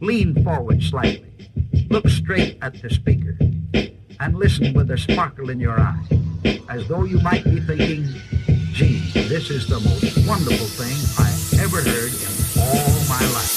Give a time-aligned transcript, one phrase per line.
[0.00, 1.32] Lean forward slightly.
[1.88, 3.38] Look straight at the speaker.
[4.20, 6.02] And listen with a sparkle in your eye,
[6.68, 8.04] as though you might be thinking,
[8.72, 11.30] gee, this is the most wonderful thing I
[11.62, 13.55] ever heard in all my life.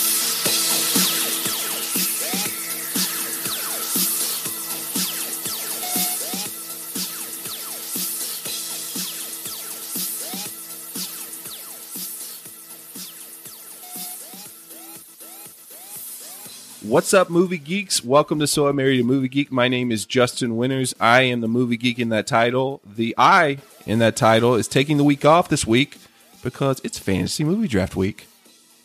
[16.90, 18.04] What's up, movie geeks?
[18.04, 19.52] Welcome to So I Married a Movie Geek.
[19.52, 20.96] My name is Justin Winters.
[21.00, 22.82] I am the movie geek in that title.
[22.84, 26.00] The I in that title is taking the week off this week
[26.42, 28.26] because it's fantasy movie draft week.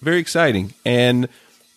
[0.02, 0.74] Very exciting.
[0.84, 1.30] And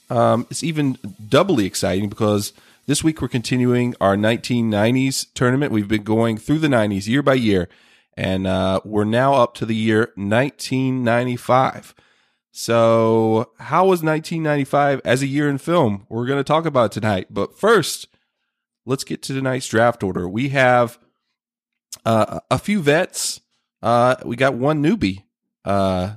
[0.09, 0.97] um, it's even
[1.29, 2.51] doubly exciting because
[2.87, 5.71] this week we're continuing our 1990s tournament.
[5.71, 7.69] We've been going through the 90s year by year,
[8.17, 11.95] and uh, we're now up to the year 1995.
[12.59, 16.07] So, how was 1995 as a year in film?
[16.09, 17.27] We're going to talk about tonight.
[17.29, 18.07] But first,
[18.83, 20.27] let's get to tonight's draft order.
[20.27, 20.97] We have
[22.03, 23.41] uh, a few vets.
[23.83, 25.25] Uh, we got one newbie
[25.65, 26.15] uh,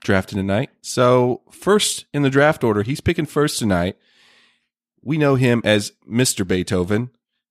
[0.00, 0.70] drafting tonight.
[0.80, 3.98] So, first in the draft order, he's picking first tonight.
[5.02, 6.48] We know him as Mr.
[6.48, 7.10] Beethoven.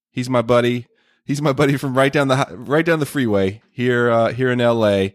[0.10, 0.88] He's my buddy.
[1.26, 4.58] He's my buddy from right down the right down the freeway here uh, here in
[4.58, 5.10] LA.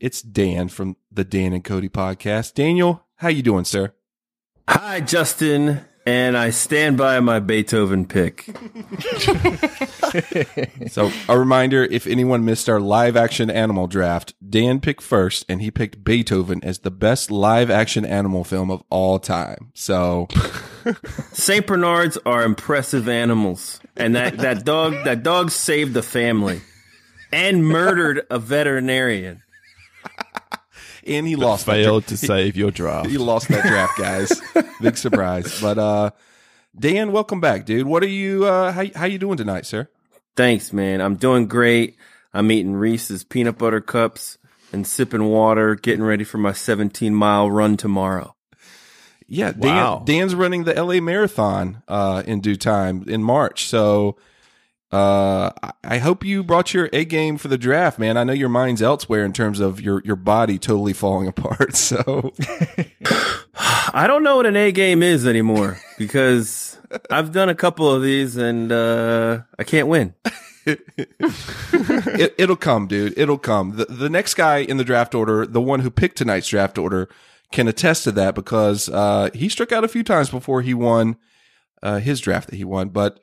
[0.00, 2.54] It's Dan from the Dan and Cody podcast.
[2.54, 3.92] Daniel, how you doing, sir?
[4.68, 8.42] Hi, Justin, and I stand by my Beethoven pick.
[10.88, 15.62] so, a reminder if anyone missed our live action animal draft, Dan picked first and
[15.62, 19.70] he picked Beethoven as the best live action animal film of all time.
[19.74, 20.26] So,
[21.32, 21.64] St.
[21.64, 26.62] Bernards are impressive animals, and that, that dog that dog saved the family
[27.32, 29.43] and murdered a veterinarian.
[31.06, 33.08] And he lost failed that, to save your draft.
[33.08, 34.40] He lost that draft, guys.
[34.80, 35.60] Big surprise.
[35.60, 36.10] But uh
[36.78, 37.86] Dan, welcome back, dude.
[37.86, 39.88] What are you uh how how you doing tonight, sir?
[40.36, 41.00] Thanks, man.
[41.00, 41.96] I'm doing great.
[42.32, 44.38] I'm eating Reese's peanut butter cups
[44.72, 48.34] and sipping water, getting ready for my 17 mile run tomorrow.
[49.26, 50.02] Yeah, Dan, Wow.
[50.04, 53.66] Dan's running the LA Marathon uh in due time in March.
[53.66, 54.16] So
[54.94, 55.50] uh
[55.82, 58.16] I- hope you brought your A game for the draft, man.
[58.16, 61.76] I know your mind's elsewhere in terms of your your body totally falling apart.
[61.76, 62.32] So
[63.56, 66.78] I don't know what an A game is anymore because
[67.10, 70.14] I've done a couple of these and uh, I can't win.
[70.66, 73.14] it, it'll come, dude.
[73.18, 73.76] It'll come.
[73.76, 77.08] The, the next guy in the draft order, the one who picked tonight's draft order,
[77.52, 81.16] can attest to that because uh, he struck out a few times before he won
[81.82, 82.88] uh, his draft that he won.
[82.88, 83.20] But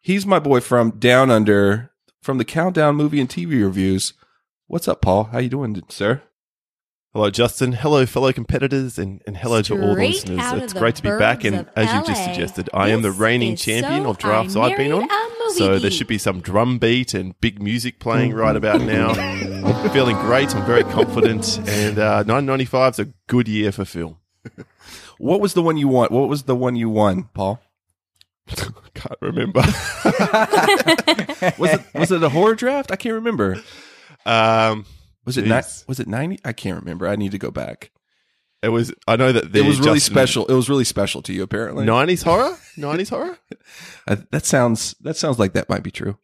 [0.00, 1.90] he's my boy from Down Under,
[2.22, 4.14] from the Countdown movie and TV reviews.
[4.66, 5.24] What's up, Paul?
[5.24, 6.22] How you doing, sir?
[7.14, 7.72] Hello, Justin.
[7.72, 10.62] Hello, fellow competitors, and, and hello to all the listeners.
[10.62, 11.42] It's great to be back.
[11.42, 14.60] And of as you just suggested, I am the reigning champion So of drafts I
[14.60, 15.06] I've been on.
[15.06, 18.54] Married a Movie So there should be some drum beat and big music playing right
[18.62, 19.10] about now.
[19.12, 20.54] I'm feeling great.
[20.54, 21.58] I'm very confident.
[21.66, 24.18] And uh, 995 is a good year for Phil.
[25.18, 26.08] What was the one you won?
[26.10, 27.60] What was the one you won, Paul?
[28.94, 29.60] Can't remember.
[31.58, 32.90] Was it was it a horror draft?
[32.90, 33.56] I can't remember.
[34.26, 34.84] um,
[35.24, 35.86] Was it ni- Jeez.
[35.88, 36.38] was it ninety?
[36.44, 37.06] I can't remember.
[37.06, 37.90] I need to go back.
[38.62, 38.92] it was.
[39.06, 40.46] I know that the it was really Justin- special.
[40.46, 41.86] It was really special to you, apparently.
[41.86, 42.56] 90s horror.
[42.76, 43.38] 90s horror.
[44.06, 46.18] Uh, that sounds that sounds like that might be true.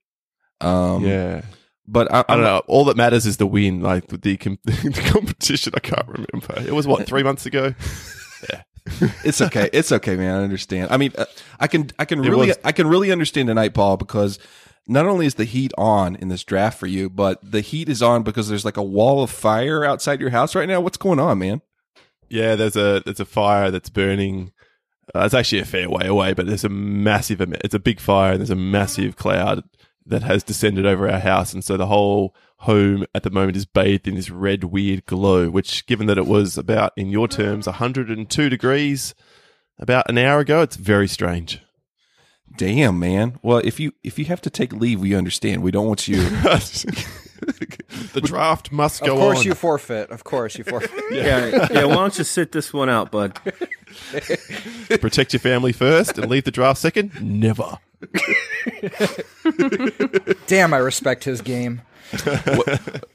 [0.60, 1.42] Um, yeah.
[1.86, 2.62] but I, I don't know.
[2.66, 3.80] All that matters is the win.
[3.82, 6.66] Like the, com- the competition, I can't remember.
[6.66, 7.74] It was what three months ago.
[9.24, 9.70] It's okay.
[9.72, 10.40] It's okay, man.
[10.40, 10.90] I understand.
[10.90, 11.24] I mean, uh,
[11.58, 14.38] I can I can It really was- I can really understand tonight, Paul, because
[14.86, 18.02] not only is the heat on in this draft for you, but the heat is
[18.02, 20.80] on because there's like a wall of fire outside your house right now.
[20.80, 21.62] What's going on, man?
[22.28, 24.52] Yeah, there's a there's a fire that's burning.
[25.14, 27.40] Uh, it's actually a fair way away, but there's a massive.
[27.40, 29.62] It's a big fire, and there's a massive cloud
[30.06, 33.64] that has descended over our house, and so the whole home at the moment is
[33.64, 35.48] bathed in this red weird glow.
[35.48, 39.14] Which, given that it was about in your terms 102 degrees
[39.78, 41.60] about an hour ago, it's very strange.
[42.56, 43.38] Damn, man.
[43.42, 45.62] Well, if you if you have to take leave, we understand.
[45.62, 46.22] We don't want you.
[48.12, 49.18] the draft must go on.
[49.18, 49.44] Of course on.
[49.44, 50.10] you forfeit.
[50.10, 50.90] Of course you forfeit.
[51.10, 51.84] Yeah, yeah.
[51.84, 53.38] Why don't you sit this one out, bud?
[55.00, 57.20] Protect your family first and leave the draft second.
[57.20, 57.78] Never.
[60.46, 61.82] Damn, I respect his game.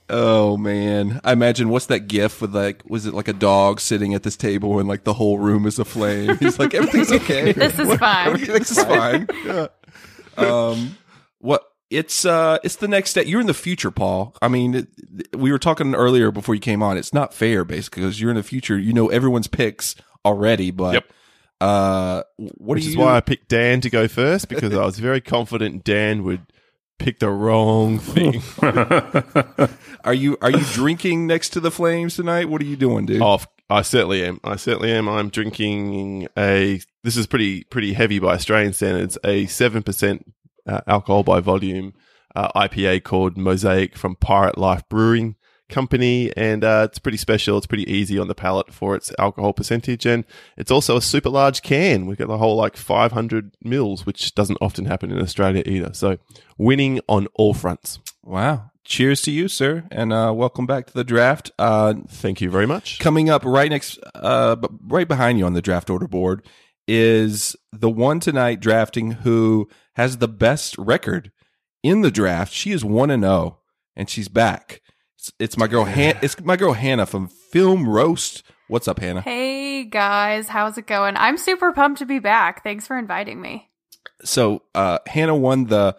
[0.10, 4.14] Oh man, I imagine what's that gif with like was it like a dog sitting
[4.16, 6.38] at this table and like the whole room is aflame?
[6.38, 7.52] He's like everything's okay.
[7.60, 8.28] This is fine.
[8.28, 9.28] Everything's fine.
[9.46, 9.68] Yeah.
[10.38, 10.98] Um,
[11.40, 13.28] what it's uh it's the next step.
[13.28, 14.36] You're in the future, Paul.
[14.42, 14.88] I mean, it,
[15.36, 16.98] we were talking earlier before you came on.
[16.98, 18.78] It's not fair, basically, because you're in the future.
[18.78, 21.14] You know everyone's picks already, but Yep.
[21.62, 23.02] Uh, what Which is you?
[23.02, 26.42] why I picked Dan to go first because I was very confident Dan would
[27.00, 28.44] pick the wrong thing.
[30.04, 32.50] are you are you drinking next to the flames tonight?
[32.50, 33.22] What are you doing, dude?
[33.22, 34.40] Oh, I certainly am.
[34.44, 35.10] I certainly am.
[35.10, 36.80] I'm drinking a.
[37.04, 39.18] This is pretty pretty heavy by Australian standards.
[39.24, 40.32] A seven percent
[40.68, 41.94] uh, alcohol by volume
[42.36, 45.36] uh, IPA called Mosaic from Pirate Life Brewing
[45.70, 47.58] Company, and uh, it's pretty special.
[47.58, 50.26] It's pretty easy on the palate for its alcohol percentage, and
[50.58, 52.06] it's also a super large can.
[52.06, 55.94] We've got the whole like 500 mils, which doesn't often happen in Australia either.
[55.94, 56.18] So
[56.58, 58.00] winning on all fronts.
[58.24, 58.72] Wow.
[58.84, 61.52] Cheers to you, sir, and uh, welcome back to the draft.
[61.60, 62.98] Uh, Thank you very much.
[62.98, 64.56] coming up right next, uh,
[64.88, 66.44] right behind you on the draft order board
[66.88, 71.32] is the one tonight drafting who has the best record
[71.84, 72.52] in the draft.
[72.52, 73.60] She is one and zero,
[73.96, 74.82] and she's back.
[75.20, 75.84] It's, it's my girl.
[75.84, 78.42] Han- it's my girl Hannah from Film Roast.
[78.70, 79.20] What's up, Hannah?
[79.20, 81.18] Hey guys, how's it going?
[81.18, 82.64] I'm super pumped to be back.
[82.64, 83.70] Thanks for inviting me.
[84.24, 85.98] So uh, Hannah won the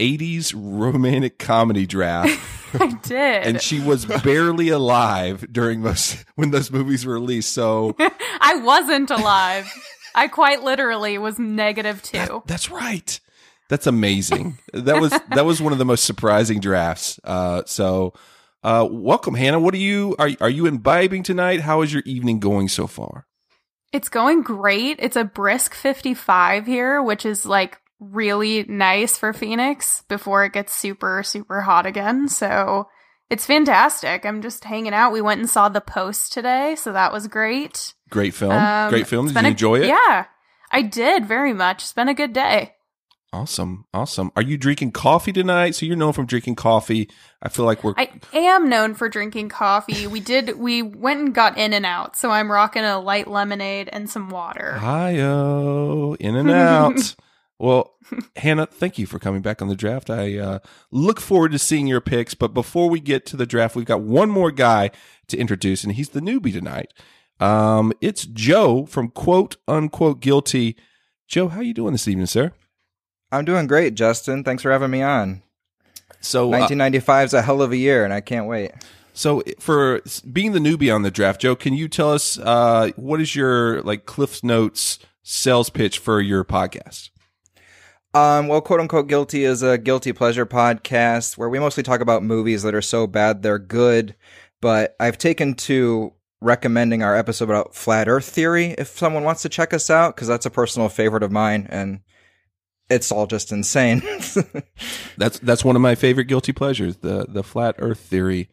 [0.00, 2.40] '80s romantic comedy draft.
[2.80, 3.46] I did.
[3.46, 7.52] and she was barely alive during most when those movies were released.
[7.52, 7.94] So
[8.40, 9.70] I wasn't alive.
[10.14, 12.42] I quite literally was negative two.
[12.46, 13.20] that's right.
[13.72, 14.58] That's amazing.
[14.74, 17.18] That was that was one of the most surprising drafts.
[17.24, 18.12] Uh, so
[18.62, 19.58] uh, welcome, Hannah.
[19.58, 21.62] What are you are are you imbibing tonight?
[21.62, 23.26] How is your evening going so far?
[23.90, 24.98] It's going great.
[24.98, 30.74] It's a brisk 55 here, which is like really nice for Phoenix before it gets
[30.74, 32.28] super, super hot again.
[32.28, 32.90] So
[33.30, 34.26] it's fantastic.
[34.26, 35.12] I'm just hanging out.
[35.12, 37.94] We went and saw The Post today, so that was great.
[38.10, 38.52] Great film.
[38.52, 39.28] Um, Great film.
[39.28, 39.86] Did you a- enjoy it?
[39.86, 40.26] Yeah,
[40.70, 41.84] I did very much.
[41.84, 42.74] It's been a good day.
[43.34, 43.86] Awesome.
[43.94, 44.30] Awesome.
[44.36, 45.74] Are you drinking coffee tonight?
[45.74, 47.08] So you're known from drinking coffee.
[47.40, 50.06] I feel like we're I am known for drinking coffee.
[50.06, 52.14] We did, we went and got in and out.
[52.14, 54.72] So I'm rocking a light lemonade and some water.
[54.72, 57.14] Hi-yo, in and out.
[57.58, 57.94] well,
[58.36, 60.10] Hannah, thank you for coming back on the draft.
[60.10, 60.58] I uh,
[60.90, 62.34] look forward to seeing your picks.
[62.34, 64.90] But before we get to the draft, we've got one more guy
[65.28, 66.92] to introduce, and he's the newbie tonight.
[67.40, 70.76] Um, it's Joe from quote unquote guilty.
[71.26, 72.52] Joe, how you doing this evening, sir?
[73.32, 74.44] I'm doing great, Justin.
[74.44, 75.42] Thanks for having me on.
[76.20, 78.70] So, uh, 1995 is a hell of a year, and I can't wait.
[79.14, 83.20] so for being the newbie on the draft, Joe, can you tell us uh, what
[83.20, 87.10] is your like Cliff's Notes sales pitch for your podcast?
[88.14, 92.22] Um, well, quote unquote guilty is a guilty pleasure podcast where we mostly talk about
[92.22, 94.14] movies that are so bad they're good.
[94.60, 96.12] But I've taken to
[96.42, 100.28] recommending our episode about flat Earth theory if someone wants to check us out because
[100.28, 102.00] that's a personal favorite of mine, and
[102.92, 104.02] it's all just insane.
[105.16, 106.96] That's that's one of my favorite guilty pleasures.
[106.98, 108.48] The the flat Earth theory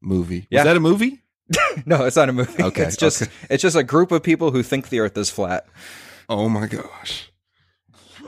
[0.00, 0.46] movie.
[0.50, 0.60] Yeah.
[0.60, 1.22] Is that a movie?
[1.86, 2.62] no, it's not a movie.
[2.62, 3.32] Okay, it's just okay.
[3.48, 5.66] it's just a group of people who think the Earth is flat.
[6.28, 7.30] Oh my gosh.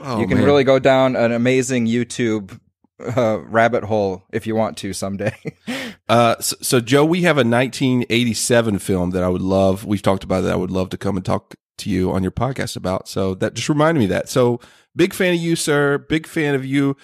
[0.01, 0.45] Oh, you can man.
[0.45, 2.59] really go down an amazing YouTube
[2.99, 5.35] uh, rabbit hole if you want to someday.
[6.09, 9.85] Uh, so, so Joe, we have a 1987 film that I would love.
[9.85, 10.51] We've talked about that.
[10.51, 13.07] I would love to come and talk to you on your podcast about.
[13.07, 14.29] So that just reminded me of that.
[14.29, 14.59] So
[14.95, 15.97] big fan of you, sir.
[15.97, 16.95] Big fan of you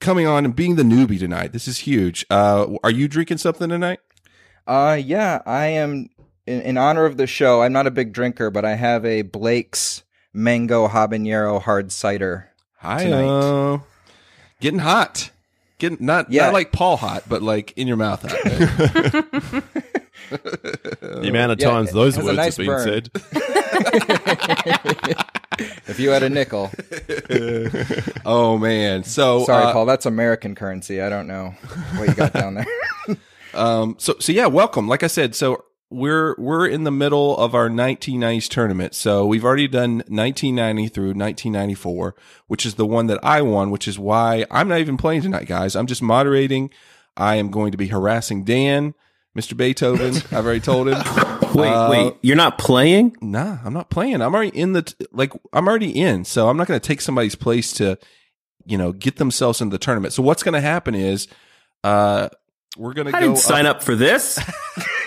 [0.00, 1.52] coming on and being the newbie tonight.
[1.52, 2.24] This is huge.
[2.30, 4.00] Uh, are you drinking something tonight?
[4.66, 6.08] Uh, yeah, I am
[6.46, 7.62] in, in honor of the show.
[7.62, 12.50] I'm not a big drinker, but I have a Blake's mango habanero hard cider.
[12.78, 13.80] Hi, Tonight.
[14.60, 15.30] getting hot.
[15.78, 16.44] Getting not Yeah.
[16.46, 19.64] not like Paul hot, but like in your mouth hot.
[20.30, 22.84] The amount of Yeah, times those words nice have been burn.
[22.84, 23.10] said.
[25.86, 26.72] If you had a nickel,
[28.26, 29.04] oh man.
[29.04, 31.00] So sorry, uh, Paul, that's American currency.
[31.00, 31.54] I don't know
[31.96, 32.66] what you got down there.
[33.54, 34.88] Um, so so yeah, welcome.
[34.88, 38.96] Like I said, so we're we're in the middle of our 1990s tournament.
[38.96, 42.16] So we've already done 1990 through 1994,
[42.48, 45.46] which is the one that I won, which is why I'm not even playing tonight,
[45.46, 45.76] guys.
[45.76, 46.70] I'm just moderating.
[47.16, 48.94] I am going to be harassing Dan,
[49.36, 49.56] Mr.
[49.56, 50.14] Beethoven.
[50.36, 50.98] I've already told him.
[51.54, 53.16] Wait, Uh, wait, you're not playing?
[53.20, 54.20] Nah, I'm not playing.
[54.22, 56.24] I'm already in the t- like I'm already in.
[56.24, 57.96] So I'm not going to take somebody's place to
[58.66, 60.14] you know get themselves into the tournament.
[60.14, 61.28] So what's going to happen is
[61.84, 62.28] uh
[62.76, 64.40] we're going to I go didn't sign up for this.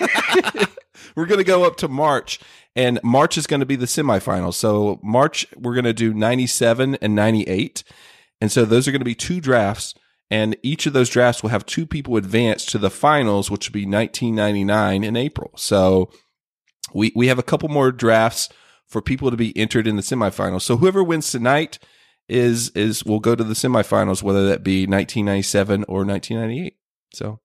[1.16, 2.40] we're going to go up to March,
[2.74, 4.54] and March is going to be the semifinals.
[4.54, 7.84] So March, we're going to do 97 and 98.
[8.40, 9.94] And so those are going to be two drafts,
[10.30, 13.74] and each of those drafts will have two people advance to the finals, which will
[13.74, 15.52] be 1999 in April.
[15.56, 16.10] So
[16.92, 18.48] we, we have a couple more drafts
[18.86, 20.62] for people to be entered in the semifinals.
[20.62, 21.78] So whoever wins tonight
[22.28, 26.76] is, is, will go to the semifinals, whether that be 1997 or 1998.
[27.14, 27.40] So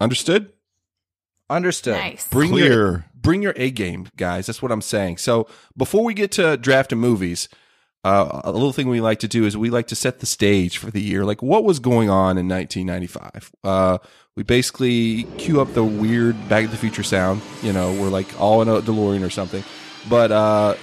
[0.00, 0.52] understood?
[1.50, 1.96] Understood.
[1.96, 2.28] Nice.
[2.28, 2.72] Bring Clear.
[2.72, 4.46] your bring your A game, guys.
[4.46, 5.18] That's what I'm saying.
[5.18, 7.48] So before we get to drafting movies,
[8.04, 10.76] uh, a little thing we like to do is we like to set the stage
[10.76, 11.24] for the year.
[11.24, 13.52] Like what was going on in 1995?
[13.64, 13.98] Uh,
[14.36, 17.40] we basically cue up the weird Back to the Future sound.
[17.62, 19.64] You know, we're like all in a DeLorean or something.
[20.08, 20.76] But uh,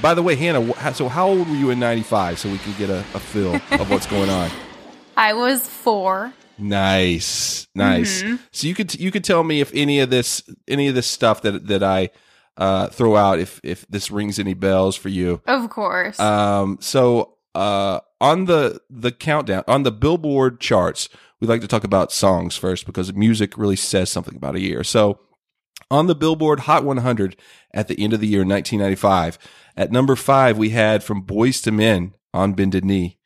[0.00, 2.38] by the way, Hannah, so how old were you in '95?
[2.38, 4.50] So we can get a, a feel of what's going on.
[5.16, 6.32] I was four.
[6.56, 8.22] Nice, nice.
[8.52, 11.42] So you could you could tell me if any of this any of this stuff
[11.42, 12.10] that that I
[12.60, 15.40] uh, throw out if if this rings any bells for you.
[15.46, 16.20] Of course.
[16.20, 21.08] Um, so uh, on the the countdown on the Billboard charts,
[21.40, 24.84] we like to talk about songs first because music really says something about a year.
[24.84, 25.18] So
[25.90, 27.36] on the Billboard Hot 100
[27.72, 29.38] at the end of the year, 1995,
[29.76, 33.16] at number five we had from Boyz II Men on Bended Knee,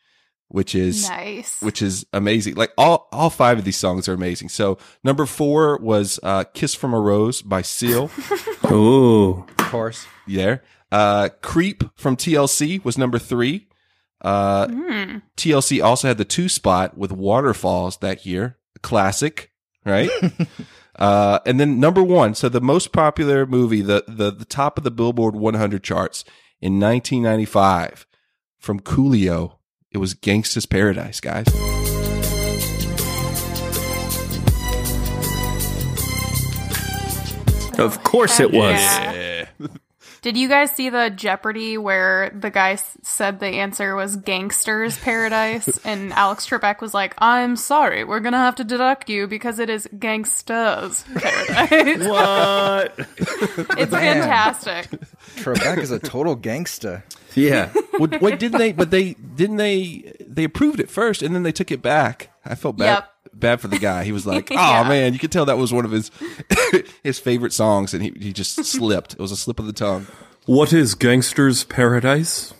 [0.48, 1.60] which is nice.
[1.62, 2.54] which is amazing.
[2.54, 4.48] Like all all five of these songs are amazing.
[4.50, 8.10] So number four was uh, "Kiss from a Rose" by Seal.
[8.70, 9.44] Ooh.
[9.48, 10.06] Of course.
[10.26, 10.62] there.
[10.92, 13.68] Uh, "Creep" from TLC was number three.
[14.20, 15.16] Uh, Hmm.
[15.36, 18.58] TLC also had the two spot with "Waterfalls" that year.
[18.82, 19.50] Classic,
[19.84, 20.10] right?
[20.98, 22.34] uh, and then number one.
[22.34, 26.24] So the most popular movie, the the the top of the Billboard 100 charts
[26.60, 28.06] in 1995
[28.58, 29.56] from Coolio.
[29.94, 31.46] It was "Gangsta's Paradise," guys.
[37.78, 38.72] Of course it was.
[38.72, 39.33] Yeah.
[40.24, 44.96] Did you guys see the Jeopardy where the guy s- said the answer was Gangster's
[44.96, 45.68] Paradise?
[45.84, 49.68] and Alex Trebek was like, I'm sorry, we're gonna have to deduct you because it
[49.68, 52.08] is Gangster's Paradise.
[52.08, 52.94] What?
[53.78, 54.22] it's Man.
[54.22, 54.88] fantastic.
[55.36, 57.04] Trebek is a total gangster.
[57.34, 57.70] Yeah.
[57.98, 58.72] well, wait, didn't they?
[58.72, 60.14] But they didn't they?
[60.26, 62.30] They approved it first, and then they took it back.
[62.46, 63.13] I felt bad Yep.
[63.38, 64.04] Bad for the guy.
[64.04, 64.88] He was like, "Oh Yeah.
[64.88, 66.10] man," you could tell that was one of his
[67.02, 69.12] his favorite songs, and he he just slipped.
[69.14, 70.06] It was a slip of the tongue.
[70.46, 72.52] What is Gangster's Paradise?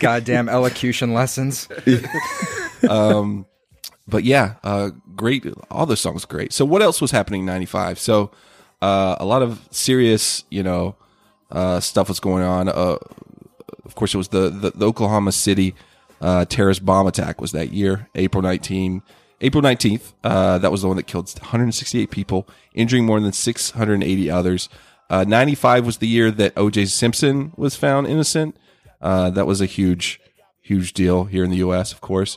[0.00, 1.68] Goddamn elocution lessons.
[2.88, 3.46] um,
[4.06, 5.44] But yeah, uh, great.
[5.70, 6.52] All the songs great.
[6.52, 7.98] So what else was happening in '95?
[7.98, 8.30] So
[8.80, 10.96] uh, a lot of serious, you know,
[11.50, 12.68] uh, stuff was going on.
[12.68, 12.96] Uh,
[13.84, 15.74] of course, it was the the, the Oklahoma City
[16.20, 19.02] uh, terrorist bomb attack was that year, April 19,
[19.40, 20.12] April 19th.
[20.24, 24.68] Uh, that was the one that killed 168 people, injuring more than 680 others.
[25.10, 26.86] Uh, 95 was the year that O.J.
[26.86, 28.56] Simpson was found innocent.
[29.00, 30.20] Uh, that was a huge,
[30.60, 31.92] huge deal here in the U.S.
[31.92, 32.36] Of course.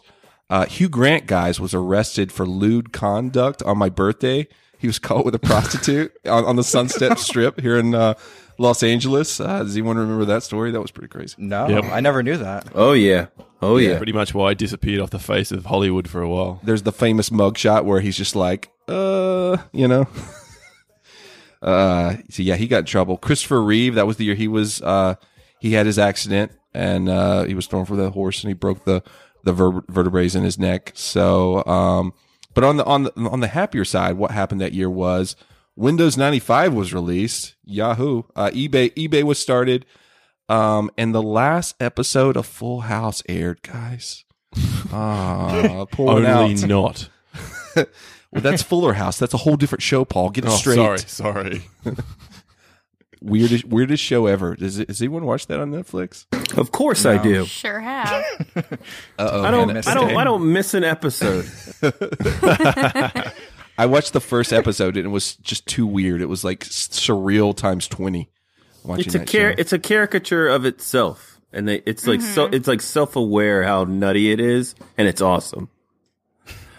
[0.49, 4.47] Uh, Hugh Grant, guys, was arrested for lewd conduct on my birthday.
[4.81, 8.15] He was caught with a prostitute on, on the Sunset Strip here in uh,
[8.57, 9.39] Los Angeles.
[9.39, 10.71] Uh, does anyone remember that story?
[10.71, 11.35] That was pretty crazy.
[11.37, 11.85] No, Yep.
[11.85, 12.67] I never knew that.
[12.73, 13.27] Oh yeah.
[13.61, 13.97] Oh yeah.
[13.97, 16.59] Pretty much why I disappeared off the face of Hollywood for a while.
[16.63, 20.07] There's the famous mugshot where he's just like, uh, you know.
[21.61, 23.17] uh, so yeah, he got in trouble.
[23.17, 25.15] Christopher Reeve, that was the year he was, uh,
[25.59, 28.83] he had his accident and uh, he was thrown from the horse and he broke
[28.85, 29.03] the
[29.43, 30.91] the ver- vertebrae in his neck.
[30.93, 32.13] So, um,
[32.53, 35.35] but on the on the on the happier side, what happened that year was
[35.75, 37.55] Windows 95 was released.
[37.63, 39.85] Yahoo, uh, eBay eBay was started,
[40.49, 44.25] um, and the last episode of Full House aired, guys.
[44.93, 46.67] Ah, Only out.
[46.67, 47.09] not.
[48.33, 49.19] Well, that's Fuller House.
[49.19, 50.29] That's a whole different show, Paul.
[50.29, 50.75] Get it Oh, straight.
[50.75, 51.61] sorry, sorry.
[53.23, 54.55] Weirdest, weirdest show ever.
[54.55, 56.25] Does, it, does anyone watch that on Netflix?
[56.57, 57.45] Of course I do.
[57.45, 58.23] Sure have.
[59.19, 59.43] Uh-oh.
[59.43, 59.87] I don't.
[59.87, 60.17] I don't.
[60.17, 61.45] I don't miss an episode.
[63.77, 66.21] I watched the first episode and it was just too weird.
[66.21, 68.29] It was like surreal times 20.
[68.83, 72.45] Watching It's a car- It's a caricature of itself, and they, it's like so.
[72.45, 72.55] Mm-hmm.
[72.55, 75.69] It's like self aware how nutty it is, and it's awesome.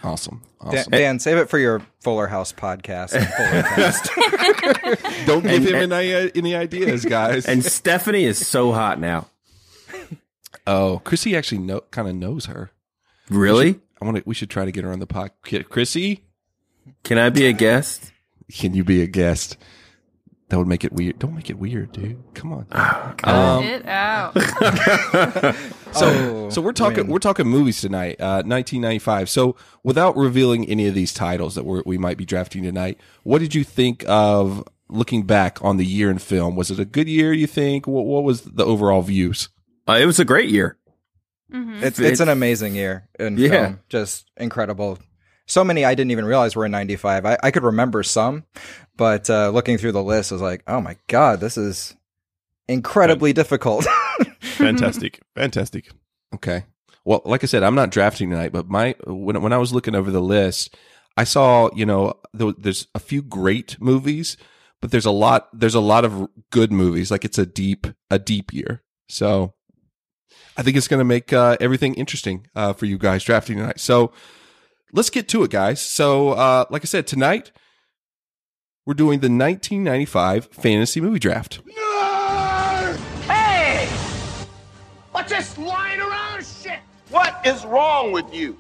[0.03, 0.43] Awesome.
[0.61, 0.91] Dan, Awesome.
[0.91, 3.11] Dan, save it for your Fuller House podcast.
[3.11, 4.11] Fuller Cast.
[5.27, 7.47] Don't give him and- any, uh, any ideas, guys.
[7.47, 9.27] And Stephanie is so hot now.
[10.67, 12.71] oh, Chrissy actually know, kind of knows her.
[13.29, 13.81] Really?
[14.01, 14.23] I want to.
[14.27, 15.69] We should try to get her on the podcast.
[15.69, 16.25] Chrissy,
[17.05, 18.13] Can I be a guest?
[18.53, 19.57] can you be a guest?
[20.53, 21.19] That would make it weird.
[21.19, 22.23] Don't make it weird, dude.
[22.35, 22.67] Come on.
[23.17, 24.37] Cut Um, it out.
[25.93, 27.07] So, Oh, so we're talking win.
[27.09, 29.29] we're talking movies tonight, uh, 1995.
[29.31, 33.41] So, without revealing any of these titles that we're, we might be drafting tonight, what
[33.41, 36.55] did you think of looking back on the year in film?
[36.57, 37.33] Was it a good year?
[37.35, 37.87] You think?
[37.87, 39.49] What, what was the overall views?
[39.89, 40.77] Uh, it was a great year.
[41.53, 41.83] Mhm.
[41.83, 43.49] It's it's an amazing year in Yeah.
[43.51, 43.81] film.
[43.91, 44.99] Just incredible.
[45.47, 47.27] So many I didn't even realize were in '95.
[47.27, 48.45] I, I could remember some,
[48.97, 51.95] but uh, looking through the list, I was like, oh my god, this is
[52.69, 53.87] incredibly difficult.
[54.41, 55.91] Fantastic, fantastic.
[56.35, 56.65] Okay.
[57.05, 59.95] Well, like I said, I'm not drafting tonight, but my when when I was looking
[59.95, 60.77] over the list,
[61.17, 64.37] I saw, you know, th- there's a few great movies,
[64.81, 67.11] but there's a lot, there's a lot of good movies.
[67.11, 68.83] Like it's a deep, a deep year.
[69.09, 69.55] So
[70.57, 73.81] I think it's going to make uh, everything interesting uh, for you guys drafting tonight.
[73.81, 74.13] So
[74.93, 75.81] let's get to it, guys.
[75.81, 77.51] So, uh, like I said, tonight
[78.87, 81.61] we're doing the 1995 fantasy movie draft.
[83.27, 83.87] Hey!
[85.13, 86.81] What's this lying around shit?
[87.11, 88.59] What is wrong with you?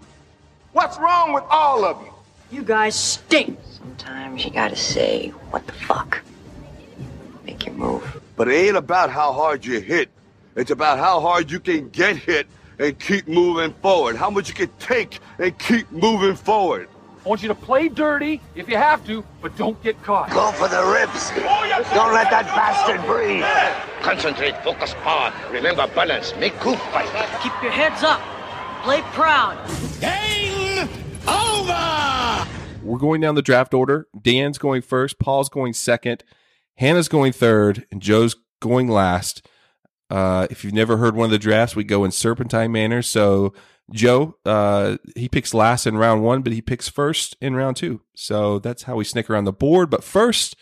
[0.72, 2.12] What's wrong with all of you?
[2.50, 3.58] You guys stink.
[3.78, 6.22] Sometimes you gotta say, what the fuck?
[7.44, 8.22] Make your move.
[8.36, 10.08] But it ain't about how hard you hit.
[10.54, 12.46] It's about how hard you can get hit
[12.78, 14.16] and keep moving forward.
[14.16, 16.88] How much you can take and keep moving forward.
[17.24, 20.30] I want you to play dirty if you have to, but don't get caught.
[20.30, 21.30] Go for the ribs.
[21.30, 23.44] Don't let that bastard breathe.
[24.02, 25.32] Concentrate, focus power.
[25.52, 26.34] Remember balance.
[26.36, 27.06] Make cool fight.
[27.40, 28.20] Keep your heads up.
[28.82, 29.56] Play proud.
[30.00, 30.88] Game
[31.28, 32.48] over!
[32.82, 34.08] We're going down the draft order.
[34.20, 36.24] Dan's going first, Paul's going second,
[36.78, 39.46] Hannah's going third, and Joe's going last.
[40.12, 43.00] Uh, if you've never heard one of the drafts, we go in serpentine manner.
[43.00, 43.54] So
[43.90, 48.02] Joe, uh, he picks last in round one, but he picks first in round two.
[48.14, 49.88] So that's how we snick around the board.
[49.88, 50.54] But first,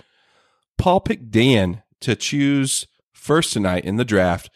[0.78, 4.50] Paul picked Dan to choose first tonight in the draft.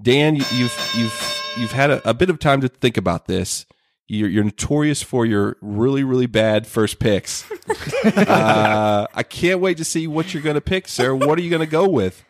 [0.00, 3.66] Dan, you- you've you've you've had a, a bit of time to think about this.
[4.08, 7.48] You're, you're notorious for your really really bad first picks.
[8.04, 11.14] uh, I can't wait to see what you're going to pick, sir.
[11.14, 12.24] What are you going to go with?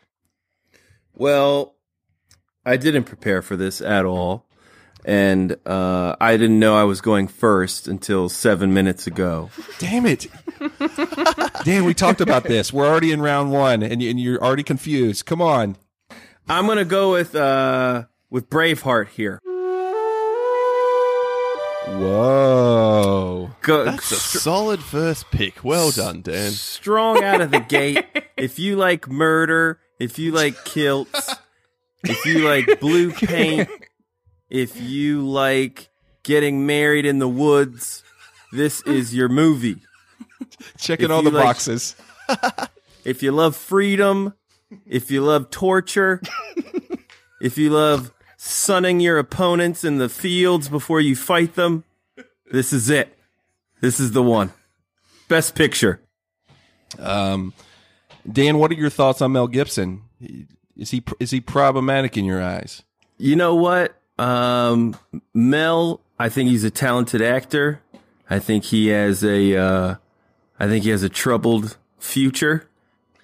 [1.17, 1.74] Well,
[2.67, 4.47] I didn't prepare for this at all.
[5.07, 9.51] And uh, I didn't know I was going first until seven minutes ago.
[9.79, 10.27] Damn it.
[11.65, 12.73] Dan, we talked about this.
[12.73, 15.27] We're already in round one, and, you- and you're already confused.
[15.27, 15.77] Come on.
[16.49, 19.41] I'm gonna go with uh, with Braveheart here.
[21.87, 23.51] Whoa.
[23.61, 25.63] Go, That's a solid first pick.
[25.65, 26.53] Well done, Dan.
[26.53, 28.05] strong out of the gate.
[28.37, 31.35] If you like murder, if you like kilts,
[32.05, 33.69] if you like blue paint,
[34.51, 35.89] if you like
[36.23, 38.03] getting married in the woods,
[38.53, 39.79] this is your movie.
[40.79, 41.97] Checking If all the like- boxes.
[43.05, 44.33] If you love freedom,
[44.87, 46.23] if you love torture,
[47.39, 51.85] if you love sunning your opponents in the fields before you fight them,
[52.51, 53.15] this is it.
[53.83, 54.55] This is the one.
[55.29, 56.01] Best picture.
[56.99, 57.53] Um,
[58.31, 60.01] Dan, what are your thoughts on Mel Gibson?
[60.77, 62.83] Is he is he problematic in your eyes?
[63.17, 63.97] You know what?
[64.19, 64.97] Um,
[65.33, 67.81] Mel, I think he's a talented actor.
[68.29, 69.95] I think he has a, uh,
[70.59, 72.69] I think he has a troubled future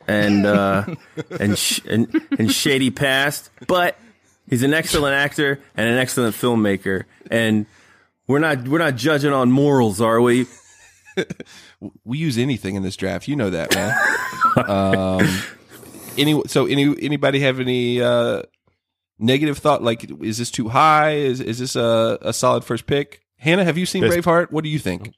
[0.06, 0.94] and, uh,
[1.40, 3.96] and, sh- and, and shady past, but
[4.48, 7.04] he's an excellent actor and an excellent filmmaker.
[7.30, 7.66] And
[8.26, 10.46] we're not, we're not judging on morals, are we?
[12.04, 13.26] We use anything in this draft.
[13.26, 13.94] You know that, man.
[14.68, 15.28] um,
[16.18, 18.42] any so any anybody have any uh,
[19.18, 19.82] negative thought?
[19.82, 21.12] Like, is this too high?
[21.16, 23.22] Is is this a, a solid first pick?
[23.38, 24.14] Hannah, have you seen Yes.
[24.14, 24.50] Braveheart?
[24.50, 25.14] What do you think?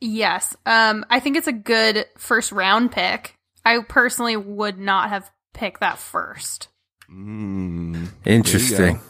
[0.00, 0.56] Yes.
[0.64, 3.34] Um, I think it's a good first round pick.
[3.64, 6.68] I personally would not have picked that first.
[7.12, 9.00] Mm, Interesting.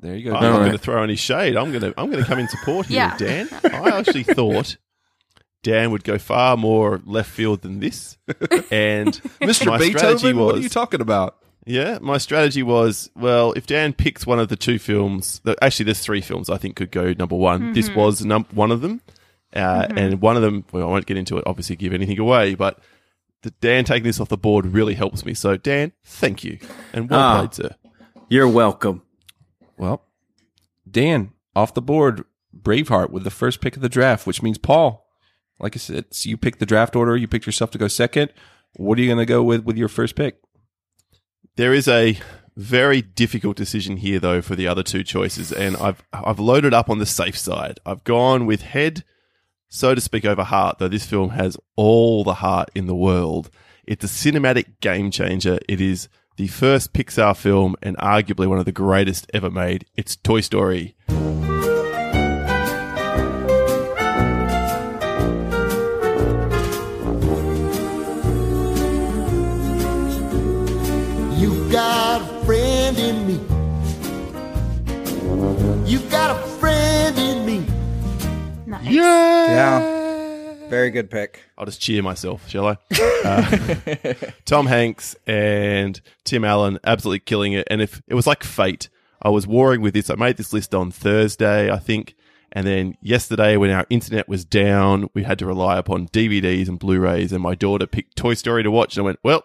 [0.00, 0.34] there you go.
[0.36, 1.56] I'm not All going to throw any shade.
[1.56, 3.16] I'm going to I'm going to come in support here, Yeah.
[3.16, 3.48] Dan.
[3.64, 4.76] I actually thought
[5.64, 8.16] Dan would go far more left field than this,
[8.70, 9.66] and Mr.
[9.66, 11.36] my strategy Beethoven, what are was- you talking about?
[11.66, 16.00] Yeah, my strategy was well, if Dan picks one of the two films, actually, there's
[16.00, 17.72] three films I think could go number one.
[17.72, 19.00] This was num- one of them,
[19.54, 20.64] uh, and one of them.
[20.72, 21.44] Well, I won't get into it.
[21.46, 22.78] Obviously, give anything away, but
[23.42, 25.32] the Dan taking this off the board really helps me.
[25.32, 26.58] So, Dan, thank you,
[26.92, 27.38] and well Ah.
[27.38, 27.74] played, sir.
[28.28, 29.00] You're welcome.
[29.78, 30.02] Well,
[30.90, 32.24] Dan off the board,
[32.54, 35.03] Braveheart with the first pick of the draft, which means Paul.
[35.58, 37.16] Like I said, so you picked the draft order.
[37.16, 38.32] You picked yourself to go second.
[38.76, 40.38] What are you going to go with with your first pick?
[41.56, 42.18] There is a
[42.56, 46.90] very difficult decision here, though, for the other two choices, and I've I've loaded up
[46.90, 47.78] on the safe side.
[47.86, 49.04] I've gone with head,
[49.68, 50.78] so to speak, over heart.
[50.78, 53.50] Though this film has all the heart in the world,
[53.86, 55.58] it's a cinematic game changer.
[55.68, 59.86] It is the first Pixar film and arguably one of the greatest ever made.
[59.94, 60.96] It's Toy Story.
[78.84, 78.94] Nice.
[78.94, 80.68] Yeah.
[80.68, 81.42] Very good pick.
[81.58, 82.76] I'll just cheer myself, shall I?
[83.24, 84.12] Uh,
[84.44, 87.66] Tom Hanks and Tim Allen absolutely killing it.
[87.70, 88.90] And if it was like fate,
[89.22, 90.10] I was warring with this.
[90.10, 92.14] I made this list on Thursday, I think,
[92.52, 96.78] And then yesterday, when our internet was down, we had to rely upon DVDs and
[96.78, 97.32] Blu-rays.
[97.32, 99.44] And my daughter picked Toy Story to watch, and I went, "Well,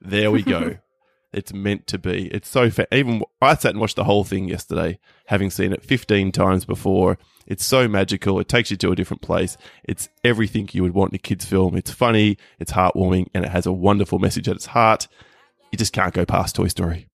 [0.00, 0.78] there we go.
[1.32, 2.28] it's meant to be.
[2.28, 5.84] It's so fa- even I sat and watched the whole thing yesterday, having seen it
[5.84, 7.18] 15 times before.
[7.48, 8.38] It's so magical.
[8.38, 9.56] It takes you to a different place.
[9.82, 11.76] It's everything you would want in a kids' film.
[11.76, 15.08] It's funny, it's heartwarming, and it has a wonderful message at its heart.
[15.72, 17.08] You just can't go past Toy Story.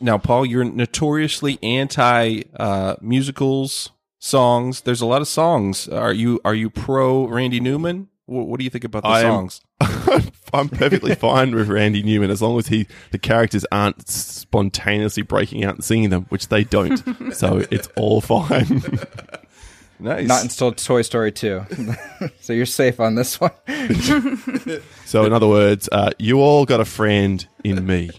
[0.00, 4.82] Now, Paul, you're notoriously anti uh, musicals, songs.
[4.82, 5.88] There's a lot of songs.
[5.88, 8.08] Are you are you pro Randy Newman?
[8.26, 9.60] What, what do you think about the I am- songs?
[10.52, 15.64] I'm perfectly fine with Randy Newman as long as he the characters aren't spontaneously breaking
[15.64, 16.96] out and singing them, which they don't.
[17.34, 18.82] so it's all fine.
[19.98, 20.28] nice.
[20.28, 21.64] Not until Toy Story 2.
[22.40, 23.50] so you're safe on this one.
[25.06, 28.10] so in other words, uh, you all got a friend in me.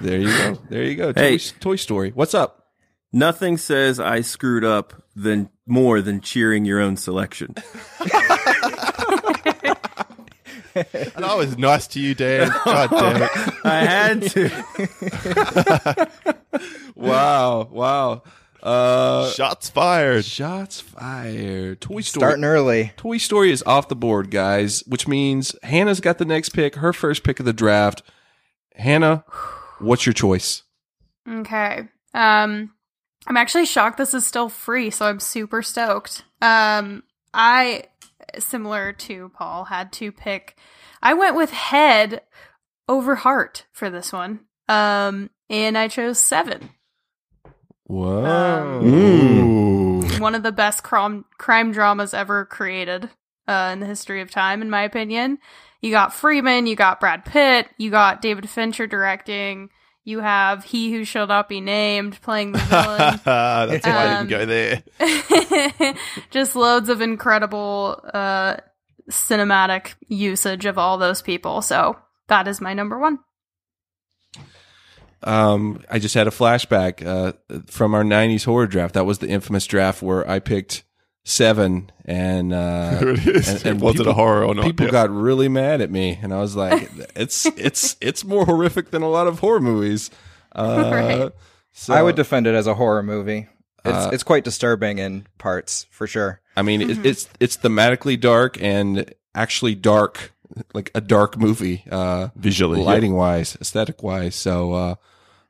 [0.00, 0.58] There you go.
[0.70, 1.12] There you go.
[1.12, 1.38] Hey.
[1.38, 2.10] Toy, Toy Story.
[2.14, 2.67] What's up?
[3.12, 7.54] Nothing says I screwed up than more than cheering your own selection.
[10.92, 12.50] And I was nice to you, Dan.
[12.64, 13.30] God damn it.
[13.64, 16.08] I had to.
[16.94, 17.68] Wow.
[17.70, 18.22] Wow.
[18.62, 20.24] Uh, Shots fired.
[20.24, 21.80] shots fired.
[21.80, 22.20] Toy Story.
[22.22, 22.92] Starting early.
[22.96, 26.92] Toy Story is off the board, guys, which means Hannah's got the next pick, her
[26.92, 28.02] first pick of the draft.
[28.74, 29.24] Hannah,
[29.78, 30.62] what's your choice?
[31.28, 31.88] Okay.
[32.14, 32.72] Um
[33.28, 36.24] I'm actually shocked this is still free, so I'm super stoked.
[36.40, 37.02] Um
[37.34, 37.84] I
[38.38, 40.56] similar to Paul had to pick
[41.02, 42.22] I went with head
[42.88, 44.40] over heart for this one.
[44.66, 46.70] Um and I chose 7.
[47.84, 48.80] Whoa.
[48.82, 50.02] Ooh.
[50.18, 53.10] One of the best crime crime dramas ever created
[53.46, 55.38] uh in the history of time in my opinion.
[55.82, 59.70] You got Freeman, you got Brad Pitt, you got David Fincher directing,
[60.08, 63.20] you have He Who Shall Not Be Named playing the villain.
[63.24, 65.94] That's why I Um, didn't go there.
[66.30, 68.56] just loads of incredible uh
[69.10, 73.18] cinematic usage of all those people so that is my number one
[75.22, 77.32] Um, I just had a flashback uh,
[77.66, 78.94] from our '90s horror draft.
[78.94, 80.84] That was the infamous draft where I picked
[81.28, 83.64] seven, and uh, There it is.
[83.80, 84.64] Was it a horror or not?
[84.64, 84.92] People Yeah.
[84.92, 89.02] got really mad at me, and I was like, "It's it's it's more horrific than
[89.02, 90.10] a lot of horror movies."
[90.50, 91.32] Uh, Right.
[91.72, 93.46] so, I would defend it as a horror movie.
[93.84, 96.40] It's Uh, it's quite disturbing in parts, for sure.
[96.56, 100.32] I mean, it, it's it's thematically dark and actually dark,
[100.72, 104.34] like a dark movie, uh, Visually, lighting wise, aesthetic wise.
[104.34, 104.94] So, uh,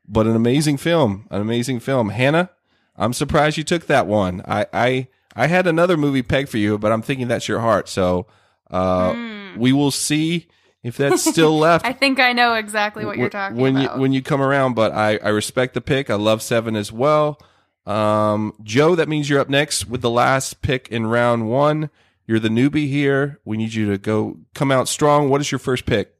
[0.06, 2.10] but an amazing film, an amazing film.
[2.10, 2.50] Hannah,
[2.96, 4.42] I'm surprised you took that one.
[4.46, 7.88] I I I had another movie pegged for you, but I'm thinking that's your heart.
[7.88, 8.26] So,
[8.70, 9.14] uh,
[9.56, 10.48] we will see
[10.82, 11.84] if that's still left.
[11.84, 14.74] i think i know exactly what you're talking when about you when you come around.
[14.74, 16.10] But I I respect the pick.
[16.10, 17.40] I love seven as well.
[17.86, 21.90] Um, Joe, that means you're up next with the last pick in round one.
[22.26, 23.40] You're the newbie here.
[23.44, 25.30] We need you to go come out strong.
[25.30, 26.14] What is your first pick?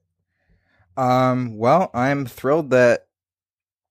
[0.97, 3.07] Um, well, I'm thrilled that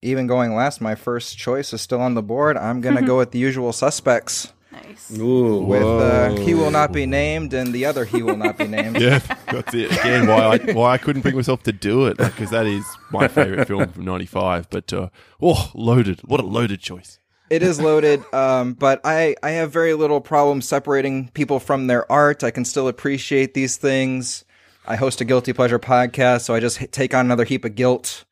[0.02, 2.58] even going last, my first choice is still on the board.
[2.58, 4.52] I'm gonna go with the usual suspects
[4.84, 5.60] nice Ooh.
[5.60, 8.98] with uh, "He Will Not Be Named" and the other "He Will Not Be Named."
[9.08, 9.20] Yeah,
[9.52, 9.92] that's it.
[9.92, 13.28] Again, why I, why I couldn't bring myself to do it because that is my
[13.28, 14.70] favorite film from '95.
[14.70, 15.10] But uh,
[15.42, 16.22] oh, loaded!
[16.22, 17.20] What a loaded choice.
[17.50, 22.12] It is loaded, um, but I, I have very little problem separating people from their
[22.12, 22.44] art.
[22.44, 24.44] I can still appreciate these things.
[24.86, 27.76] I host a guilty pleasure podcast, so I just h- take on another heap of
[27.76, 28.26] guilt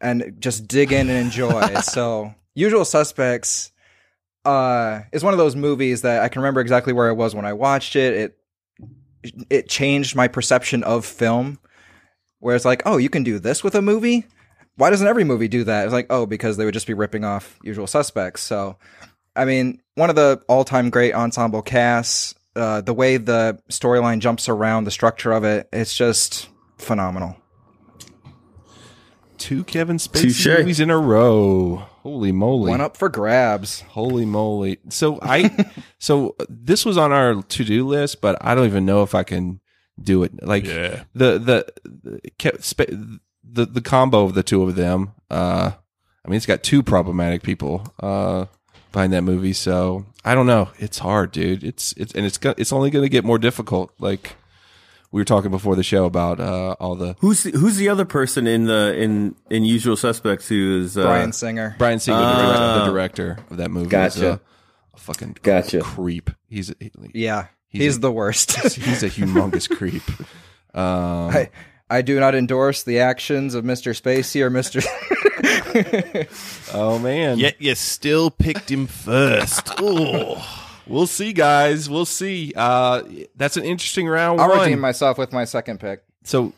[0.00, 1.74] and just dig in and enjoy.
[1.82, 3.72] so, Usual Suspects
[4.44, 7.44] uh, is one of those movies that I can remember exactly where I was when
[7.44, 8.14] I watched it.
[8.14, 8.36] It
[9.50, 11.58] it changed my perception of film,
[12.38, 14.26] where it's like, oh, you can do this with a movie
[14.80, 15.84] why doesn't every movie do that?
[15.84, 18.40] It's like, oh, because they would just be ripping off usual suspects.
[18.42, 18.78] So,
[19.36, 24.20] I mean, one of the all time great ensemble casts, uh, the way the storyline
[24.20, 26.48] jumps around, the structure of it, it's just
[26.78, 27.36] phenomenal.
[29.36, 30.46] Two Kevin Spacey Touche.
[30.46, 31.84] movies in a row.
[32.02, 32.70] Holy moly!
[32.70, 33.80] One up for grabs.
[33.82, 34.78] Holy moly!
[34.88, 35.66] So I,
[35.98, 39.22] so this was on our to do list, but I don't even know if I
[39.22, 39.60] can
[40.02, 40.42] do it.
[40.42, 41.04] Like Yeah.
[41.14, 45.12] the the the, the the combo of the two of them.
[45.30, 45.72] Uh,
[46.24, 48.46] I mean, it's got two problematic people uh
[48.92, 49.52] behind that movie.
[49.52, 50.70] So I don't know.
[50.78, 51.62] It's hard, dude.
[51.64, 53.92] It's it's and it's go- it's only going to get more difficult.
[53.98, 54.36] Like
[55.12, 58.04] we were talking before the show about uh all the Who's the, who's the other
[58.04, 61.74] person in the in in Usual Suspects who is uh, Bryan Singer.
[61.78, 63.86] Bryan Singer, the, director, the director of that movie.
[63.86, 64.30] is Gotcha.
[64.32, 64.40] a,
[64.94, 65.80] a fucking Gotcha.
[65.80, 66.30] creep.
[66.48, 68.52] He's a, he- Yeah, He's he's, a- the worst.
[68.74, 70.02] he's a humongous creep.
[70.74, 71.50] Um, I,
[71.88, 73.92] I do not endorse the actions of Mr.
[74.00, 74.80] Spacey or Mr.
[76.72, 77.38] Oh man.
[77.38, 79.80] Yet you still picked him first.
[79.80, 80.36] Ooh.
[80.86, 81.88] We'll see, guys.
[81.88, 82.52] We'll see.
[82.56, 83.02] Uh,
[83.36, 84.60] that's an interesting round I'll one.
[84.60, 86.02] redeem myself with my second pick.
[86.24, 86.52] So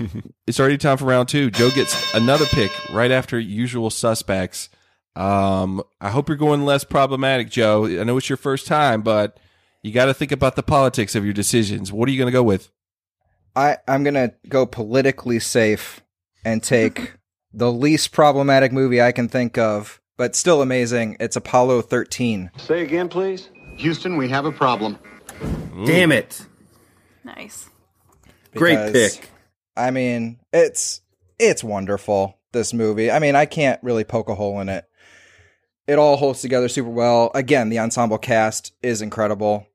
[0.46, 1.50] it's already time for round two.
[1.50, 4.68] Joe gets another pick right after usual suspects.
[5.16, 7.86] Um, I hope you're going less problematic, Joe.
[7.86, 9.38] I know it's your first time, but
[9.82, 11.92] you got to think about the politics of your decisions.
[11.92, 12.70] What are you going to go with?
[13.56, 16.00] I, I'm gonna go politically safe
[16.44, 17.14] and take
[17.52, 21.16] the least problematic movie I can think of, but still amazing.
[21.18, 22.52] It's Apollo 13.
[22.56, 23.48] Say again, please.
[23.78, 24.98] Houston, we have a problem.
[25.86, 26.44] Damn it.
[27.24, 27.70] Nice.
[28.54, 29.30] Great because, pick.
[29.76, 31.00] I mean, it's
[31.38, 32.36] it's wonderful.
[32.52, 33.10] This movie.
[33.10, 34.86] I mean, I can't really poke a hole in it.
[35.86, 37.30] It all holds together super well.
[37.34, 39.66] Again, the ensemble cast is incredible,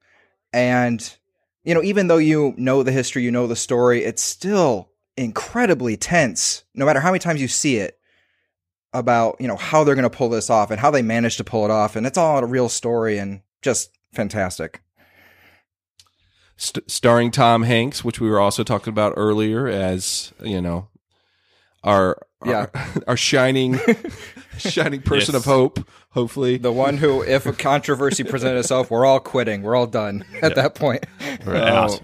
[0.52, 1.18] and
[1.64, 5.96] you know, even though you know the history, you know the story, it's still incredibly
[5.96, 6.64] tense.
[6.74, 8.00] No matter how many times you see it,
[8.92, 11.44] about you know how they're going to pull this off and how they managed to
[11.44, 14.82] pull it off, and it's all a real story and just fantastic.
[16.56, 20.88] St- starring Tom Hanks, which we were also talking about earlier, as you know,
[21.84, 22.68] our Yeah.
[22.74, 23.80] our, our shining
[24.58, 25.42] shining person Yes.
[25.44, 25.80] of hope.
[26.12, 29.64] Hopefully, The one who, if a controversy presented itself, we're all quitting.
[29.64, 31.06] We're all done at that point.
[31.46, 32.00] We're out.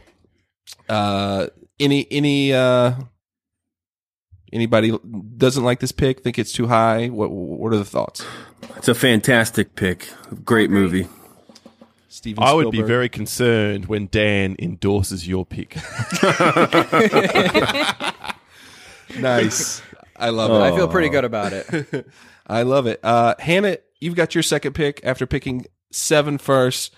[0.89, 1.47] uh
[1.79, 2.93] any any uh
[4.51, 4.97] anybody
[5.37, 8.25] doesn't like this pick think it's too high what what are the thoughts
[8.77, 10.09] It's a fantastic pick.
[10.43, 11.07] Great movie.
[12.09, 15.75] Steven I would be very concerned when Dan endorses your pick.
[19.17, 19.81] nice
[20.15, 20.73] i love it.
[20.73, 22.07] I feel pretty good about it.
[22.47, 26.93] i love it uh hannah you've got your second pick after picking seven first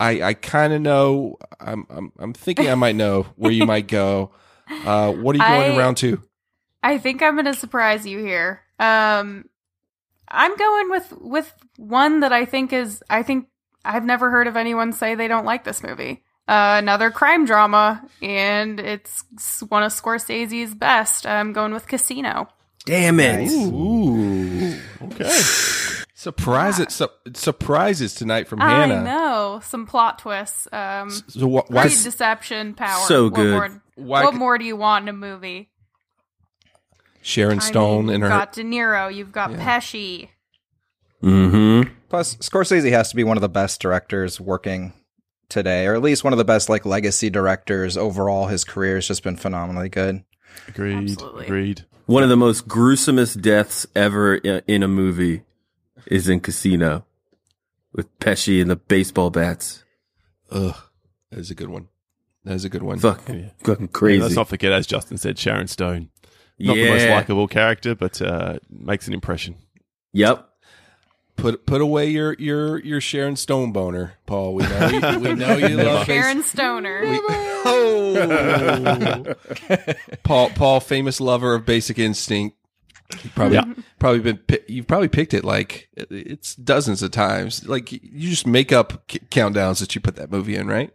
[0.00, 3.88] i i kind of know i'm i'm i'm thinking i might know where you might
[3.88, 4.30] go
[4.70, 6.22] uh what are you going in I- round two
[6.82, 8.60] I think I'm going to surprise you here.
[8.78, 9.46] Um,
[10.28, 13.48] I'm going with with one that I think is I think
[13.86, 16.22] I've never heard of anyone say they don't like this movie.
[16.48, 19.24] Uh, another crime drama, and it's
[19.68, 21.26] one of Scorsese's best.
[21.26, 22.48] I'm going with Casino.
[22.84, 23.50] Damn it.
[23.50, 25.40] ooh Okay.
[26.14, 30.68] surprises su- surprises tonight from I hannah know some plot twists.
[30.72, 33.04] Um, so wh- why great deception, power.
[33.08, 33.52] So What good.
[33.52, 35.70] more, Why what c- more do you want in a movie?
[37.22, 40.28] sharon stone I mean, and you've her got De Niro, you've got Pesci.
[41.22, 41.90] Mm-hmm.
[42.08, 44.92] Plus, Scorsese has to be one of the best directors working
[45.48, 48.46] today, or at least one of the best like legacy directors overall.
[48.46, 50.24] His career has just been phenomenally good.
[50.68, 51.10] Agreed.
[51.10, 51.44] Absolutely.
[51.46, 51.84] Agreed.
[52.06, 55.42] One of the most gruesomest deaths ever in a movie
[56.06, 57.04] is in Casino
[57.92, 59.84] with Pesci and the baseball bats.
[60.50, 60.76] Ugh,
[61.30, 61.88] that is a good one.
[62.44, 63.00] That is a good one.
[63.00, 63.22] Fuck,
[63.64, 64.22] fucking crazy.
[64.22, 66.10] Let's not forget, as Justin said, Sharon Stone.
[66.60, 66.84] Not yeah.
[66.84, 69.56] the most likable character, but uh, makes an impression.
[70.12, 70.48] Yep.
[71.36, 74.54] Put put away your your your Sharon Stone boner, Paul.
[74.54, 77.02] We know you, we know you love Sharon Stoner.
[77.68, 79.34] Oh,
[80.22, 82.56] Paul Paul, famous lover of Basic Instinct.
[83.22, 83.58] You probably
[83.98, 87.66] probably been pi- you've probably picked it like it's dozens of times.
[87.68, 90.92] Like you just make up countdowns that you put that movie in, right?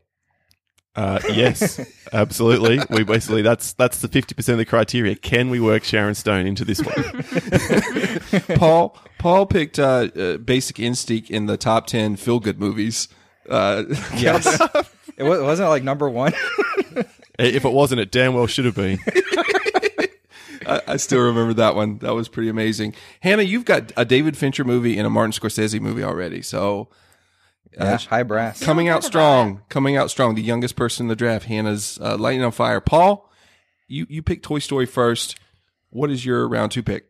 [0.95, 1.79] Uh, yes,
[2.13, 2.79] absolutely.
[2.89, 5.15] We basically that's that's the fifty percent of the criteria.
[5.15, 8.55] Can we work Sharon Stone into this one?
[8.57, 13.07] Paul Paul picked uh, uh, Basic Instinct in the top ten feel good movies.
[13.49, 13.83] Uh,
[14.17, 14.45] Yes,
[15.17, 16.33] it wa- wasn't it like number one.
[17.39, 18.99] if it wasn't, it damn well should have been.
[20.65, 21.97] I, I still remember that one.
[21.99, 22.93] That was pretty amazing.
[23.21, 26.41] Hannah, you've got a David Fincher movie and a Martin Scorsese movie already.
[26.41, 26.87] So
[27.73, 28.61] yeah, high brass.
[28.63, 30.35] coming out strong, coming out strong.
[30.35, 32.81] The youngest person in the draft, Hannah's uh, lighting on fire.
[32.81, 33.29] Paul,
[33.87, 35.37] you you picked Toy Story first.
[35.89, 37.07] What is your round two pick?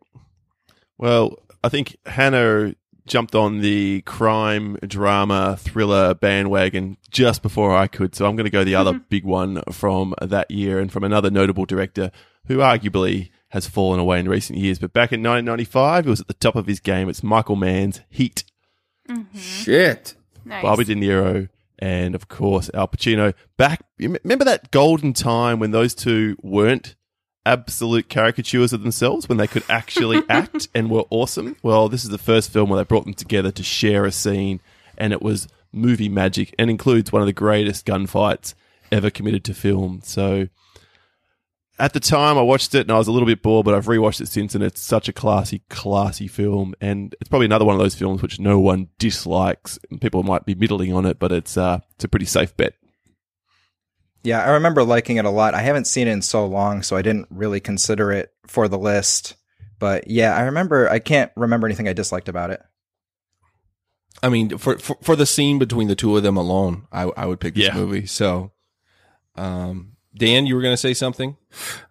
[0.97, 2.76] Well, I think Hannah
[3.08, 8.52] jumped on the crime drama thriller bandwagon just before I could, so I'm going to
[8.52, 12.12] go the other big one from that year and from another notable director
[12.45, 14.80] who arguably has fallen away in recent years.
[14.80, 17.10] But back in 1995, he was at the top of his game.
[17.10, 18.43] It's Michael Mann's Heat.
[19.36, 20.15] Shit.
[20.45, 20.62] Nice.
[20.63, 21.49] Bobby De Niro,
[21.80, 23.34] and of course Al Pacino.
[23.58, 26.95] Back, remember that golden time when those two weren't
[27.45, 31.56] absolute caricatures of themselves, when they could actually act and were awesome.
[31.63, 34.60] Well, this is the first film where they brought them together to share a scene,
[34.97, 38.54] and it was movie magic, and includes one of the greatest gunfights
[38.91, 40.01] ever committed to film.
[40.04, 40.47] So.
[41.82, 43.88] At the time, I watched it and I was a little bit bored, but I've
[43.88, 46.76] rewatched it since, and it's such a classy, classy film.
[46.80, 49.80] And it's probably another one of those films which no one dislikes.
[50.00, 52.74] People might be middling on it, but it's uh, it's a pretty safe bet.
[54.24, 55.56] Yeah, I remember liking it a lot.
[55.56, 58.78] I haven't seen it in so long, so I didn't really consider it for the
[58.78, 59.34] list.
[59.80, 60.88] But yeah, I remember.
[60.88, 62.62] I can't remember anything I disliked about it.
[64.22, 67.26] I mean, for, for for the scene between the two of them alone, I I
[67.26, 67.74] would pick this Yeah.
[67.74, 68.06] movie.
[68.06, 68.52] So,
[69.36, 71.38] um, Dan, you were gonna say something?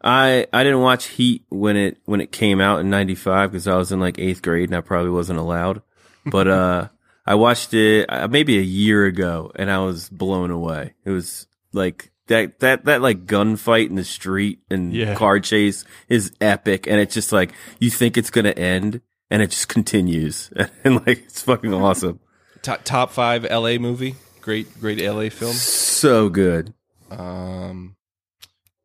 [0.02, 3.76] I I didn't watch Heat when it when it came out in '95 because I
[3.76, 5.82] was in like eighth grade and I probably wasn't allowed.
[6.26, 6.88] But uh,
[7.26, 10.94] I watched it uh, maybe a year ago and I was blown away.
[11.04, 15.14] It was like that that that like gunfight in the street and Yeah.
[15.14, 19.50] car chase is epic, and it's just like you think it's gonna end and it
[19.50, 20.50] just continues,
[20.84, 22.20] and like it's fucking awesome.
[22.62, 23.78] Top top five L.A.
[23.78, 24.16] movie.
[24.42, 25.30] Great great L.A.
[25.30, 25.52] film.
[25.54, 26.74] So good.
[27.10, 27.96] Um,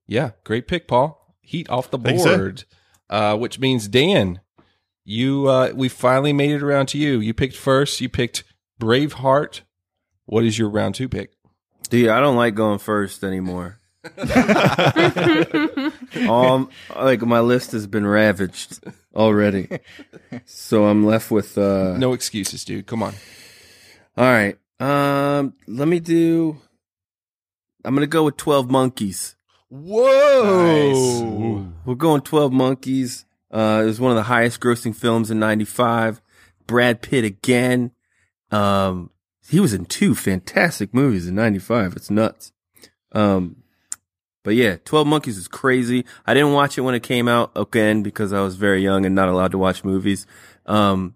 [0.08, 1.22] yeah, great pick, Paul.
[1.42, 2.38] Heat off the Think so?
[2.38, 2.64] board,
[3.10, 4.40] uh, which means Dan,
[5.04, 7.20] you uh, we finally made it around to you.
[7.20, 8.02] You picked first.
[8.02, 8.44] You picked
[8.80, 9.62] Braveheart.
[10.26, 11.32] What is your round two pick?
[11.90, 13.80] Dude, I don't like going first anymore.
[16.30, 18.84] um, like my list has been ravaged
[19.16, 19.68] already,
[20.46, 21.58] so I'm left with.
[21.58, 22.86] uh No excuses, dude.
[22.88, 23.14] Come on.
[24.18, 26.58] All right, um, let me do.
[27.84, 29.36] I'm gonna go with Twelve Monkeys.
[29.82, 31.68] Whoa!
[31.86, 33.26] We're going Twelve Monkeys.
[33.52, 36.22] Uh, it was one of the highest grossing films in '95.
[36.66, 37.92] Brad Pitt again.
[38.52, 39.10] Um,
[39.50, 41.98] he was in two fantastic movies in '95.
[41.98, 42.54] It's nuts.
[43.12, 43.64] Um,
[44.44, 46.06] but yeah, Twelve Monkeys is crazy.
[46.26, 49.14] I didn't watch it when it came out again because I was very young and
[49.14, 50.26] not allowed to watch movies.
[50.66, 51.16] Um,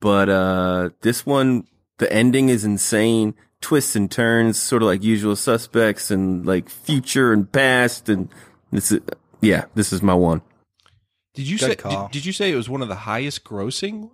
[0.00, 3.34] but uh, this one, the ending is insane.
[3.60, 8.28] Twists and turns, sort of like Usual Suspects, and like future and past, and
[8.70, 9.00] this is
[9.40, 10.42] yeah, this is my one.
[11.34, 11.88] Did you Good say?
[11.90, 14.10] Did, did you say it was one of the highest grossing?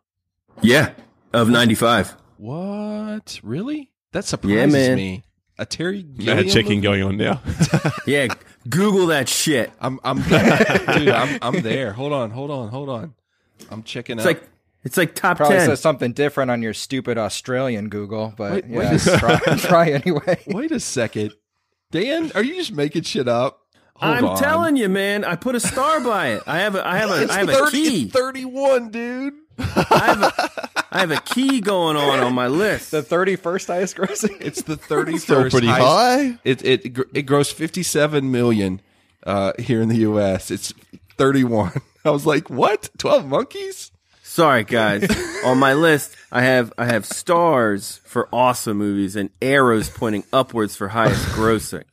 [0.60, 0.92] Yeah,
[1.32, 2.16] of '95.
[2.36, 3.40] What?
[3.42, 3.90] Really?
[4.12, 4.96] That surprises man.
[4.96, 5.22] me.
[5.58, 6.80] A Terry Mad Gilliam checking movie?
[6.80, 7.40] going on now.
[8.06, 8.28] Yeah,
[8.68, 9.70] Google that shit.
[9.80, 11.08] I'm I'm dude.
[11.08, 11.92] I'm I'm there.
[11.92, 12.30] Hold on.
[12.30, 12.68] Hold on.
[12.68, 13.14] Hold on.
[13.70, 14.34] I'm checking It's out.
[14.34, 14.42] like
[14.84, 15.66] it's like top Probably ten.
[15.68, 19.38] says something different on your stupid Australian Google, but Wait, wait yeah, a s- try,
[19.58, 20.42] try anyway.
[20.46, 21.32] Wait a second,
[21.90, 22.32] Dan.
[22.34, 23.58] Are you just making shit up?
[23.96, 24.38] Hold I'm on.
[24.38, 25.24] telling you, man.
[25.24, 26.42] I put a star by it.
[26.46, 28.02] I have a I have a It's I have 30, a key.
[28.04, 29.34] It's Thirty-one, dude.
[29.58, 32.90] I have a I have a key going on on my list.
[32.90, 34.40] The thirty-first highest grossing.
[34.40, 35.22] It's the thirty-first.
[35.24, 36.38] Still pretty highest- high.
[36.42, 38.80] It it it grossed fifty-seven million
[39.24, 40.50] uh, here in the U.S.
[40.50, 40.74] It's
[41.16, 41.80] thirty-one.
[42.04, 42.90] I was like, what?
[42.98, 43.91] Twelve monkeys?
[44.32, 45.06] Sorry, guys.
[45.44, 50.74] on my list, I have I have stars for awesome movies and arrows pointing upwards
[50.74, 51.84] for highest grossing.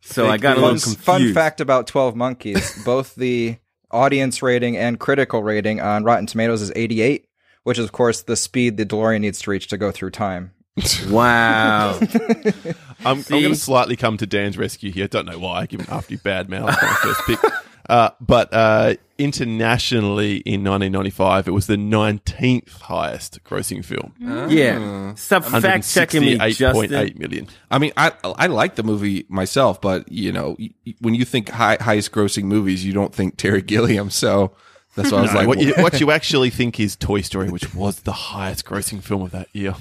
[0.00, 1.00] So I got a Fun, little confused.
[1.00, 3.56] fun fact about Twelve Monkeys: both the
[3.90, 7.26] audience rating and critical rating on Rotten Tomatoes is eighty-eight,
[7.64, 10.52] which is of course the speed the DeLorean needs to reach to go through time.
[11.10, 11.98] Wow.
[12.00, 15.08] I'm, I'm going to slightly come to Dan's rescue here.
[15.08, 17.52] Don't know why, given after you bad mouth my first pick.
[17.88, 24.14] Uh, but uh, internationally in 1995, it was the 19th highest grossing film.
[24.24, 24.46] Ah.
[24.48, 25.14] yeah.
[25.14, 26.90] Stop fact checking me, Justin.
[26.90, 27.48] 168.8 million.
[27.70, 31.24] I mean, I I like the movie myself, but you know, y- y- when you
[31.24, 34.10] think high, highest grossing movies, you don't think Terry Gilliam.
[34.10, 34.52] So
[34.94, 37.50] that's why I was No, like, what, you, what you actually think is Toy Story,
[37.50, 39.74] which was the highest grossing film of that year.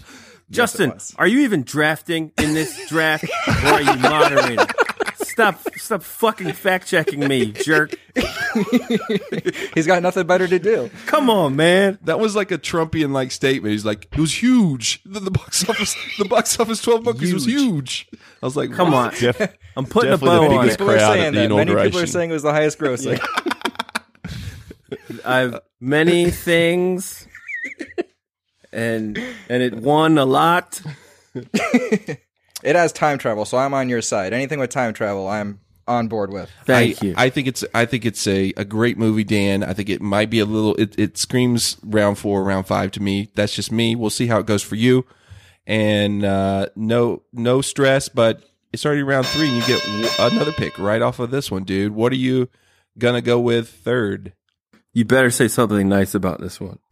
[0.50, 1.14] Justin, was.
[1.18, 4.66] are you even drafting in this draft or are you moderating?
[5.38, 7.94] Stop stop fucking fact checking me, jerk.
[9.76, 10.90] He's got nothing better to do.
[11.06, 12.00] Come on, man.
[12.06, 13.72] that was like a Trumpian like statement.
[13.74, 15.00] He's like, it was huge.
[15.04, 18.10] The, the box office, the box office, Twelve Monkeys was huge.
[18.42, 19.14] I was like, Come what?
[19.14, 19.20] on.
[19.20, 19.40] Jeff,
[19.76, 20.80] I'm putting a Definitely bow on biggest it.
[20.80, 21.50] People are saying that.
[21.52, 23.22] Many people are saying it was the highest grossing.
[25.24, 27.28] I've many things
[28.74, 29.20] and
[29.50, 30.82] and it won a lot.
[32.64, 34.34] It has time travel, so I'm on your side.
[34.34, 36.50] Anything with time travel, I'm on board with.
[36.66, 37.14] Thank I, you.
[37.18, 39.64] I think it's I think it's a, a great movie, Dan.
[39.64, 43.02] I think it might be a little it, it screams round four, round five to
[43.02, 43.30] me.
[43.36, 43.96] That's just me.
[43.96, 45.06] We'll see how it goes for you.
[45.66, 48.44] And uh, no no stress, but
[48.74, 51.64] it's already round three, and you get w- another pick right off of this one,
[51.64, 51.94] dude.
[51.94, 52.50] What are you
[52.98, 54.34] gonna go with third?
[54.98, 56.80] you better say something nice about this one.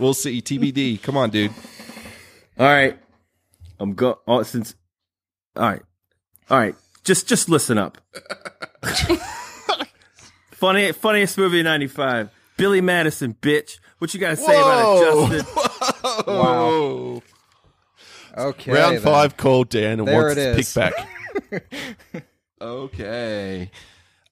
[0.00, 0.40] We'll see.
[0.40, 1.02] TBD.
[1.02, 1.50] Come on, dude.
[2.56, 2.96] All right.
[3.80, 4.74] I'm go oh, since
[5.56, 5.82] All right.
[6.48, 6.74] All right.
[7.02, 7.98] Just just listen up.
[10.52, 12.30] Funny funniest movie of 95.
[12.58, 13.78] Billy Madison, bitch.
[13.98, 15.64] What you got to say about it, Justin?
[16.26, 17.22] Wow.
[18.36, 18.72] Okay.
[18.72, 19.02] Round then.
[19.02, 22.24] five called Dan and There wants it his pick back.
[22.62, 23.70] Okay.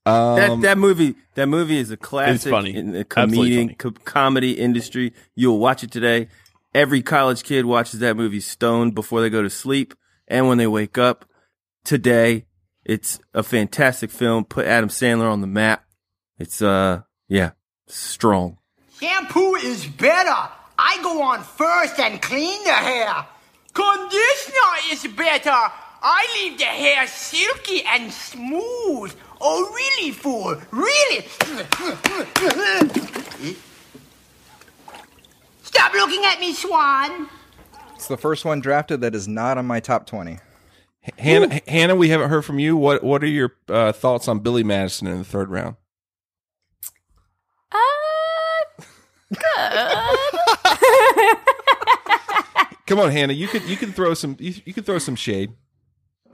[0.04, 2.74] Um, that that movie that movie is a classic funny.
[2.74, 3.74] in the comedian funny.
[3.76, 5.14] co- comedy industry.
[5.34, 6.28] You'll watch it today.
[6.74, 9.94] Every college kid watches that movie stoned before they go to sleep
[10.26, 11.24] and when they wake up.
[11.84, 12.44] Today,
[12.84, 14.44] It's a fantastic film.
[14.44, 15.84] Put Adam Sandler on the map.
[16.38, 17.50] It's uh yeah,
[17.86, 18.58] strong.
[19.00, 20.48] Shampoo is better.
[20.78, 23.26] I go on first and clean the hair.
[23.74, 25.50] Conditioner is better.
[26.00, 29.14] I leave the hair silky and smooth.
[29.40, 30.56] Oh, really, fool?
[30.70, 31.26] Really?
[35.68, 37.28] Stop looking at me, Swan.
[37.94, 40.38] It's the first one drafted that is not on my top 20.
[41.18, 42.74] Hannah, Hannah, we haven't heard from you.
[42.74, 45.76] What What are your uh, thoughts on Billy Madison in the third round?
[47.70, 48.82] Uh,
[52.86, 53.34] Come on, Hannah.
[53.34, 55.52] You could you can throw some you, you can throw some shade.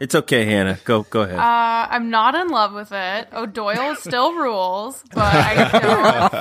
[0.00, 0.78] It's okay, Hannah.
[0.84, 1.38] Go go ahead.
[1.38, 3.28] Uh, I'm not in love with it.
[3.32, 5.68] O'Doyle still rules, but I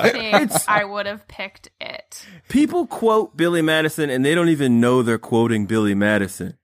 [0.02, 0.12] don't
[0.50, 2.26] think I would have picked it.
[2.48, 6.56] People quote Billy Madison and they don't even know they're quoting Billy Madison.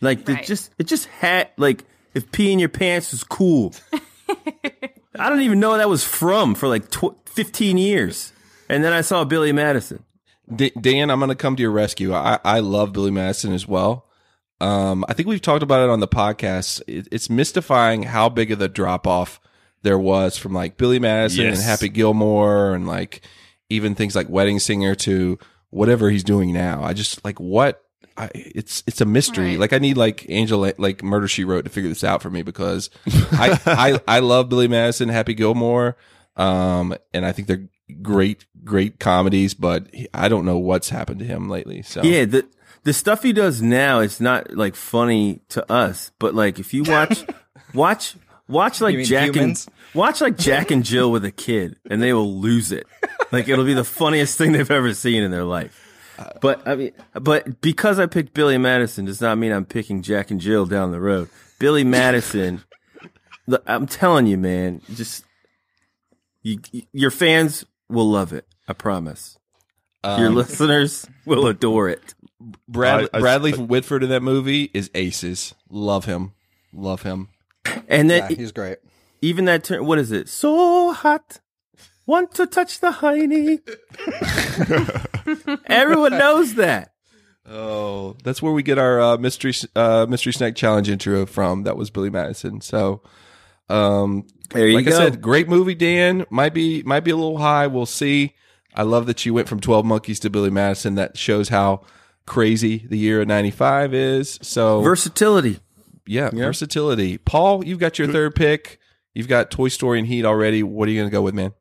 [0.00, 0.46] Like they Right.
[0.46, 3.74] just it just had like if pee in your pants was cool.
[5.16, 8.32] I don't even know where that was from for like tw- 15 years.
[8.68, 10.02] And then I saw Billy Madison.
[10.52, 12.12] D- Dan, I'm going to come to your rescue.
[12.14, 14.03] I, I love Billy Madison as well.
[14.64, 16.80] Um, I think we've talked about it on the podcast.
[16.86, 19.40] It, it's mystifying how big of the drop off
[19.82, 21.58] there was from like Billy Madison Yes.
[21.58, 23.20] and Happy Gilmore and like
[23.68, 25.38] even things like Wedding Singer to
[25.70, 26.82] whatever he's doing now.
[26.82, 27.82] I just like what
[28.16, 29.50] I, it's it's a mystery.
[29.50, 29.58] Right.
[29.58, 32.42] Like I need like Angel like Murder She Wrote to figure this out for me
[32.42, 32.88] because
[33.32, 35.96] I I I love Billy Madison, Happy Gilmore,
[36.36, 37.68] um, and I think they're
[38.00, 39.52] great great comedies.
[39.52, 41.82] But I don't know what's happened to him lately.
[41.82, 42.46] So Yeah, the
[42.84, 46.84] the stuff he does now is not like funny to us, but like if you
[46.84, 47.24] watch
[47.74, 48.16] watch
[48.48, 49.66] watch like Jack humans?
[49.66, 52.86] and watch like Jack and Jill with a kid and they will lose it.
[53.32, 55.80] Like it'll be the funniest thing they've ever seen in their life.
[56.40, 60.30] But I mean but because I picked Billy Madison does not mean I'm picking Jack
[60.30, 61.28] and Jill down the road.
[61.58, 62.62] Billy Madison
[63.46, 65.24] look, I'm telling you man, just
[66.42, 66.60] you,
[66.92, 68.46] your fans will love it.
[68.68, 69.38] I promise.
[70.04, 72.14] your Um, listeners will adore it.
[72.68, 75.54] Brad, I- I- Bradley Whitford in that movie is aces.
[75.70, 76.32] Love him,
[76.72, 77.28] love him.
[77.88, 78.78] And Yeah, then he's great.
[79.22, 80.28] even that term, what is it?
[80.28, 81.40] So hot,
[82.06, 83.60] want to touch the hiney.
[85.66, 86.92] Everyone knows that.
[87.46, 91.64] Oh, that's where we get our uh, mystery uh, mystery snack challenge intro from.
[91.64, 92.60] That was Billy Madison.
[92.62, 93.02] So,
[93.68, 94.92] um, There you like go.
[94.92, 95.74] I said, great movie.
[95.74, 97.66] Dan might be might be a little high.
[97.66, 98.34] We'll see.
[98.74, 100.94] I love that you went from Twelve Monkeys to Billy Madison.
[100.94, 101.82] That shows how
[102.26, 104.38] crazy the year of '95 is.
[104.42, 105.60] So Versatility.
[106.06, 107.18] yeah, versatility.
[107.18, 108.78] Paul, you've got your third pick.
[109.14, 110.62] You've got Toy Story and Heat already.
[110.62, 111.52] What are you going to go with, man?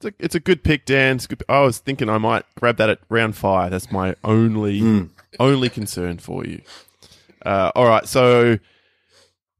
[0.00, 1.16] It's a, it's a good pick, Dan.
[1.16, 3.70] It's good, I was thinking I might grab that at round five.
[3.72, 5.08] That's my only
[5.40, 6.60] only concern for you.
[7.44, 8.58] Uh, all right, so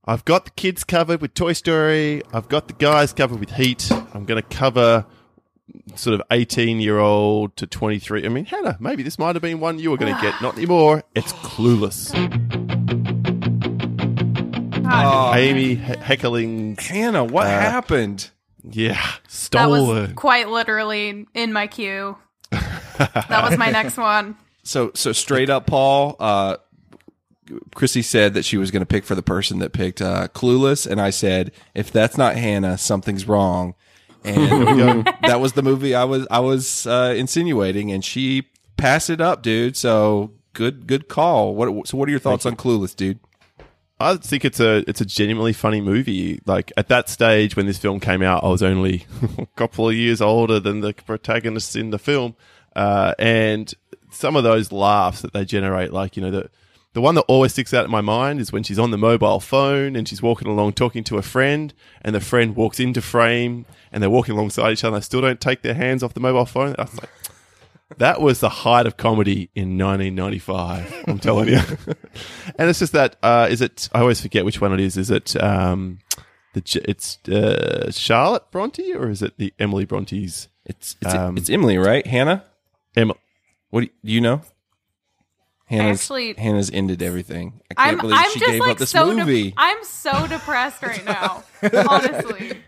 [0.05, 2.23] I've got the kids covered with Toy Story.
[2.33, 3.91] I've got the guys covered with Heat.
[4.15, 5.07] I'm going to cover
[5.95, 8.25] sort of 18 year old to 23.
[8.25, 10.41] I mean, Hannah, maybe this might have been one you were going to get.
[10.43, 11.03] Not anymore.
[11.15, 12.13] It's Clueless.
[14.83, 16.77] God, Amy he- heckling.
[16.79, 18.31] Hannah, what Uh, happened?
[18.71, 19.87] Yeah, that stolen.
[19.87, 22.17] was quite literally in my queue.
[22.51, 24.37] that was my next one.
[24.65, 26.17] So so straight up, Paul.
[26.19, 26.57] Uh,
[27.75, 30.87] Chrissy said that she was going to pick for the person that picked uh, Clueless,
[30.87, 33.75] and I said if that's not Hannah, something's wrong.
[34.29, 39.21] And that was the movie I was I was uh, insinuating, and she passed it
[39.21, 39.77] up, dude.
[39.77, 41.55] So good good call.
[41.55, 43.21] What so what are your thoughts on Clueless, dude?
[44.01, 46.41] I think it's a it's a genuinely funny movie.
[46.47, 49.07] Like at that stage when this film came out, I was only
[49.39, 52.37] a couple of years older than the protagonists in the film,
[52.77, 53.73] uh, and
[54.11, 56.51] some of those laughs that they generate, like you know the
[56.95, 59.41] the one that always sticks out in my mind is when she's on the mobile
[59.41, 63.67] phone and she's walking along talking to a friend, and the friend walks into frame
[63.93, 64.97] and they're walking alongside each other.
[64.97, 66.75] and They still don't take their hands off the mobile phone.
[66.79, 67.11] I was like.
[67.97, 71.05] That was the height of comedy in 1995.
[71.09, 71.57] I'm telling you.
[72.59, 73.17] and it's just that.
[73.23, 73.89] Uh, is it?
[73.95, 74.99] I always forget which one it is.
[74.99, 76.01] Is it um,
[76.53, 80.49] the it's uh, Charlotte Bronte or is it the Emily Bronte's?
[80.67, 82.07] It's it's, Um, it's Emily, right?
[82.07, 82.45] Hannah.
[82.95, 83.19] Emily.
[83.71, 84.43] What do you, do you know?
[85.69, 87.61] Hannah's Actually- Hannah's ended everything.
[87.71, 89.11] I can't I'm, believe I'm she just gave like up this so.
[89.11, 89.55] de- movie.
[89.57, 91.45] I'm so depressed right now.
[91.91, 92.59] honestly,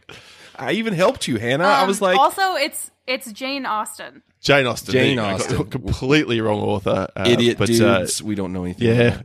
[0.56, 1.64] I even helped you, Hannah.
[1.64, 4.22] I Um, was like, also it's it's Jane Austen.
[4.42, 4.92] Jane Austen.
[4.92, 5.24] Jane There you go.
[5.24, 5.70] I got Austen.
[5.70, 7.08] Completely wrong author.
[7.16, 8.22] Uh, idiot but, uh, dudes.
[8.22, 8.88] we don't know anything.
[8.88, 9.22] yeah.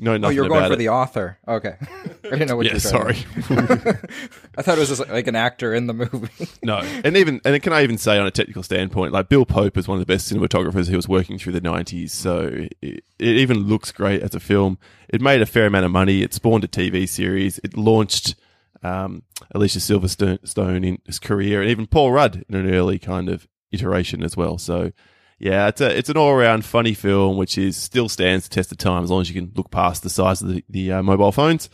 [0.00, 0.76] Know nothing oh, you're going for it.
[0.76, 1.38] the author.
[1.46, 4.08] Okay, I didn't know what Yeah, you to.
[4.56, 6.28] I thought it was just like an actor in the movie.
[6.62, 9.76] No, and even and can I even say on a technical standpoint, like Bill Pope
[9.78, 13.04] is one of the best cinematographers who was working through the '90s, so it, it
[13.18, 14.78] even looks great as a film.
[15.08, 16.22] It made a fair amount of money.
[16.22, 17.58] It spawned a TV series.
[17.64, 18.34] It launched
[18.82, 19.22] um,
[19.54, 24.22] Alicia Silverstone in his career, and even Paul Rudd in an early kind of iteration
[24.22, 24.58] as well.
[24.58, 24.92] So.
[25.40, 28.70] Yeah, it's a it's an all around funny film, which is still stands the test
[28.72, 31.02] of time as long as you can look past the size of the, the uh,
[31.02, 31.70] mobile phones.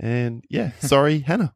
[0.00, 1.52] And yeah, sorry, Hannah.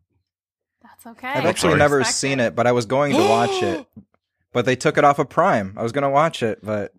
[0.83, 1.29] That's okay.
[1.29, 1.79] I've actually sorry.
[1.79, 3.87] never Respect seen it, but I was going to watch it,
[4.53, 5.75] but they took it off of Prime.
[5.79, 6.93] I was going to watch it, but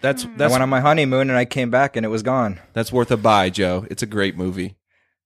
[0.00, 2.58] That's that's I went on my honeymoon and I came back and it was gone.
[2.72, 3.86] that's worth a buy, Joe.
[3.88, 4.74] It's a great movie.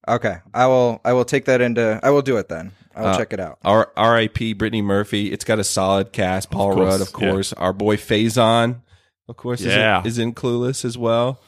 [0.07, 1.01] Okay, I will.
[1.05, 1.99] I will take that into.
[2.03, 2.73] I will do it then.
[2.95, 3.59] I will Uh, check it out.
[3.65, 4.53] R- R.I.P.
[4.55, 5.33] Brittany Murphy.
[5.33, 6.51] It's got a solid cast.
[6.51, 7.31] Paul course, Rudd, of yeah.
[7.31, 7.53] course.
[7.55, 8.81] Our boy Faison,
[9.29, 10.01] of course, Yeah.
[10.01, 11.41] is, in, is in Clueless as well.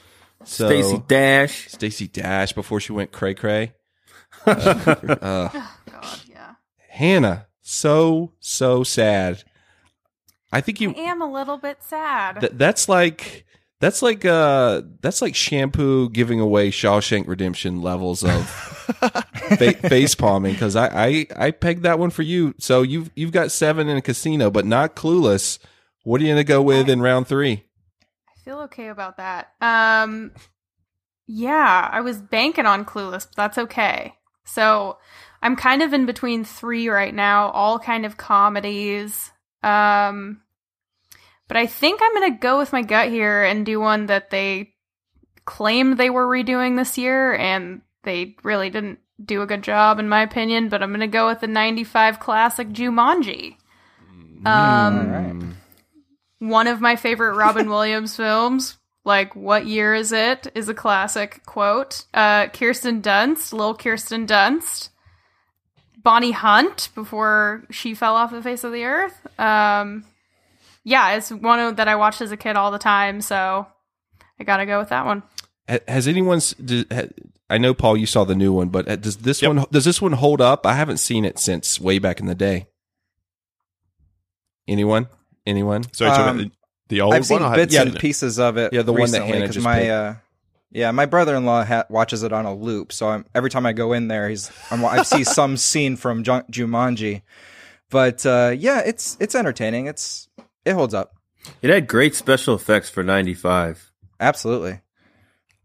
[0.44, 1.68] So Stacy Dash.
[1.70, 3.72] Stacy Dash before she went cray cray.
[4.46, 5.48] Uh,
[5.90, 6.54] God, yeah.
[6.90, 9.42] Hannah, so so sad.
[10.52, 12.40] I think you I am a little bit sad.
[12.40, 13.46] Th- that's like
[13.84, 20.54] that's like uh that's like shampoo giving away Shawshank Redemption levels of fa- face palming
[20.54, 22.54] because I, I I pegged that one for you.
[22.58, 25.58] So you've you've got seven in a casino, but not clueless.
[26.02, 27.64] What are you gonna go with in round three?
[28.26, 29.52] I feel okay about that.
[29.60, 30.32] Um,
[31.26, 34.14] yeah, I was banking on Clueless, but that's okay.
[34.46, 34.96] So
[35.42, 39.30] I'm kind of in between three right now, all kind of comedies.
[39.62, 40.40] Um,
[41.48, 44.74] but I think I'm gonna go with my gut here and do one that they
[45.44, 50.08] claimed they were redoing this year, and they really didn't do a good job, in
[50.08, 50.68] my opinion.
[50.68, 53.56] But I'm gonna go with the '95 classic Jumanji.
[54.46, 55.56] Um,
[56.38, 58.76] one of my favorite Robin Williams films.
[59.06, 60.50] Like, what year is it?
[60.54, 62.04] Is a classic quote.
[62.14, 64.88] Uh, Kirsten Dunst, little Kirsten Dunst.
[66.02, 69.26] Bonnie Hunt before she fell off the face of the earth.
[69.38, 70.04] Um,
[70.84, 73.66] yeah, it's one of, that I watched as a kid all the time, so
[74.38, 75.22] I gotta go with that one.
[75.88, 76.36] Has anyone?
[76.36, 77.08] s- d- ha-
[77.50, 80.00] I know Paul, you saw the new one, but uh, does this one does this
[80.02, 80.66] one hold up?
[80.66, 82.68] I haven't seen it since way back in the day.
[84.66, 85.08] Anyone?
[85.46, 85.84] Anyone?
[85.92, 86.50] Sorry, Um, the,
[86.88, 87.42] the old I've seen one.
[87.44, 88.72] I haven't bits seen and pieces of it.
[88.72, 90.14] Yeah, the one that recently, Hannah 'cause just my uh,
[90.70, 92.92] yeah, my brother-in-law ha- watches it on a loop.
[92.92, 96.24] So I'm, every time I go in there, he's I'm, I see some scene from
[96.24, 97.22] Ju- Jumanji.
[97.90, 99.86] But uh, yeah, it's it's entertaining.
[99.86, 100.28] It's
[100.64, 101.14] it holds up.
[101.62, 103.92] It had great special effects for 95.
[104.20, 104.80] Absolutely.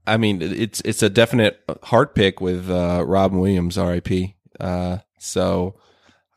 [0.06, 4.36] I mean, it's it's a definite heart pick with uh, Robin Williams, R.I.P.
[4.60, 5.76] Uh, so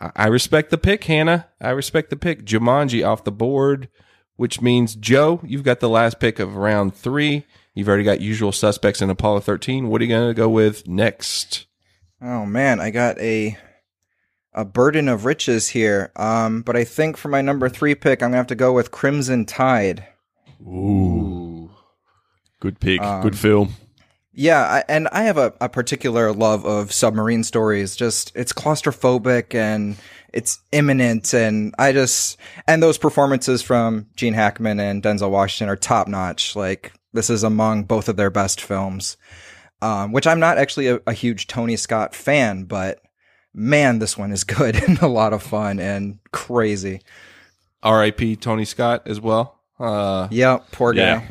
[0.01, 1.49] I, I respect the pick, Hannah.
[1.61, 2.45] I respect the pick.
[2.45, 3.89] Jumanji off the board,
[4.37, 7.47] which means Joe, you've got the last pick of round three.
[7.75, 9.89] You've already got Usual Suspects in Apollo 13.
[9.89, 11.67] What are you going to go with next?
[12.21, 13.57] Oh man, I got a
[14.55, 16.13] a burden of riches here.
[16.17, 18.91] Um, but I think for my number three pick, I'm gonna have to go with
[18.91, 20.07] Crimson Tide.
[20.63, 21.71] Ooh,
[22.61, 23.01] good pick.
[23.01, 23.75] Um, good film.
[24.35, 27.97] Yeah, I, and I have a, a particular love of submarine stories.
[27.97, 29.97] Just it's claustrophobic and
[30.33, 35.77] it's imminent, and I just and those performances from Gene Hackman and Denzel Washington are
[35.77, 36.57] top notch.
[36.57, 39.17] Like this is among both of their best films.
[39.83, 43.01] Um, which I'm not actually a, a huge Tony Scott fan, but
[43.55, 47.01] man, this one is good and a lot of fun and crazy.
[47.83, 48.37] R.I.P.
[48.37, 49.59] Tony Scott as well.
[49.79, 51.01] Uh, Yep, poor guy.
[51.01, 51.23] Yeah.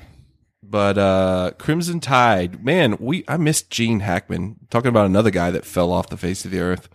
[0.64, 5.66] But uh, Crimson Tide, man, we I missed Gene Hackman talking about another guy that
[5.66, 6.88] fell off the face of the earth.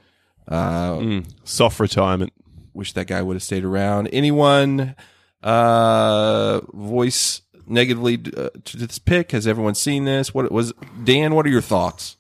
[0.49, 2.33] Uh, Mm, soft retirement.
[2.73, 4.09] Wish that guy would have stayed around.
[4.09, 4.95] Anyone
[5.43, 9.33] uh, voice negatively uh, to this pick?
[9.33, 10.33] Has everyone seen this?
[10.35, 10.73] What was
[11.05, 11.35] Dan?
[11.35, 12.17] What are your thoughts?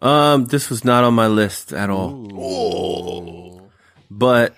[0.00, 3.70] Um, this was not on my list at all.
[4.10, 4.54] But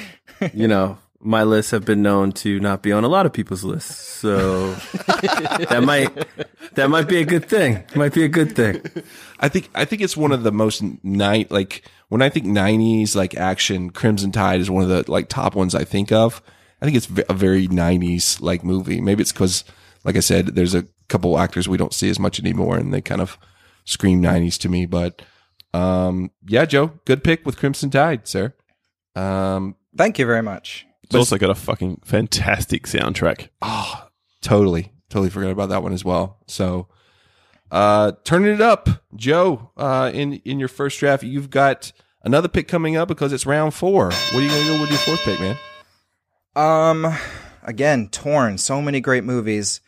[0.54, 3.64] you know, my lists have been known to not be on a lot of people's
[3.64, 6.10] lists, so that might
[6.74, 7.84] that might be a good thing.
[7.94, 8.82] Might be a good thing.
[9.38, 13.14] I think I think it's one of the most night like when I think '90s
[13.14, 13.90] like action.
[13.90, 16.42] Crimson Tide is one of the like top ones I think of.
[16.82, 19.00] I think it's a very '90s like movie.
[19.00, 19.64] Maybe it's because,
[20.04, 23.02] like I said, there's a couple actors we don't see as much anymore, and they
[23.02, 23.36] kind of
[23.90, 24.86] scream '90s to me.
[24.86, 25.22] But
[25.74, 28.54] um, yeah, Joe, good pick with Crimson Tide, sir.
[29.14, 30.86] Um, Thank you very much.
[31.02, 33.48] It's also got a fucking fantastic soundtrack.
[33.60, 34.08] Oh,
[34.42, 34.92] totally.
[35.08, 36.38] Totally forgot about that one as well.
[36.46, 36.86] So,
[37.72, 41.90] uh, turning it up, Joe, uh, in, in your first draft, you've got
[42.22, 44.06] another pick coming up because it's round four.
[44.06, 45.56] What are you going to go with your fourth pick, man?
[46.54, 47.12] Um,
[47.64, 48.56] again, torn.
[48.56, 49.80] So many great movies,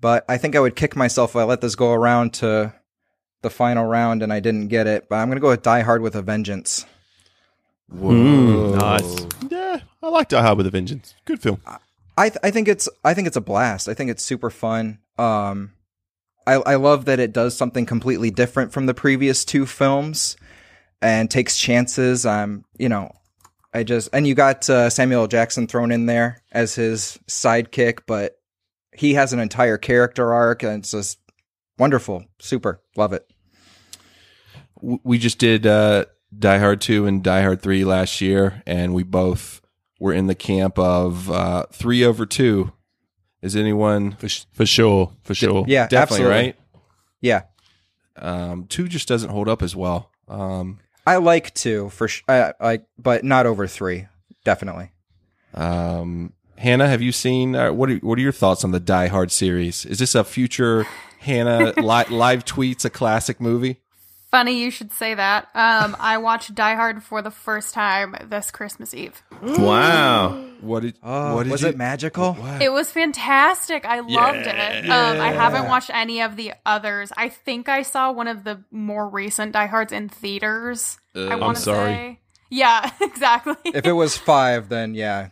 [0.00, 2.72] but I think I would kick myself if I let this go around to
[3.42, 5.08] the final round and I didn't get it.
[5.08, 6.86] But I'm gonna go with Die Hard with a Vengeance.
[7.88, 8.74] Whoa.
[8.76, 9.26] Nice.
[9.48, 11.14] Yeah, I like Die Hard with a Vengeance.
[11.24, 11.60] Good film.
[12.16, 13.88] I th- I think it's I think it's a blast.
[13.88, 14.98] I think it's super fun.
[15.18, 15.72] Um,
[16.46, 20.36] I I love that it does something completely different from the previous two films,
[21.00, 22.26] and takes chances.
[22.26, 23.12] Um, you know,
[23.72, 28.38] I just and you got uh, Samuel Jackson thrown in there as his sidekick, but
[28.94, 31.18] he has an entire character arc, and it's just
[31.78, 33.29] wonderful, super, love it.
[34.80, 36.06] W- We just did uh,
[36.36, 39.60] Die Hard 2 and Die Hard 3 last year, and we both
[39.98, 42.72] were in the camp of uh, 3 over 2.
[43.42, 44.12] Is anyone.
[44.12, 45.12] For, for sure.
[45.22, 45.64] For sure.
[45.66, 46.36] Yeah, Definitely, absolutely.
[46.46, 46.56] right?
[47.22, 47.42] Yeah,
[48.16, 50.10] Um, 2 just doesn't hold up as well.
[50.28, 54.06] Um, I like two for sh- I, I but not over three,
[54.44, 54.92] definitely.
[55.54, 57.56] Um, Hannah, have you seen?
[57.56, 59.84] Uh, what are what are your thoughts on the Die Hard series?
[59.86, 60.86] Is this a future
[61.20, 63.80] Hannah li- live tweets a classic movie?
[64.30, 65.48] Funny you should say that.
[65.54, 69.20] Um, I watched Die Hard for the first time this Christmas Eve.
[69.42, 70.44] Wow.
[70.60, 70.94] What did?
[71.02, 72.36] Oh, what did was you, it magical?
[72.60, 73.84] It was fantastic.
[73.84, 74.90] I loved it.
[74.90, 77.12] Um, I haven't watched any of the others.
[77.16, 80.98] I think I saw one of the more recent Die Hards in theaters.
[81.14, 81.92] I I'm sorry.
[81.92, 82.20] say.
[82.50, 83.54] Yeah, exactly.
[83.64, 85.28] If it was five, then yeah,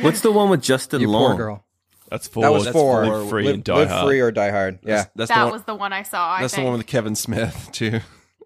[0.00, 1.36] What's the one with Justin you Long?
[1.36, 1.64] poor girl.
[2.10, 2.42] That's four.
[2.42, 3.06] That was That's four.
[3.06, 4.06] Live free live, and Die live Hard.
[4.08, 4.78] free or die hard.
[4.82, 5.04] Yeah.
[5.14, 6.30] That's the that one, was the one I saw.
[6.32, 8.00] I that's the one with Kevin Smith too.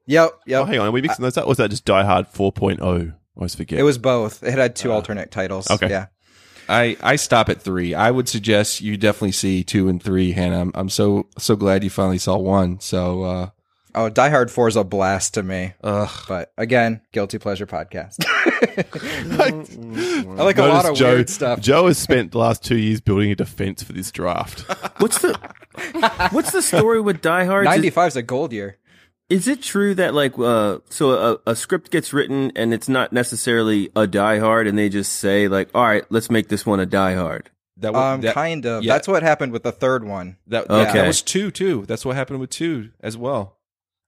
[0.07, 0.31] Yep.
[0.33, 0.67] Oh, Yep.
[0.67, 0.89] hang on.
[0.89, 1.47] Are we mixing those up?
[1.47, 2.83] Was that just Die Hard 4.0?
[2.83, 3.79] I always forget.
[3.79, 4.43] It was both.
[4.43, 5.71] It had two alternate titles.
[5.71, 5.89] okay.
[5.89, 6.07] Yeah.
[6.69, 7.93] I I stop at three.
[7.95, 10.61] I would suggest you definitely see two and three, Hannah.
[10.61, 12.79] I'm, I'm so so glad you finally saw one.
[12.81, 13.51] So uh,
[13.95, 15.75] Oh, Die Hard Four is a blast to me.
[15.85, 16.11] ugh.
[16.29, 18.17] But again, guilty pleasure podcast.
[19.41, 21.61] I like a lot of Joe, weird stuff.
[21.61, 24.61] Joe has spent the last two years building a defense for this draft.
[25.01, 25.39] What's the
[26.33, 27.65] What's the story with Die Hard?
[27.65, 28.79] Ninety five is a gold year.
[29.29, 31.11] Is it true that like uh so
[31.47, 35.13] a, a script gets written and it's not necessarily a Die Hard and they just
[35.15, 37.51] say like all right let's make this one a Die Hard.
[37.79, 38.85] That wa- Um, that, kind of.
[38.85, 38.93] yeah.
[38.93, 40.37] That's what happened with the third one.
[40.47, 40.93] that, Okay.
[40.93, 41.85] that was two too.
[41.87, 43.57] That's what happened with two as well.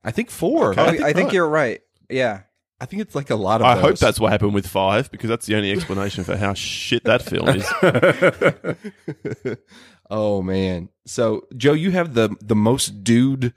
[0.05, 0.73] I think four.
[0.73, 0.81] Okay.
[0.81, 1.33] I I think think, right.
[1.33, 1.81] you're right.
[2.11, 2.41] Yeah.
[2.81, 3.67] I think it's like a lot of.
[3.67, 7.05] I hope that's what happened with five because that's the only explanation for how shit
[7.05, 9.57] that film is.
[10.11, 10.91] oh man.
[11.07, 13.55] So Joe, you have the the most dude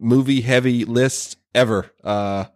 [0.00, 1.90] movie heavy list ever.
[2.02, 2.46] Uh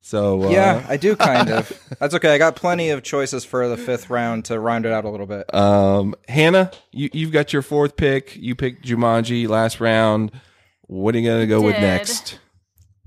[0.00, 1.72] so uh, Yeah, I do kind of.
[1.98, 2.34] That's okay.
[2.34, 5.26] I got plenty of choices for the fifth round to round it out a little
[5.26, 5.52] bit.
[5.52, 8.36] Um Hannah, you you've got your fourth pick.
[8.36, 10.30] You picked Jumanji last round.
[10.82, 12.38] What are you gonna go with next?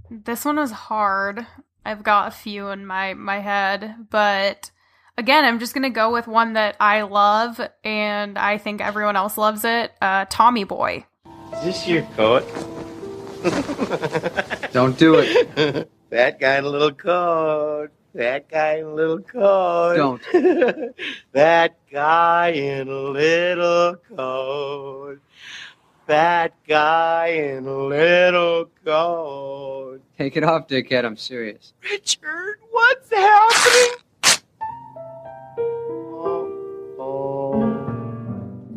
[0.10, 1.46] This one was hard.
[1.86, 4.72] I've got a few in my my head, but
[5.18, 9.38] again, I'm just gonna go with one that I love and I think everyone else
[9.38, 9.92] loves it.
[10.02, 11.06] Uh, Tommy Boy.
[11.54, 12.44] Is this your coat?
[14.74, 15.90] Don't do it.
[16.10, 17.90] that guy in a little coat.
[18.14, 19.96] That guy in a little coat.
[19.96, 20.96] Don't.
[21.34, 25.20] that guy in a little coat.
[26.08, 30.00] That guy in a little coat.
[30.18, 31.04] Take it off, dickhead.
[31.04, 31.74] I'm serious.
[31.84, 33.98] Richard, what's happening?
[35.78, 37.88] Oh, oh.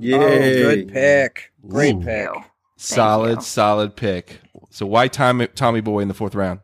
[0.00, 0.16] Yay.
[0.16, 1.52] Oh, good pick.
[1.68, 2.00] Great Ooh.
[2.00, 2.28] pick.
[2.76, 4.40] Solid, solid pick.
[4.70, 6.60] So why Tommy Tommy Boy in the fourth round?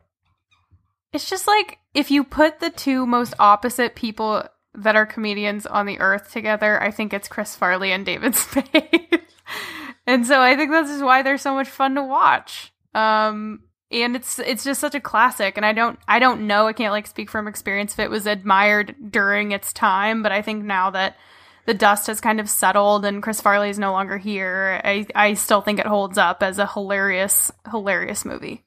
[1.13, 4.43] It's just like if you put the two most opposite people
[4.73, 9.21] that are comedians on the earth together, I think it's Chris Farley and David Spade.
[10.07, 12.73] and so I think this is why they're so much fun to watch.
[12.95, 16.73] Um and it's it's just such a classic and I don't I don't know, I
[16.73, 20.65] can't like speak from experience if it was admired during its time, but I think
[20.65, 21.15] now that
[21.65, 25.33] the dust has kind of settled and Chris Farley is no longer here, I I
[25.35, 28.63] still think it holds up as a hilarious hilarious movie.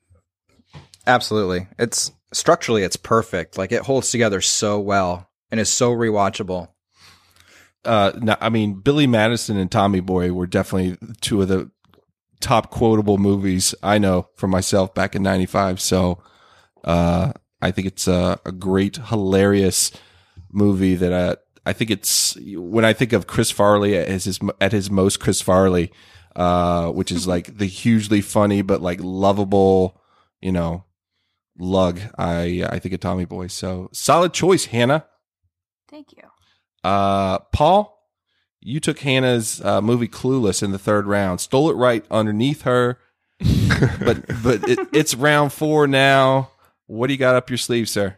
[1.06, 1.66] Absolutely.
[1.78, 3.58] It's structurally it's perfect.
[3.58, 6.68] Like it holds together so well and is so rewatchable.
[7.84, 11.70] Uh I mean Billy Madison and Tommy Boy were definitely two of the
[12.40, 16.22] top quotable movies I know for myself back in 95 so
[16.84, 19.92] uh I think it's a, a great hilarious
[20.50, 21.36] movie that I
[21.68, 25.40] I think it's when I think of Chris Farley as his at his most Chris
[25.40, 25.92] Farley
[26.36, 30.00] uh which is like the hugely funny but like lovable
[30.40, 30.84] you know
[31.58, 33.46] lug I I think of Tommy Boy.
[33.48, 35.06] So solid choice Hannah.
[35.88, 36.22] Thank you.
[36.84, 37.96] Uh, Paul,
[38.60, 42.98] you took Hannah's uh, movie Clueless in the third round, stole it right underneath her,
[44.04, 46.50] but but it, it's round four now.
[46.86, 48.16] What do you got up your sleeve, sir?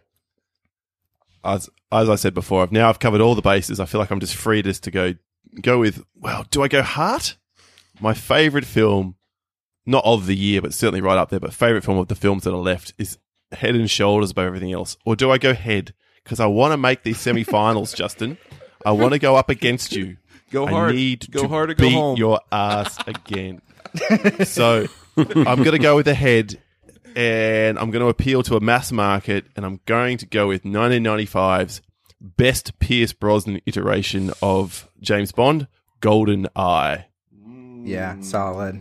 [1.44, 3.80] as, as I said before, I've now I've covered all the bases.
[3.80, 5.14] I feel like I'm just free just to go
[5.60, 6.04] go with.
[6.14, 7.36] Well, do I go heart?
[8.00, 9.16] my favorite film,
[9.86, 12.44] not of the year, but certainly right up there, but favorite film of the films
[12.44, 13.18] that are left is
[13.52, 14.96] head and shoulders above everything else?
[15.04, 15.94] Or do I go head?
[16.24, 18.38] Because I want to make these semi-finals, Justin.
[18.84, 20.16] I want to go up against you.
[20.50, 20.94] Go I hard.
[20.94, 22.16] need Go to hard or go beat home.
[22.16, 23.62] your ass again.
[24.44, 26.58] so I'm going to go with the head,
[27.16, 30.62] and I'm going to appeal to a mass market, and I'm going to go with
[30.64, 31.80] 1995's
[32.20, 35.66] best Pierce Brosnan iteration of James Bond,
[36.00, 37.06] Golden Eye.
[37.84, 38.80] Yeah, solid.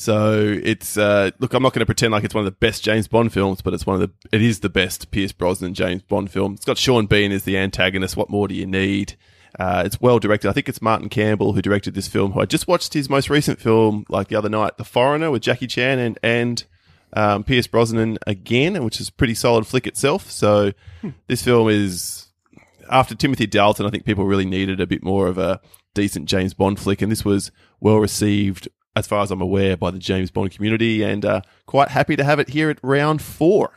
[0.00, 2.82] So it's uh, look, I'm not going to pretend like it's one of the best
[2.82, 6.00] James Bond films, but it's one of the it is the best Pierce Brosnan James
[6.00, 6.54] Bond film.
[6.54, 8.16] It's got Sean Bean as the antagonist.
[8.16, 9.16] What more do you need?
[9.58, 10.48] Uh, it's well directed.
[10.48, 12.32] I think it's Martin Campbell who directed this film.
[12.32, 15.42] Who I just watched his most recent film like the other night, The Foreigner, with
[15.42, 16.64] Jackie Chan and and
[17.12, 20.30] um, Pierce Brosnan again, which is a pretty solid flick itself.
[20.30, 20.72] So
[21.26, 22.28] this film is
[22.90, 23.84] after Timothy Dalton.
[23.84, 25.60] I think people really needed a bit more of a
[25.92, 28.66] decent James Bond flick, and this was well received
[28.96, 32.24] as far as I'm aware by the James Bond community, and uh, quite happy to
[32.24, 33.72] have it here at round four.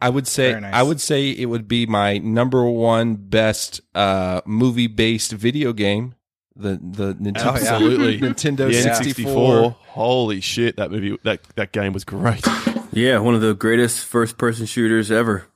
[0.00, 0.74] I would say nice.
[0.74, 6.14] I would say it would be my number one best uh, movie based video game.
[6.56, 7.72] The the Nintendo Oh, yeah.
[7.74, 9.72] Absolutely, Nintendo The sixty N64.
[9.74, 12.44] Holy shit, that movie that that game was great.
[12.92, 15.46] Yeah, one of the greatest first person shooters ever.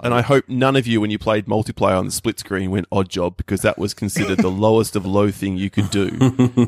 [0.00, 2.86] And I hope none of you, when you played multiplayer on the split screen, went
[2.90, 6.08] odd job because that was considered the lowest of low thing you could do.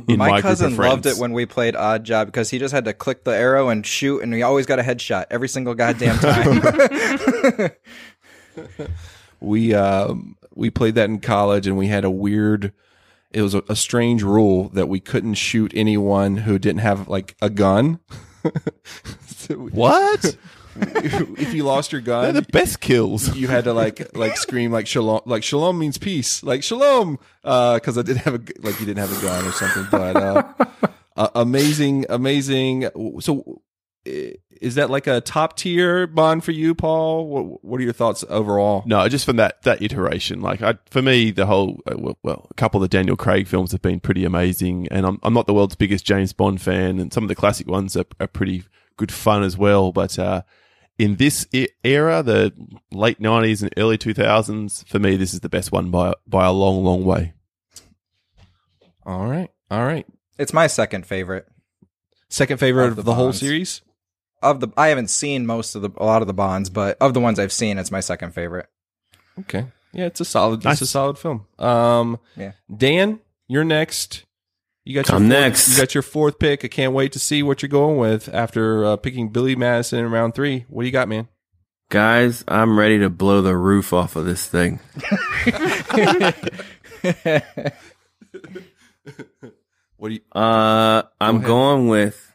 [0.09, 2.59] In my, My group cousin of loved it when we played Odd Job because he
[2.59, 5.49] just had to click the arrow and shoot, and he always got a headshot every
[5.49, 7.71] single goddamn time.
[9.41, 12.73] We um we played that in college, and we had a weird.
[13.31, 17.37] It was a, a strange rule that we couldn't shoot anyone who didn't have like
[17.43, 18.01] a gun.
[19.27, 20.37] So we- what?
[21.39, 23.35] if you lost your gun, They're the best kills.
[23.37, 27.75] you had to like like scream like shalom like shalom means peace like shalom uh
[27.75, 30.17] because i didn't have a g- like you didn't have a gun or something but
[30.17, 30.43] uh,
[31.17, 32.89] uh amazing amazing
[33.21, 33.63] so
[34.07, 37.93] i- is that like a top tier bond for you paul what, what are your
[37.93, 40.41] thoughts overall No, just from that that iteration.
[40.41, 43.47] Like, I, for me, the whole uh, well, well, a couple of the Daniel Craig
[43.47, 46.99] films have been pretty amazing, and I'm I'm not the world's biggest James Bond fan,
[46.99, 48.63] and some of the classic ones are, are pretty
[48.97, 49.91] good fun as well.
[49.93, 50.43] But uh,
[50.99, 51.47] in this
[51.83, 52.53] era, the
[52.93, 56.53] late '90s and early 2000s, for me, this is the best one by by a
[56.53, 57.33] long, long way.
[59.07, 60.07] all right all right
[60.39, 61.47] it's my second favorite
[62.29, 63.83] second favorite Of of the the, whole series
[64.43, 64.69] of the.
[64.77, 67.39] I haven't seen most of the a lot of the Bonds, but of the ones
[67.39, 68.67] I've seen, it's my second favorite.
[69.41, 70.75] okay yeah it's a solid Nice.
[70.75, 72.53] it's a solid film um Yeah.
[72.75, 74.25] dan you're next
[74.85, 75.69] you got your fourth, next.
[75.71, 76.65] You got your fourth pick.
[76.65, 80.11] I can't wait to see what you're going with after uh, picking Billy Madison in
[80.11, 80.65] round three.
[80.69, 81.29] What do you got, man?
[81.91, 84.81] Guys, I'm ready to blow the roof off of this thing.
[89.97, 90.21] What do you?
[90.33, 91.47] Uh, I'm ahead.
[91.47, 92.35] going with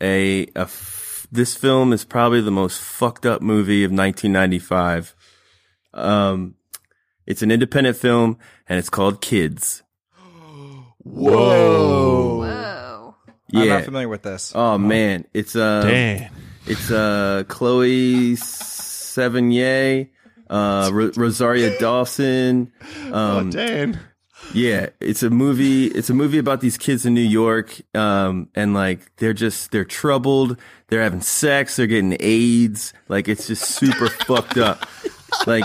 [0.00, 5.14] a, a f- this film is probably the most fucked up movie of 1995.
[5.92, 6.54] Um,
[7.26, 8.38] it's an independent film
[8.68, 9.82] and it's called Kids.
[11.04, 12.38] Whoa!
[12.38, 13.14] Whoa.
[13.54, 14.52] I'm not familiar with this.
[14.54, 16.32] Oh man, it's uh, Damn.
[16.66, 20.08] it's uh, Chloe Sevigny,
[20.48, 22.72] uh, Ro- Rosario Dawson.
[23.12, 24.00] Um, oh, Dan.
[24.54, 25.86] Yeah, it's a movie.
[25.86, 29.84] It's a movie about these kids in New York, um, and like they're just they're
[29.84, 30.56] troubled.
[30.88, 31.76] They're having sex.
[31.76, 32.94] They're getting AIDS.
[33.08, 34.88] Like it's just super fucked up.
[35.46, 35.64] Like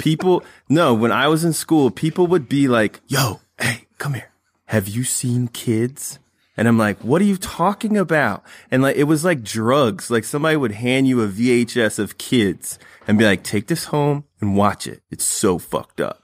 [0.00, 0.42] people.
[0.68, 4.30] No, when I was in school, people would be like, "Yo, hey, come here.
[4.74, 6.18] Have you seen Kids?"
[6.56, 10.10] And I'm like, "What are you talking about?" And like it was like drugs.
[10.10, 14.24] Like somebody would hand you a VHS of Kids and be like, "Take this home
[14.40, 15.02] and watch it.
[15.10, 16.22] It's so fucked up."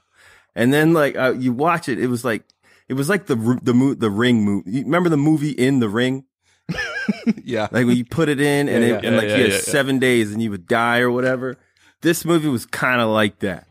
[0.55, 2.43] And then like uh, you watch it, it was like
[2.87, 4.83] it was like the the the Ring movie.
[4.83, 6.25] Remember the movie In the Ring?
[7.43, 7.67] Yeah.
[7.71, 9.07] Like when you put it in and, Yeah, it, yeah.
[9.07, 11.57] and like Yeah, you had seven days and you would die or whatever.
[12.01, 13.67] This movie was kind of like that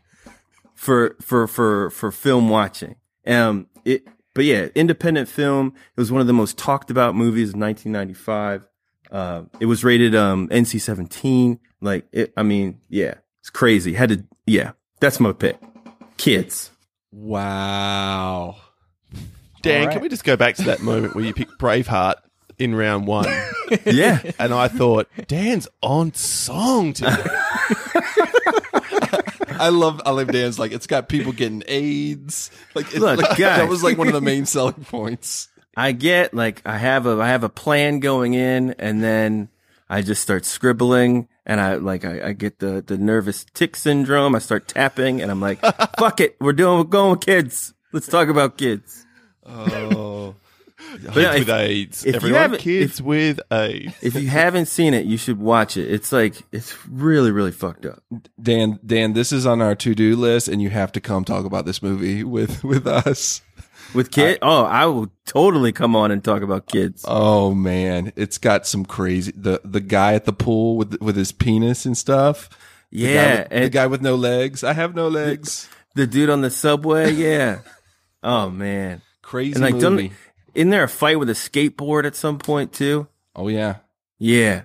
[0.75, 2.95] for for for for film watching.
[3.25, 5.73] Um, it but yeah, independent film.
[5.95, 8.67] It was one of the most talked about movies of 1995.
[9.11, 11.59] Uh, it was rated um NC-17.
[11.81, 13.93] Like it, I mean, yeah, it's crazy.
[13.93, 14.71] Had to yeah.
[14.99, 15.57] That's my pick.
[16.17, 16.69] Kids.
[17.11, 18.55] Wow.
[19.61, 19.93] Dan, All right.
[19.93, 22.15] can we just go back to that moment where you picked Braveheart
[22.57, 23.27] in round one?
[23.85, 24.19] Yeah.
[24.37, 27.15] and I thought, Dan's on song today.
[29.61, 32.49] I love I love Dan's like it's got people getting AIDS.
[32.73, 33.59] Like, it's Look, like guys.
[33.59, 35.49] that was like one of the main selling points.
[35.77, 39.49] I get like I have a I have a plan going in and then
[39.89, 44.35] I just start scribbling and I like I, I get the the nervous tick syndrome.
[44.35, 45.59] I start tapping and I'm like,
[45.99, 47.73] fuck it, we're doing we're going with kids.
[47.91, 49.05] Let's talk about kids.
[49.45, 50.10] Oh.
[50.91, 52.05] But Kids if- with AIDS.
[52.05, 53.93] if you Everyone, kids if- with AIDS.
[54.01, 55.89] If you haven't seen it, you should watch it.
[55.91, 58.03] It's like it's really, really fucked up.
[58.41, 61.45] Dan, Dan, this is on our to do list, and you have to come talk
[61.45, 63.41] about this movie with with us.
[63.93, 67.03] With kid, oh, I will totally come on and talk about kids.
[67.07, 71.31] Oh man, it's got some crazy the the guy at the pool with with his
[71.33, 72.49] penis and stuff.
[72.91, 74.63] The guy Yeah, with- the guy with no legs.
[74.63, 75.67] I have no legs.
[75.95, 77.59] The dude on the subway, yeah.
[78.23, 80.11] oh man, Crazy and like, don't- movie.
[80.55, 83.07] Isn't there a fight with a skateboard at some point too?
[83.35, 83.77] Oh yeah,
[84.19, 84.63] Yeah,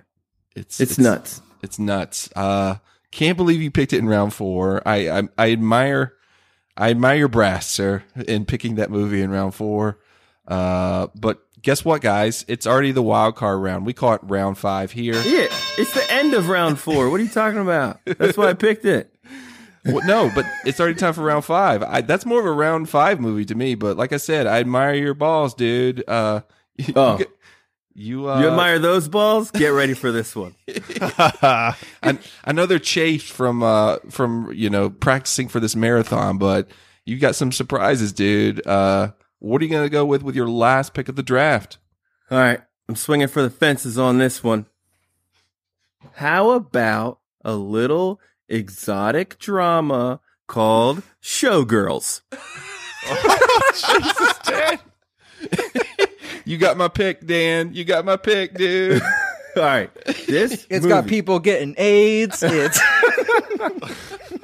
[0.55, 1.41] it's it's, nuts.
[1.61, 2.29] It's nuts.
[2.35, 2.75] Uh,
[3.11, 4.81] can't believe you picked it in round four.
[4.87, 6.13] I I, I admire
[6.75, 9.99] I admire your brass, sir, in picking that movie in round four.
[10.47, 12.45] Uh, but guess what, guys?
[12.47, 13.85] It's already the wild card round.
[13.85, 15.15] We call it round five here.
[15.15, 17.09] Yeah, it's the end of round four.
[17.09, 17.99] What are you talking about?
[18.05, 19.13] That's why I picked it.
[19.87, 21.81] Well, no, but it's already time for round five.
[21.83, 23.75] I, that's more of a round five movie to me.
[23.75, 26.03] But like I said, I admire your balls, dude.
[26.07, 26.41] Uh,
[26.77, 27.17] you, Oh.
[27.17, 27.31] get-
[27.99, 29.49] you, uh, You admire those balls?
[29.49, 30.53] Get ready for this one.
[30.67, 31.75] I,
[32.45, 36.69] I know they're chafed from uh from you know practicing for this marathon, but
[37.05, 38.65] you got some surprises, dude.
[38.67, 41.79] Uh, what are you gonna go with with your last pick of the draft?
[42.29, 44.67] All right, I'm swinging for the fences on this one.
[46.13, 48.19] How about a little
[48.49, 52.21] exotic drama called Showgirls?
[53.73, 54.79] Jesus, Dan.
[56.45, 57.73] you got my pick, Dan.
[57.73, 59.01] You got my pick, dude.
[59.55, 59.89] All right,
[60.27, 62.43] this It's got people getting AIDS.
[62.43, 62.79] It's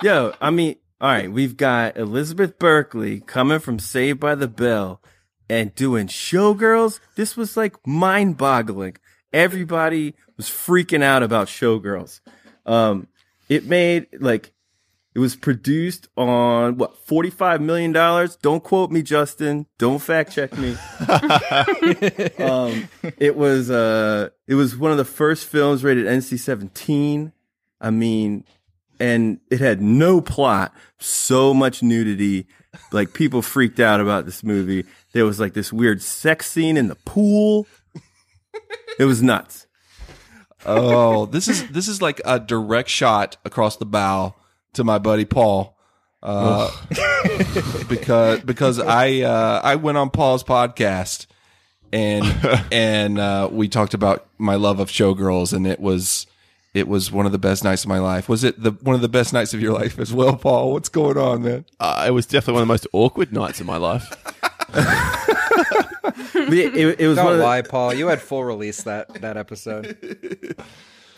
[0.01, 5.01] Yo, I mean, all right, we've got Elizabeth Berkley coming from Saved by the Bell
[5.49, 6.99] and doing Showgirls.
[7.15, 8.95] This was like mind boggling.
[9.31, 12.21] Everybody was freaking out about Showgirls.
[12.65, 13.07] Um,
[13.53, 14.51] it made like,
[15.13, 17.91] it was produced on what, $45 million?
[18.41, 19.67] Don't quote me, Justin.
[19.77, 20.71] Don't fact check me.
[22.39, 22.89] um,
[23.19, 27.31] it was, uh, it was one of the first films rated NC 17.
[27.79, 28.43] I mean,
[28.99, 32.47] and it had no plot, so much nudity.
[32.91, 34.85] Like people freaked out about this movie.
[35.11, 37.67] There was like this weird sex scene in the pool.
[38.97, 39.67] It was nuts.
[40.65, 44.35] Oh, this is this is like a direct shot across the bow
[44.73, 45.77] to my buddy Paul.
[46.21, 46.71] Uh,
[47.89, 51.27] because because I uh, I went on Paul's podcast
[51.91, 52.25] and
[52.71, 56.27] and uh, we talked about my love of showgirls and it was
[56.73, 58.27] it was one of the best nights of my life.
[58.27, 60.73] Was it the one of the best nights of your life as well, Paul?
[60.73, 61.65] What's going on, man?
[61.79, 64.09] Uh, it was definitely one of the most awkward nights of my life.
[66.33, 67.93] But it, it, it was don't one of the, Paul.
[67.93, 69.97] You had full release that that episode.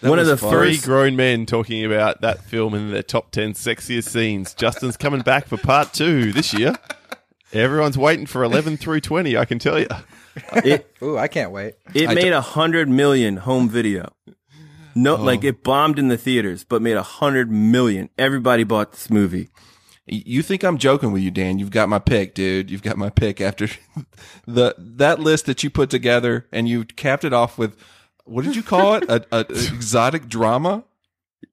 [0.01, 4.09] one of the three grown men talking about that film in their top 10 sexiest
[4.09, 4.53] scenes.
[4.53, 6.75] Justin's coming back for part two this year.
[7.53, 9.87] Everyone's waiting for 11 through 20, I can tell you.
[10.53, 11.75] It, Ooh, I can't wait.
[11.93, 14.11] it made a hundred million home video.
[14.93, 15.47] No, like oh.
[15.47, 18.09] it bombed in the theaters, but made a hundred million.
[18.17, 19.49] Everybody bought this movie.
[20.07, 21.57] You think I'm joking with you, Dan?
[21.57, 22.69] You've got my pick, dude.
[22.69, 23.67] You've got my pick after
[24.45, 27.75] the that list that you put together, and you capped it off with
[28.23, 29.03] what did you call it?
[29.09, 30.83] A, a, a exotic drama.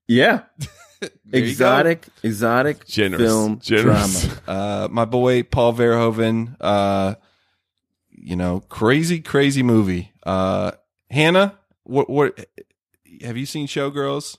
[0.07, 0.43] Yeah,
[1.01, 1.49] There you go.
[1.49, 4.23] exotic, exotic Generous, film generous.
[4.27, 4.41] drama.
[4.47, 6.57] Uh, my boy Paul Verhoeven.
[6.61, 7.15] Uh,
[8.11, 10.13] you know, crazy, crazy movie.
[10.25, 10.73] Uh,
[11.11, 12.39] Hannah, what, what?
[13.23, 14.37] Have you seen Showgirls?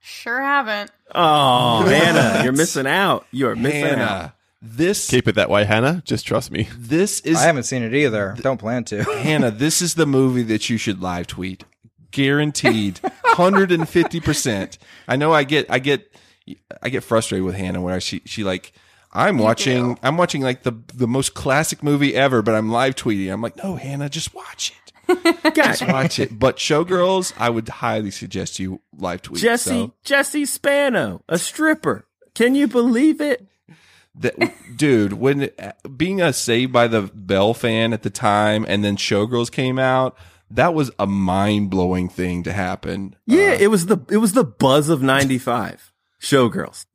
[0.00, 0.90] Sure haven't.
[1.14, 3.26] Oh, Hannah, you're missing out.
[3.30, 4.32] You are missing out.
[4.62, 6.02] This Keep it that way, Hannah.
[6.04, 6.68] Just trust me.
[6.76, 8.34] this is I haven't seen it either.
[8.40, 9.04] Don't plan to.
[9.22, 11.64] Hannah, this is the movie that you should live tweet.
[12.10, 13.00] Guaranteed.
[13.26, 14.78] 150%.
[15.06, 16.10] I know I get I get
[16.82, 18.72] I get frustrated with Hannah where she she like
[19.12, 19.98] I'm watching.
[20.02, 23.32] I'm watching like the the most classic movie ever, but I'm live tweeting.
[23.32, 24.85] I'm like, "No, Hannah, just watch it.
[25.54, 29.42] Just watch it." But Showgirls, I would highly suggest you live tweet.
[29.42, 32.06] Jesse, So Jesse Spano, a stripper.
[32.34, 33.46] Can you believe it?
[34.18, 34.34] that
[34.76, 35.50] dude, when
[35.96, 40.16] being a Saved by the Bell fan at the time and then Showgirls came out,
[40.50, 43.16] that was a mind-blowing thing to happen.
[43.26, 45.92] Yeah, uh, it was the it was the buzz of '95.
[46.20, 46.86] Showgirls.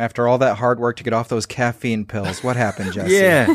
[0.00, 3.14] After all that hard work to get off those caffeine pills, what happened, Jesse?
[3.14, 3.54] Yeah,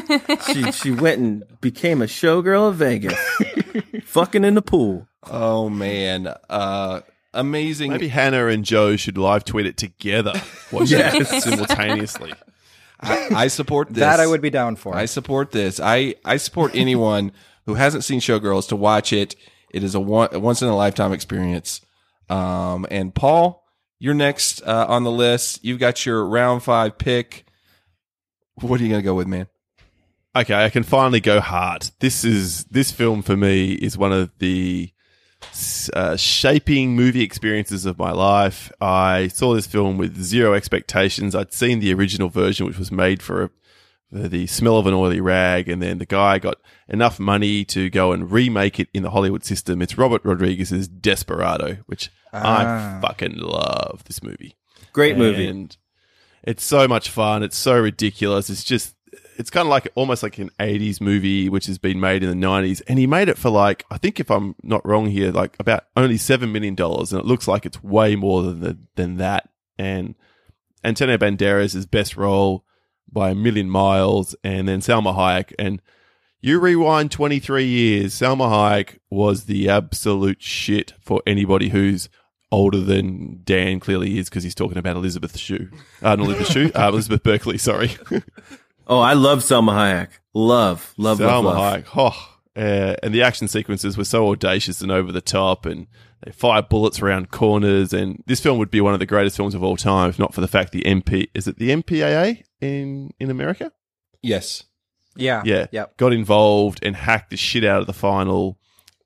[0.52, 3.18] she she went and became a showgirl of Vegas,
[4.04, 5.08] fucking in the pool.
[5.24, 7.02] Oh man, uh,
[7.34, 7.92] amazing.
[7.92, 10.34] Maybe Hannah and Joe should live tweet it together,
[10.72, 11.44] watching it Yes.
[11.44, 12.34] simultaneously.
[13.02, 14.00] I, I support this.
[14.00, 14.96] That I would be down for.
[14.96, 15.80] I support this.
[15.80, 17.32] I I support anyone
[17.66, 19.36] who hasn't seen Showgirls to watch it.
[19.72, 21.82] It is a, one, a once in a lifetime experience.
[22.30, 23.65] Um, and Paul,
[24.06, 25.66] you're next uh, on the list.
[25.66, 27.46] You've got your round five pick.
[28.62, 29.48] What are you gonna go with, man?
[30.36, 31.90] okay, I can finally go hard.
[32.00, 34.92] This is this film for me is one of the
[35.94, 38.72] uh, shaping movie experiences of my life.
[38.82, 41.36] I saw this film with zero expectations.
[41.36, 43.50] I'd seen the original version, which was made for, a,
[44.12, 47.90] for the smell of an oily rag, and then the guy got enough money to
[47.90, 49.82] go and remake it in the Hollywood system.
[49.82, 52.12] It's Robert Rodriguez's Desperado, which
[52.44, 52.98] Ah.
[52.98, 54.04] I fucking love.
[54.06, 54.56] This movie,
[54.94, 55.48] Great movie.
[55.48, 55.76] and
[56.44, 57.44] it's so much fun.
[57.44, 58.50] It's so ridiculous.
[58.50, 58.96] It's just,
[59.38, 62.46] it's kind of like almost like an 80s movie, which has been made in the
[62.48, 62.82] 90s.
[62.88, 65.86] And he made it for like, I think if I'm not wrong here, like about
[65.98, 66.76] only $7 million.
[66.80, 69.50] And it looks like it's way more than, the, than that.
[69.78, 70.16] And
[70.84, 72.64] Antonio Banderas' best role
[73.12, 74.36] by a million miles.
[74.44, 75.54] And then Salma Hayek.
[75.58, 75.82] And
[76.42, 82.08] you rewind 23 years, Salma Hayek was the absolute shit for anybody who's
[82.52, 85.70] older than Dan clearly is because he's talking about Elizabeth Shue.
[86.02, 87.92] Uh, not Elizabeth Shue, uh, Elizabeth Berkley, sorry.
[88.88, 90.10] Oh, I love Salma Hayek.
[90.36, 91.84] Love, love, love, Salma love.
[91.84, 91.86] Hayek.
[91.98, 95.88] Oh, uh, and the action sequences were so audacious and over the top, and
[96.24, 97.94] they fire bullets around corners.
[97.94, 100.36] And this film would be one of the greatest films of all time, if not
[100.36, 103.72] for the fact the MP is it the MPAA in in America?
[104.22, 104.64] Yes.
[105.16, 105.42] Yeah.
[105.46, 105.98] yeah, Yep.
[105.98, 108.60] got involved and hacked the shit out of the final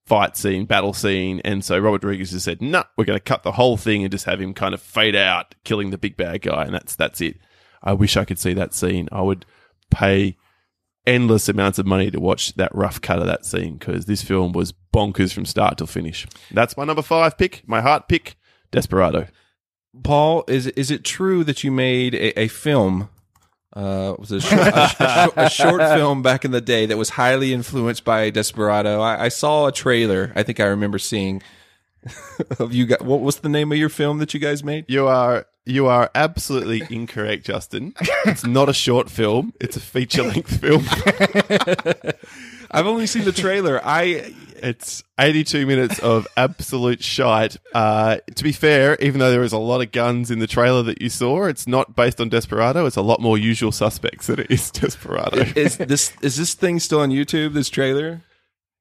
[0.10, 1.40] fight scene, battle scene.
[1.46, 4.12] And so Robert Rodriguez just said, "No, we're going to cut the whole thing and
[4.12, 7.22] just have him kind of fade out, killing the big bad guy, and that's that's
[7.22, 7.38] it."
[7.82, 9.08] I wish I could see that scene.
[9.12, 9.46] I would
[9.90, 10.36] pay
[11.08, 14.52] endless amounts of money to watch that rough cut of that scene because this film
[14.52, 16.28] was bonkers from start to finish.
[16.52, 18.36] That's my number five pick, my heart pick,
[18.72, 19.28] Desperado.
[20.04, 23.10] Paul, is is it true that you made a, a film?
[23.72, 26.98] Uh, was a, short, a, a short, a short film back in the day that
[26.98, 29.00] was highly influenced by Desperado.
[29.00, 30.34] I, I saw a trailer.
[30.36, 31.44] I think I remember seeing
[32.60, 32.88] of you.
[32.88, 34.86] Guys, what was the name of your film that you guys made?
[34.88, 37.94] You are you are absolutely incorrect, Justin.
[38.26, 40.84] It's not a short film; it's a feature length film.
[42.72, 43.80] I've only seen the trailer.
[43.84, 47.58] I It's 82 minutes of absolute shite.
[47.74, 50.84] Uh, to be fair, even though there is a lot of guns in the trailer
[50.84, 52.86] that you saw, it's not based on Desperado.
[52.86, 55.38] It's a lot more usual suspects than it is Desperado.
[55.56, 57.54] is this is this thing still on YouTube?
[57.54, 58.22] This trailer.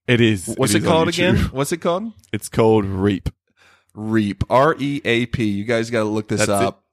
[0.06, 0.54] It is.
[0.56, 1.36] What's it it, is called again?
[1.52, 2.12] What's it called?
[2.32, 3.28] It's called Reap.
[3.94, 4.44] Reap.
[4.48, 5.44] R E A P.
[5.44, 6.84] You guys got to look this That's up.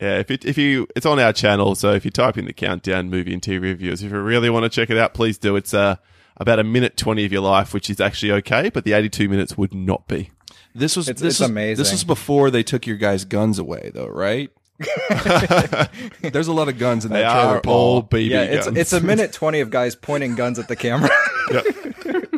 [0.00, 1.74] Yeah, if it, if you, it's on our channel.
[1.74, 4.64] So if you type in the countdown movie and TV reviews, if you really want
[4.64, 5.56] to check it out, please do.
[5.56, 5.96] It's uh,
[6.36, 9.56] about a minute twenty of your life, which is actually okay, but the eighty-two minutes
[9.58, 10.30] would not be.
[10.74, 11.82] This was It's- this it's was, amazing.
[11.82, 14.50] This was before they took your guys' guns away, though, right?
[16.20, 17.56] There's a lot of guns in They that trailer.
[17.56, 17.74] are Paul.
[17.74, 18.76] all BB Yeah, it's guns.
[18.78, 21.08] it's a minute twenty of guys pointing guns at the camera.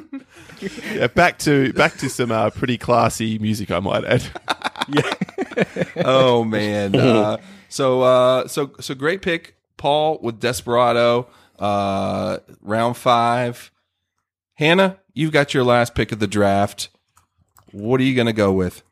[0.95, 4.23] yeah, back to back to some uh, pretty classy music, I might add.
[6.05, 6.95] oh man.
[6.95, 7.37] Uh,
[7.69, 11.29] so uh, so so great pick, Paul with Desperado.
[11.59, 13.71] Uh, round five.
[14.59, 16.89] Hannah, you've got your last pick of the draft.
[17.71, 18.83] What are you gonna go with?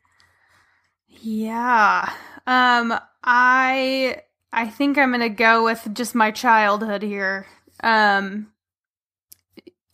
[1.07, 2.09] Yeah.
[2.45, 4.21] Um I
[4.53, 7.47] I think I'm going to go with just my childhood here.
[7.83, 8.47] Um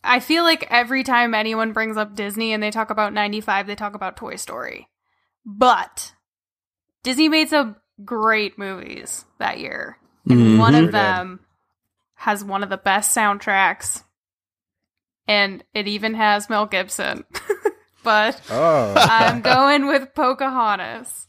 [0.03, 3.73] I feel like every time anyone brings up Disney and they talk about 95, they
[3.75, 4.89] talk about Toy Story.
[5.43, 6.13] But
[7.01, 9.97] Disney made some great movies that year.
[10.29, 10.59] And Mhm.
[10.59, 11.39] one of them
[12.15, 14.03] has one of the best soundtracks.
[15.27, 17.23] And it even has Mel Gibson.
[18.03, 21.27] but oh, I'm going with Pocahontas.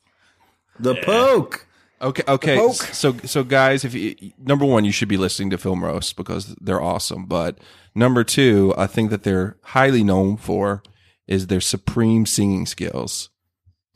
[0.78, 1.66] The poke.
[2.02, 2.56] Okay, okay.
[2.56, 2.74] poke.
[2.74, 6.54] So, so guys, if you, number one, you should be listening to Film Roast because
[6.60, 7.26] they're awesome.
[7.26, 7.58] But
[7.94, 10.82] number two, I think that they're highly known for
[11.26, 13.30] is their supreme singing skills.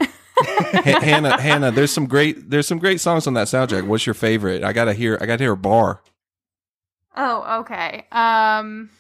[0.41, 3.89] Ha- Hannah, Hannah, there's some great, there's some great songs on that soundtrack.
[3.89, 4.63] What's your favorite?
[4.63, 6.01] I gotta hear, I gotta hear a bar.
[7.17, 8.07] Oh, okay.
[8.13, 8.91] Um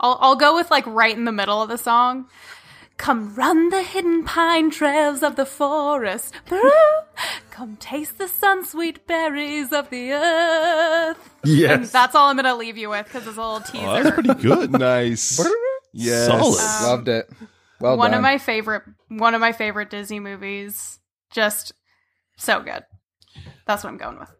[0.00, 2.26] I'll I'll go with like right in the middle of the song.
[2.98, 6.34] Come run the hidden pine trails of the forest.
[7.50, 11.30] Come taste the sun-sweet berries of the earth.
[11.42, 11.90] And Yes.
[11.90, 13.86] that's all I'm going to leave you with because it's a little teaser.
[13.86, 14.70] Oh, that's pretty good.
[14.78, 15.44] nice.
[15.92, 16.26] Yes.
[16.26, 16.60] Solid.
[16.60, 17.30] Um, loved it.
[17.80, 18.18] Well one done.
[18.18, 21.00] of my favorite one of my favorite Disney movies.
[21.32, 21.72] Just
[22.36, 22.84] so good.
[23.66, 24.30] That's what I'm going with.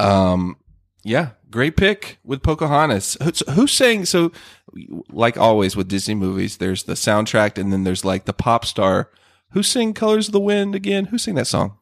[0.00, 0.56] Um,
[1.04, 3.16] yeah, great pick with Pocahontas.
[3.22, 4.32] Who's, who's saying so?
[5.10, 9.10] Like always with Disney movies, there's the soundtrack, and then there's like the pop star.
[9.50, 11.06] Who sang "Colors of the Wind" again?
[11.06, 11.78] Who sang that song?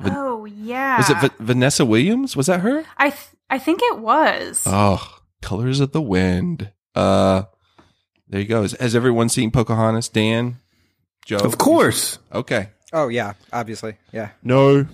[0.00, 0.96] Van- oh yeah.
[0.98, 2.36] Was it Va- Vanessa Williams?
[2.36, 2.84] Was that her?
[2.96, 4.62] I th- I think it was.
[4.66, 7.42] Oh, "Colors of the Wind." Uh,
[8.28, 8.62] there you go.
[8.62, 10.08] Has, has everyone seen Pocahontas?
[10.08, 10.58] Dan,
[11.26, 12.18] Joe, Of course.
[12.32, 12.70] Okay.
[12.92, 14.30] oh yeah, obviously, yeah.
[14.42, 14.86] No,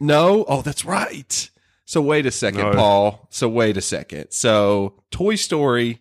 [0.00, 0.44] No.
[0.48, 1.50] Oh, that's right.
[1.90, 2.70] So wait a second, No.
[2.72, 3.26] Paul.
[3.30, 4.26] So wait a second.
[4.30, 5.98] So Toy Story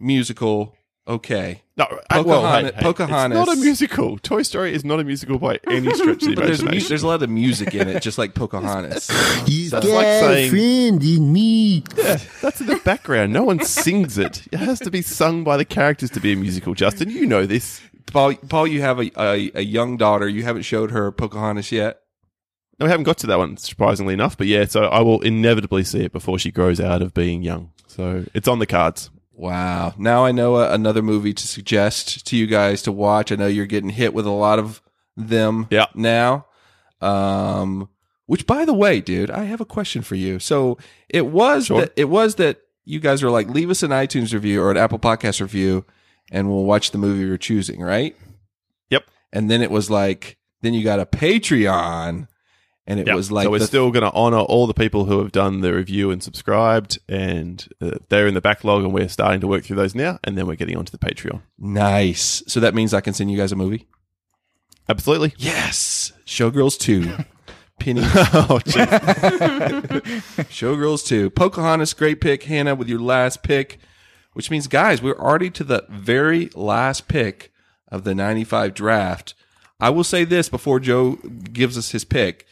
[0.00, 0.74] musical,
[1.06, 1.62] okay.
[1.76, 2.74] No, uh, well, hey, Pocahontas.
[2.74, 3.38] hey, Pocahontas.
[3.38, 4.18] It's not a musical.
[4.18, 6.84] Toy Story is not a musical by any stretch of the but there's, imagination.
[6.84, 9.08] mu- there's a lot of music in it, just like Pocahontas.
[9.46, 11.84] He's That's got like saying- friend in me.
[11.96, 13.32] Yeah, that's in the background.
[13.32, 14.48] No one sings it.
[14.50, 16.74] It has to be sung by the characters to be a musical.
[16.74, 17.80] Justin, you know this.
[18.06, 20.28] Paul, Paul, you have a, a, a young daughter.
[20.28, 22.00] You haven't showed her Pocahontas yet.
[22.78, 24.36] No, we haven't got to that one, surprisingly enough.
[24.38, 27.72] But yeah, so I will inevitably see it before she grows out of being young.
[27.88, 29.10] So it's on the cards.
[29.32, 29.94] Wow.
[29.98, 33.30] Now I know uh, another movie to suggest to you guys to watch.
[33.32, 34.80] I know you're getting hit with a lot of
[35.16, 35.86] them Yeah.
[35.94, 36.46] now.
[37.00, 37.88] Um,
[38.26, 40.38] which by the way, dude, I have a question for you.
[40.38, 40.76] So
[41.08, 41.80] it was Sure.
[41.82, 44.76] that it was that you guys were like, leave us an iTunes review or an
[44.76, 45.84] Apple podcast review
[46.30, 48.16] and we'll watch the movie you're choosing, right?
[48.90, 49.04] Yep.
[49.32, 52.28] And then it was like, then you got a Patreon
[52.88, 53.14] and it Yep.
[53.16, 55.60] was like, so we're the- still going to honor all the people who have done
[55.60, 59.62] the review and subscribed, and uh, they're in the backlog, and we're starting to work
[59.64, 61.42] through those now, and then we're getting onto the Patreon.
[61.58, 62.42] nice.
[62.48, 63.86] So that means I can send you guys a movie.
[64.88, 65.34] Absolutely.
[65.36, 67.14] Yes, Showgirls two,
[67.78, 68.00] Penny.
[68.02, 68.58] oh.
[70.50, 72.44] Showgirls two, Pocahontas, great pick.
[72.44, 73.78] Hannah with your last pick,
[74.32, 77.52] which means guys, we're already to the very last pick
[77.88, 79.34] of the '95 draft.
[79.80, 81.16] I will say this before Joe
[81.52, 82.46] gives us his pick.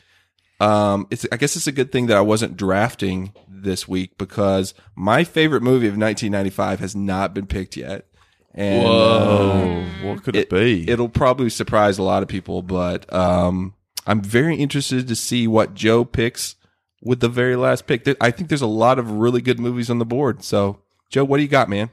[0.58, 4.74] Um, it's I guess it's a good thing that I wasn't drafting this week because
[4.94, 8.06] my favorite movie of 1995 has not been picked yet.
[8.54, 9.84] And Whoa.
[9.84, 10.88] uh, what could it, be?
[10.88, 13.74] It'll probably surprise a lot of people, but um,
[14.06, 16.56] I'm very interested to see what Joe picks
[17.02, 18.08] with the very last pick.
[18.18, 20.42] I think there's a lot of really good movies on the board.
[20.42, 20.80] So,
[21.10, 21.90] Joe, what do you got, man?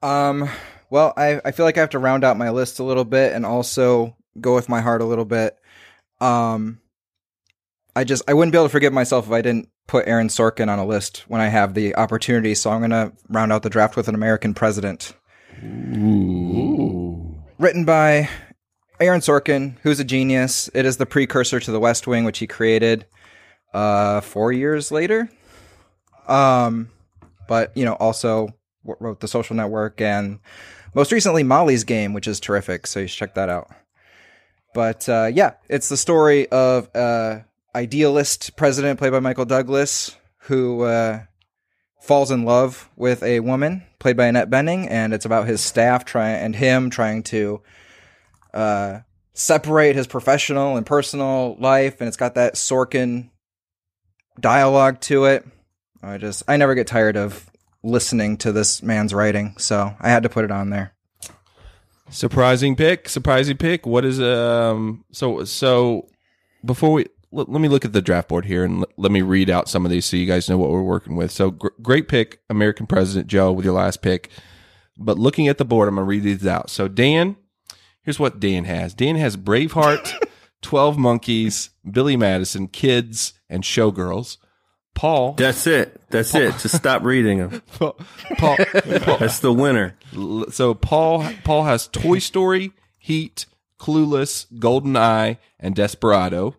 [0.00, 0.48] Um,
[0.88, 3.34] well, I, I feel like I have to round out my list a little bit
[3.34, 5.58] and also go with my heart a little bit.
[6.18, 6.80] Um,
[7.96, 10.68] I just I wouldn't be able to forgive myself if I didn't put Aaron Sorkin
[10.68, 12.54] on a list when I have the opportunity.
[12.54, 15.14] So I'm gonna round out the draft with an American President,
[17.58, 18.28] written by
[19.00, 20.68] Aaron Sorkin, who's a genius.
[20.74, 23.06] It is the precursor to The West Wing, which he created
[23.72, 25.28] uh, four years later.
[26.26, 26.90] Um,
[27.48, 28.48] but you know, also
[28.84, 30.38] wrote The Social Network and
[30.94, 32.86] most recently Molly's Game, which is terrific.
[32.86, 33.68] So you should check that out.
[34.74, 37.40] But uh, yeah, it's the story of uh,
[37.74, 40.16] idealist president played by Michael Douglas
[40.48, 41.20] who uh,
[42.00, 46.04] falls in love with a woman played by Annette Bening, and it's about his staff
[46.04, 47.60] trying and him trying to
[48.54, 49.00] uh,
[49.34, 53.30] separate his professional and personal life, and it's got that Sorkin
[54.40, 55.46] dialogue to it.
[56.02, 57.50] I just I never get tired of
[57.82, 60.94] listening to this man's writing, so I had to put it on there.
[62.10, 63.84] Surprising pick, surprising pick.
[63.84, 65.04] What is um?
[65.12, 66.08] So so
[66.64, 69.22] before we let, let me look at the draft board here and let, let me
[69.22, 71.30] read out some of these so you guys know what we're working with.
[71.30, 74.30] So gr- great pick, American President Joe with your last pick.
[74.96, 76.70] But looking at the board, I'm gonna read these out.
[76.70, 77.36] So Dan,
[78.02, 78.94] here's what Dan has.
[78.94, 80.12] Dan has Braveheart,
[80.62, 84.38] Twelve Monkeys, Billy Madison, Kids, and Showgirls.
[84.94, 86.00] Paul, That's it.
[86.10, 86.58] That's it.
[86.58, 87.62] Just stop reading them.
[87.78, 87.96] Paul,
[88.36, 89.96] Paul, Paul That's the winner.
[90.50, 93.46] So Paul Paul has Toy Story, Heat,
[93.78, 96.56] Clueless, GoldenEye, and Desperado.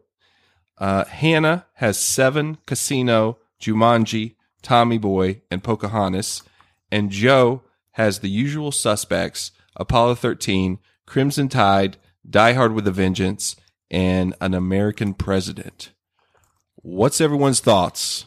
[0.80, 6.44] Uh, Hannah has Seven, Casino, Jumanji, Tommy Boy, and Pocahontas.
[6.92, 13.56] And Joe has the usual suspects: Apollo 13, Crimson Tide, Die Hard with a Vengeance,
[13.92, 15.92] and An American President.
[16.76, 18.26] What's everyone's thoughts?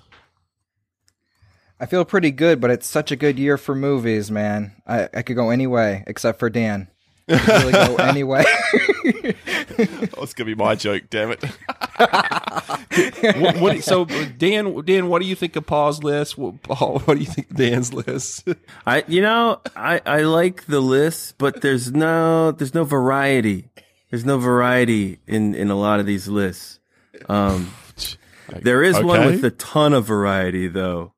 [1.81, 4.81] I feel pretty good, but it's such a good year for movies, man.
[4.87, 6.89] I, I could go any way except for Dan.
[7.33, 8.45] I really go any way.
[10.17, 11.05] Oh, it's gonna be my joke.
[11.11, 11.43] Damn it!
[13.37, 16.37] what, what, so Dan, Dan, what do you think of Paul's list?
[16.37, 18.49] What, Paul, what do you think of Dan's list?
[18.87, 23.71] I, you know, I, I like the list, but there's no, there's no variety.
[24.11, 26.81] There's no variety in, in a lot of these lists.
[27.29, 27.73] Um,
[28.49, 31.15] there is one with a ton of variety though.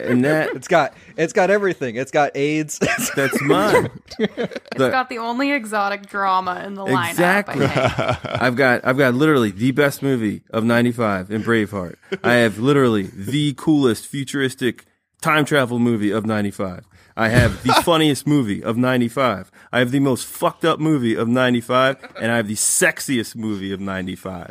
[0.00, 1.96] And that, it's got it's got everything.
[1.96, 2.78] It's got AIDS.
[3.16, 3.90] that's mine.
[4.18, 7.10] It's got the only exotic drama in the lineup.
[7.10, 7.66] Exactly.
[7.66, 11.96] I've got I've got literally the best movie of '95 in Braveheart.
[12.22, 14.86] I have literally the coolest futuristic
[15.20, 16.86] time travel movie of '95.
[17.16, 19.50] I have the funniest movie of '95.
[19.72, 23.72] I have the most fucked up movie of '95, and I have the sexiest movie
[23.72, 24.48] of '95.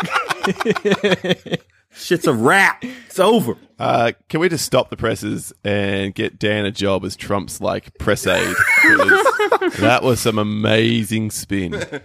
[1.92, 2.84] Shit's a wrap.
[2.84, 3.56] It's over.
[3.78, 7.98] Uh, can we just stop the presses and get Dan a job as Trump's like
[7.98, 8.56] press aide?
[9.80, 12.02] that was some amazing spin.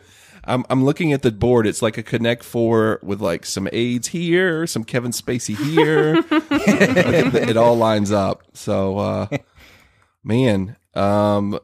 [0.46, 1.66] I'm I'm looking at the board.
[1.66, 6.16] It's like a Connect Four with like some AIDS here, some Kevin Spacey here.
[6.30, 8.42] It, it all lines up.
[8.52, 9.26] So, uh,
[10.22, 11.58] man, um,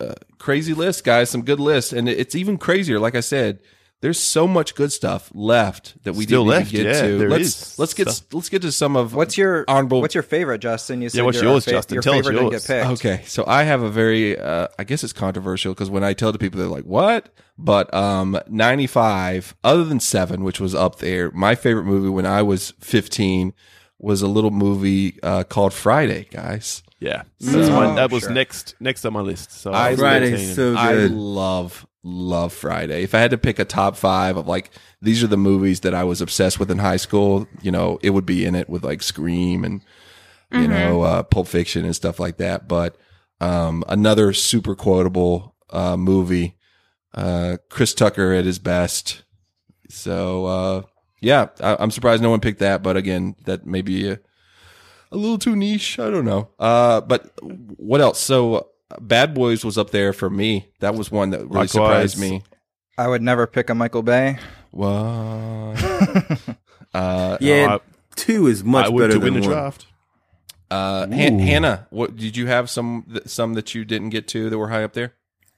[0.00, 1.30] uh, crazy list, guys.
[1.30, 2.98] Some good lists, and it's even crazier.
[2.98, 3.60] Like I said,
[4.02, 7.18] there's so much good stuff left that we Still didn't left, even get yeah, to.
[7.18, 8.34] there let's is let's get stuff.
[8.34, 10.00] let's get to some of What's your honorable.
[10.02, 11.00] What's your favorite, Justin?
[11.00, 11.94] You said what's your, yours, fa- Justin?
[11.94, 12.66] Your Tell us favorite didn't yours.
[12.66, 12.90] get picked.
[13.06, 16.32] Okay, so I have a very, uh, I guess it's controversial because when I tell
[16.32, 20.98] the people, they're like, "What?" But um, ninety five, other than Seven, which was up
[20.98, 23.54] there, my favorite movie when I was fifteen
[23.98, 26.82] was a little movie uh, called Friday, guys.
[26.98, 27.72] Yeah, that's Mm.
[27.72, 28.32] my, Oh, that was sure.
[28.32, 29.52] next next on my list.
[29.52, 33.02] So I was Friday's 13 I love love Friday.
[33.02, 34.70] If I had to pick a top five of like
[35.00, 38.10] these are the movies that I was obsessed with in high school, you know, it
[38.10, 39.82] would be in it with like Scream and
[40.52, 42.68] you know uh, Pulp Fiction and stuff like that.
[42.68, 42.96] But
[43.40, 46.56] um, another super quotable uh, movie,
[47.14, 49.22] uh, Chris Tucker at his best.
[49.88, 50.82] So uh,
[51.20, 52.82] yeah, I, I'm surprised no one picked that.
[52.82, 54.20] But again, that may be a,
[55.10, 55.98] a little too niche.
[55.98, 56.48] I don't know.
[56.58, 58.18] Uh, but what else?
[58.18, 60.68] So Bad Boys was up there for me.
[60.80, 61.70] That was one that really Likewise.
[61.72, 62.42] surprised me.
[62.98, 64.38] I would never pick a Michael Bay.
[64.70, 64.88] What?
[66.94, 67.80] uh, Yeah, I-
[68.16, 69.56] two is much I would better to win than the one.
[69.56, 69.86] draft.
[70.70, 74.50] uh, Han- Hannah, what did you have some th- some that you didn't get to
[74.50, 75.14] that were high up there?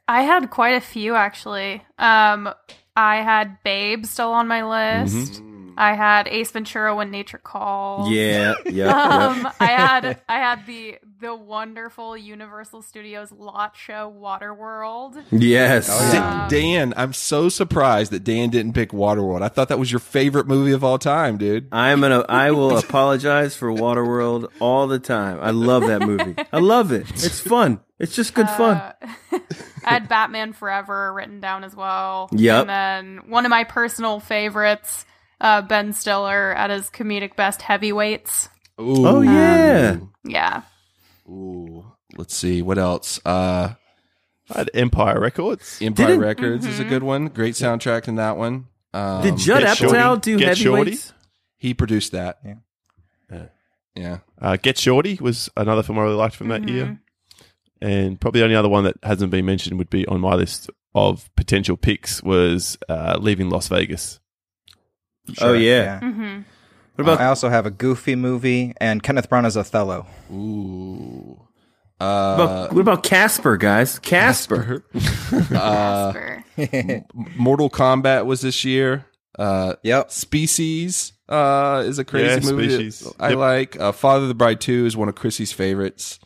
[0.06, 1.82] I had quite a few actually.
[1.98, 2.52] Um,
[2.96, 4.64] I had Babe still on my
[5.02, 5.42] list.
[5.76, 8.10] I had Ace Ventura: When Nature Calls.
[8.14, 15.22] Yeah, yeah, Um, I had I had the the wonderful Universal Studios lot show Waterworld.
[15.30, 15.88] Yes.
[15.90, 19.42] Oh, Da- Dan, I'm so surprised that Dan didn't pick Waterworld.
[19.42, 21.68] I thought that was your favorite movie of all time, dude.
[21.72, 22.24] I'm gonna.
[22.28, 25.38] I will apologize for Waterworld all the time.
[25.40, 26.34] I love that movie.
[26.52, 27.08] I love it.
[27.10, 27.80] It's fun.
[27.98, 28.76] It's just good fun.
[28.76, 28.92] Uh,
[29.86, 32.28] I had Batman Forever written down as well.
[32.32, 32.60] Yeah.
[32.60, 35.04] And then one of my personal favorites,
[35.40, 38.48] uh, Ben Stiller at his comedic best, Heavyweights.
[38.80, 39.06] Ooh.
[39.06, 39.98] Oh yeah.
[40.24, 40.62] Yeah.
[41.28, 41.84] Ooh.
[42.16, 43.20] Let's see what else.
[43.24, 43.74] Uh,
[44.50, 45.78] I had Empire Records.
[45.80, 47.28] Empire Didn't- Records is a good one.
[47.28, 48.66] Great soundtrack in that one.
[48.92, 50.90] Um, Did Judd Apatow do Get Shorty.
[50.92, 51.12] heavyweights?
[51.56, 52.38] he produced that?
[52.44, 52.54] Yeah.
[53.32, 53.46] Yeah.
[53.96, 54.18] Yeah.
[54.40, 57.00] Uh, Get Shorty was another film I really liked from that year.
[57.80, 60.70] And probably the only other one that hasn't been mentioned would be on my list
[60.94, 64.20] of potential picks was uh, Leaving Las Vegas.
[65.40, 66.00] Oh yeah.
[66.00, 66.40] Mm-hmm.
[66.96, 70.06] What about I also have a Goofy movie and Kenneth Branagh as Othello.
[70.32, 71.40] Ooh.
[71.98, 73.98] what Uh, about, what about Casper, guys?
[73.98, 74.84] Casper.
[75.54, 76.12] uh,
[76.56, 77.04] Casper.
[77.36, 79.06] Mortal Kombat was this year.
[79.38, 80.12] Uh, Yep.
[80.12, 83.12] Species uh, is a crazy Yeah, movie that Species.
[83.18, 83.38] I Yep.
[83.38, 83.80] like.
[83.80, 86.20] Uh, Father of the Bride Two is one of Chrissy's favorites.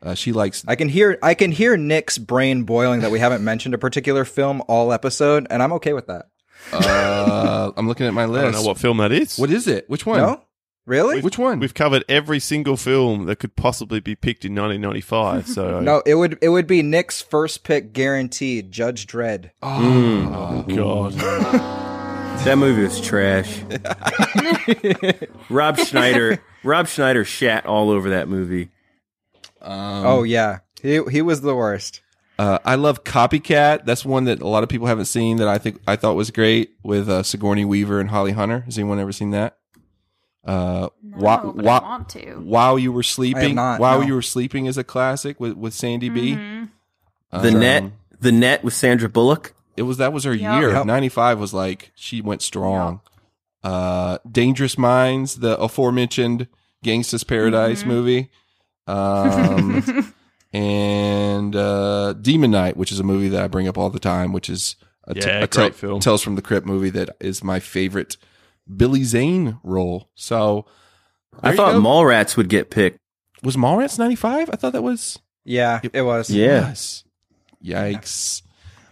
[0.00, 0.64] Uh, she likes.
[0.68, 4.24] I can hear I can hear Nick's brain boiling that we haven't mentioned a particular
[4.24, 6.26] film all episode, and I'm okay with that.
[6.72, 8.40] Uh, I'm looking at my list.
[8.46, 9.38] I don't know what film that is.
[9.38, 9.88] What is it?
[9.88, 10.18] Which one?
[10.18, 10.42] No,
[10.86, 11.20] really?
[11.20, 11.58] Which one?
[11.58, 15.46] We've covered every single film that could possibly be picked in 1995.
[15.48, 18.72] So No, it would it would be Nick's first pick guaranteed.
[18.72, 19.50] Judge Dredd.
[19.62, 21.12] Oh God.
[22.44, 23.60] That movie was trash.
[25.48, 26.42] Rob Schneider.
[26.64, 28.70] Rob Schneider shat all over that movie.
[29.60, 32.00] Um, oh yeah, he he was the worst.
[32.42, 33.84] Uh, I love Copycat.
[33.84, 36.30] That's one that a lot of people haven't seen that I think I thought was
[36.30, 38.60] great with uh, Sigourney Weaver and Holly Hunter.
[38.60, 39.58] Has anyone ever seen that?
[40.44, 42.34] Uh, No, whi- but I want to.
[42.40, 44.06] While you were sleeping, not, while no.
[44.06, 46.34] you were sleeping is a classic with with Sandy B.
[46.34, 46.68] Mhm.
[47.30, 47.84] The Um, net.
[48.20, 49.54] The net with Sandra Bullock.
[49.76, 50.60] It was that was her Yep.
[50.60, 50.70] year.
[50.72, 50.86] Yep.
[50.86, 53.00] Ninety five was like she went strong.
[53.62, 56.48] Uh, Dangerous Minds, the aforementioned
[56.84, 57.86] Gangsta's Paradise Mhm.
[57.86, 58.30] movie.
[58.88, 60.12] Um,
[60.52, 64.32] and uh, Demon Knight, which is a movie that I bring up all the time,
[64.32, 66.00] which is a, Yeah, a great film.
[66.00, 68.16] Tales from the Crypt movie that is my favorite
[68.76, 70.10] Billy Zane role.
[70.14, 70.66] So
[71.42, 71.74] I thought.
[71.76, 72.98] Mallrats would get picked.
[73.42, 74.50] was Mallrats ninety five.
[74.52, 76.30] I thought that was Yeah, it was.
[76.30, 76.68] Yeah.
[76.68, 77.04] Yes.
[77.64, 78.42] Yikes.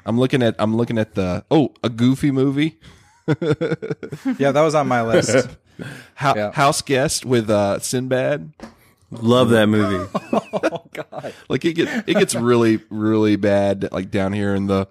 [0.07, 2.79] I'm looking at I'm looking at the oh a Goofy movie.
[3.29, 5.49] yeah, that was on my list.
[6.17, 6.53] Ho- Yeah.
[6.53, 8.53] House Guest with uh, Sinbad.
[9.11, 10.09] Love that movie.
[10.33, 11.35] oh God.
[11.49, 14.87] Like it gets it gets really really bad like down here in the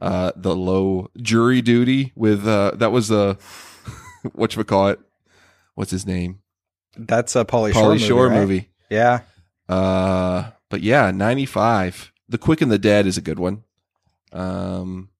[0.00, 3.34] uh the low jury duty with uh that was uh
[4.32, 4.98] what you call it
[5.74, 6.40] what's his name
[6.96, 8.12] That's a Pauly Shore Pauly movie.
[8.28, 8.40] Right?
[8.40, 9.20] movie Yeah.
[9.68, 13.62] uh but yeah 95 The Quick and the Dead is a good one
[14.32, 15.10] um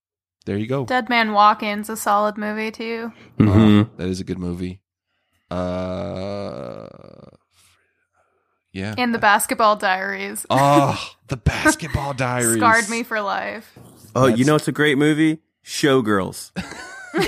[0.46, 3.12] there you go Dead Man Walkin's a solid movie too.
[3.38, 4.80] hmm that is a good movie
[5.50, 6.86] uh
[8.72, 10.46] yeah And the Basketball Diaries.
[10.50, 13.78] oh the Basketball Diaries Scarred me for life.
[14.14, 15.38] Oh, you know it's a great movie?
[15.64, 16.50] Showgirls.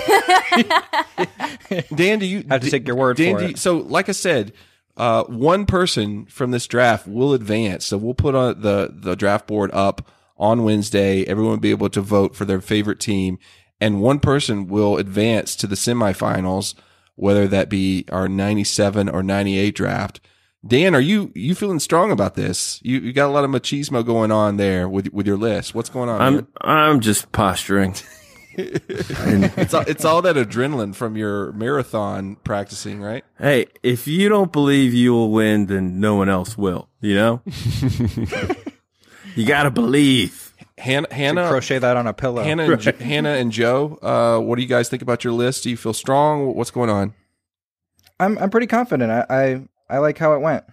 [1.94, 4.12] Dan, do you Have to take your word Dan, for do you- so, like I
[4.12, 4.52] said,
[4.97, 7.86] uh, one person from this draft will advance.
[7.86, 10.06] So we'll put on the the draft board up
[10.36, 11.24] on Wednesday.
[11.24, 13.39] Everyone will be able to vote for their favorite team,
[13.81, 16.74] and one person will advance to the semifinals,
[17.14, 20.20] whether that be our ninety seven or ninety eight draft.
[20.64, 22.78] Dan, are you you feeling strong about this?
[22.82, 25.74] You you got a lot of machismo going on there with with your list.
[25.74, 26.20] What's going on?
[26.20, 27.97] I'm I'm just posturing.
[28.55, 33.24] it's all, it's all that adrenaline from your marathon practicing, right?
[33.39, 36.89] Hey, if you don't believe you will win, then no one else will.
[37.01, 37.43] You know,
[39.34, 40.55] you gotta believe.
[40.78, 42.43] Hannah, Hannah, crochet that on a pillow.
[42.43, 43.98] Hannah, and Jo- Hannah and Joe.
[44.02, 45.64] Uh, what do you guys think about your list?
[45.64, 46.55] Do you feel strong?
[46.55, 47.14] What's going on?
[48.20, 49.10] I'm I'm pretty confident.
[49.10, 49.62] I, I
[49.93, 50.64] I like how it went.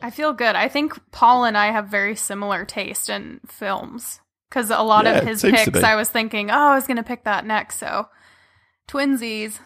[0.00, 0.56] I feel good.
[0.56, 4.18] I think Paul and I have very similar taste in films
[4.48, 5.82] because a lot Yeah, of his picks.
[5.82, 7.78] I was thinking, oh, I was going to pick that next.
[7.78, 8.08] So,
[8.88, 9.58] twinsies.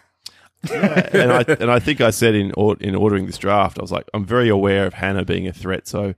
[0.72, 3.92] and I and I think I said in or, in ordering this draft, I was
[3.92, 5.86] like, I'm very aware of Hannah being a threat.
[5.86, 6.14] So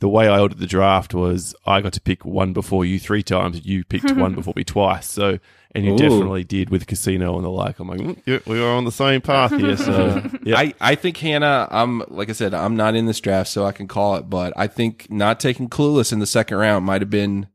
[0.00, 3.22] the way I ordered the draft was I got to pick one before you three
[3.22, 3.64] times.
[3.64, 5.08] You picked one before me twice.
[5.08, 5.38] So
[5.72, 5.98] and you Ooh.
[5.98, 7.78] definitely did with casino and the like.
[7.78, 9.76] I'm like, mm, yeah, we are on the same path here.
[9.76, 13.50] So yeah, I, I think Hannah, I'm like I said, I'm not in this draft,
[13.50, 14.30] so I can call it.
[14.30, 17.48] But I think not taking Clueless in the second round might have been,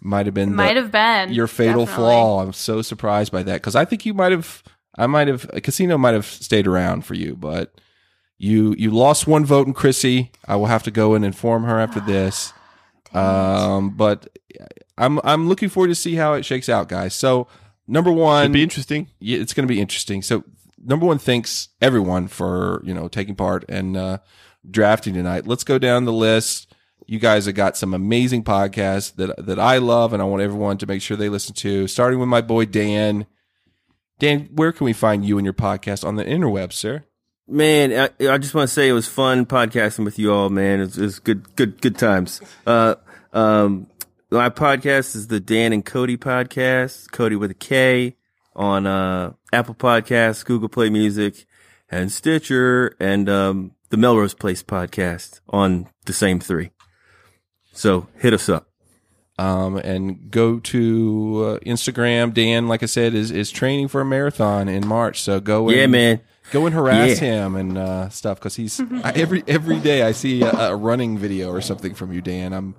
[0.00, 1.32] might have been, the- Might have been.
[1.32, 2.04] your fatal definitely.
[2.04, 2.42] flaw.
[2.42, 4.62] I'm so surprised by that because I think you might have,
[4.96, 7.72] I might have, Casino might have stayed around for you, but
[8.38, 10.30] you you lost one vote in Chrissy.
[10.46, 12.52] I will have to go and inform her after this.
[13.12, 14.28] Um, but
[15.00, 17.14] I'm I'm looking forward to see how it shakes out, guys.
[17.14, 17.48] So
[17.88, 19.08] number one, Should be interesting.
[19.18, 20.22] yeah, it's going to be interesting.
[20.22, 20.44] So
[20.84, 24.18] number one, thanks everyone for you know taking part and uh,
[24.70, 25.46] drafting tonight.
[25.46, 26.74] Let's go down the list.
[27.06, 30.78] You guys have got some amazing podcasts that that I love, and I want everyone
[30.78, 31.88] to make sure they listen to.
[31.88, 33.26] Starting with my boy Dan.
[34.18, 37.04] Dan, where can we find you and your podcast on the interweb, sir?
[37.48, 37.90] Man,
[38.20, 40.80] I, I just want to say it was fun podcasting with you all, man.
[40.80, 42.40] It's, it's good, good, good times.
[42.66, 42.96] Uh,
[43.32, 43.86] um,
[44.30, 48.16] my podcast is the Dan and Cody podcast, Cody with a K
[48.54, 51.46] on, uh, Apple Podcasts, Google Play Music
[51.90, 56.70] and Stitcher and, um, the Melrose Place podcast on the same three.
[57.72, 58.69] So hit us up.
[59.40, 62.34] Um, and go to uh, Instagram.
[62.34, 65.22] Dan, like I said, is is training for a marathon in March.
[65.22, 66.20] So go, Yeah, and, man.
[66.52, 67.44] go and harass Yeah.
[67.46, 71.16] him and uh, stuff because he's I, every every day I see a, a running
[71.16, 72.52] video or something from you, Dan.
[72.52, 72.74] I'm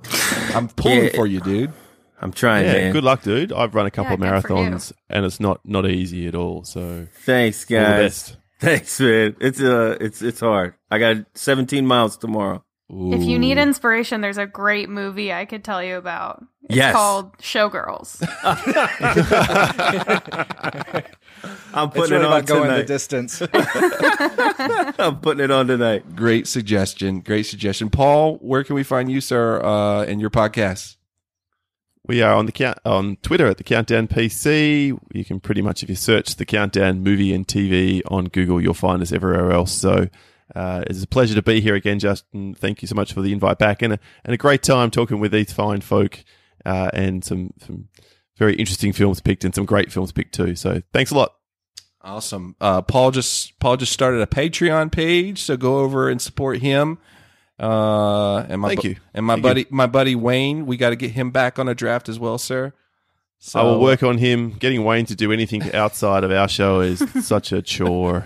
[0.54, 1.16] I'm pulling Yeah.
[1.16, 1.72] for you, dude.
[2.24, 2.92] I'm trying, yeah, man.
[2.94, 3.52] good luck, dude.
[3.52, 4.70] I've run a couple Yeah, of good for you.
[4.70, 6.64] marathons, and it's not not easy at all.
[6.64, 8.00] So Thanks, All the guys.
[8.00, 8.38] best.
[8.60, 9.36] Thanks, man.
[9.42, 10.76] It's uh, it's it's hard.
[10.92, 12.64] I got 17 miles tomorrow.
[12.94, 16.44] If you need inspiration, there's a great movie I could tell you about.
[16.64, 16.94] It's Yes.
[16.94, 18.22] called Showgirls.
[21.74, 23.42] I'm It's putting really it on about going the distance.
[25.00, 26.16] I'm putting it on tonight.
[26.16, 27.22] Great suggestion.
[27.22, 28.36] Great suggestion, Paul.
[28.38, 30.98] Where can we find you, sir, uh, and your podcast?
[32.08, 34.98] We are on the count on Twitter at the Countdown PC.
[35.14, 38.74] You can pretty much, if you search the Countdown movie and TV on Google, you'll
[38.74, 39.72] find us everywhere else.
[39.72, 40.08] So
[40.56, 42.54] uh, it's a pleasure to be here again, Justin.
[42.54, 45.20] Thank you so much for the invite back, and a, and a great time talking
[45.20, 46.24] with these fine folk,
[46.66, 47.90] uh, and some some
[48.38, 50.56] very interesting films picked, and some great films picked too.
[50.56, 51.34] So thanks a lot.
[52.04, 52.56] Awesome.
[52.60, 56.98] Uh, Paul just Paul just started a Patreon page, so go over and support him.
[57.60, 58.96] Uh, and my Thank bu- you.
[59.14, 59.68] And my Thank buddy, you.
[59.70, 62.74] my buddy Wayne, we got to get him back on a draft as well, sir.
[63.44, 64.52] So I will work on him.
[64.52, 68.24] Getting Wayne to do anything outside of our show is such a chore.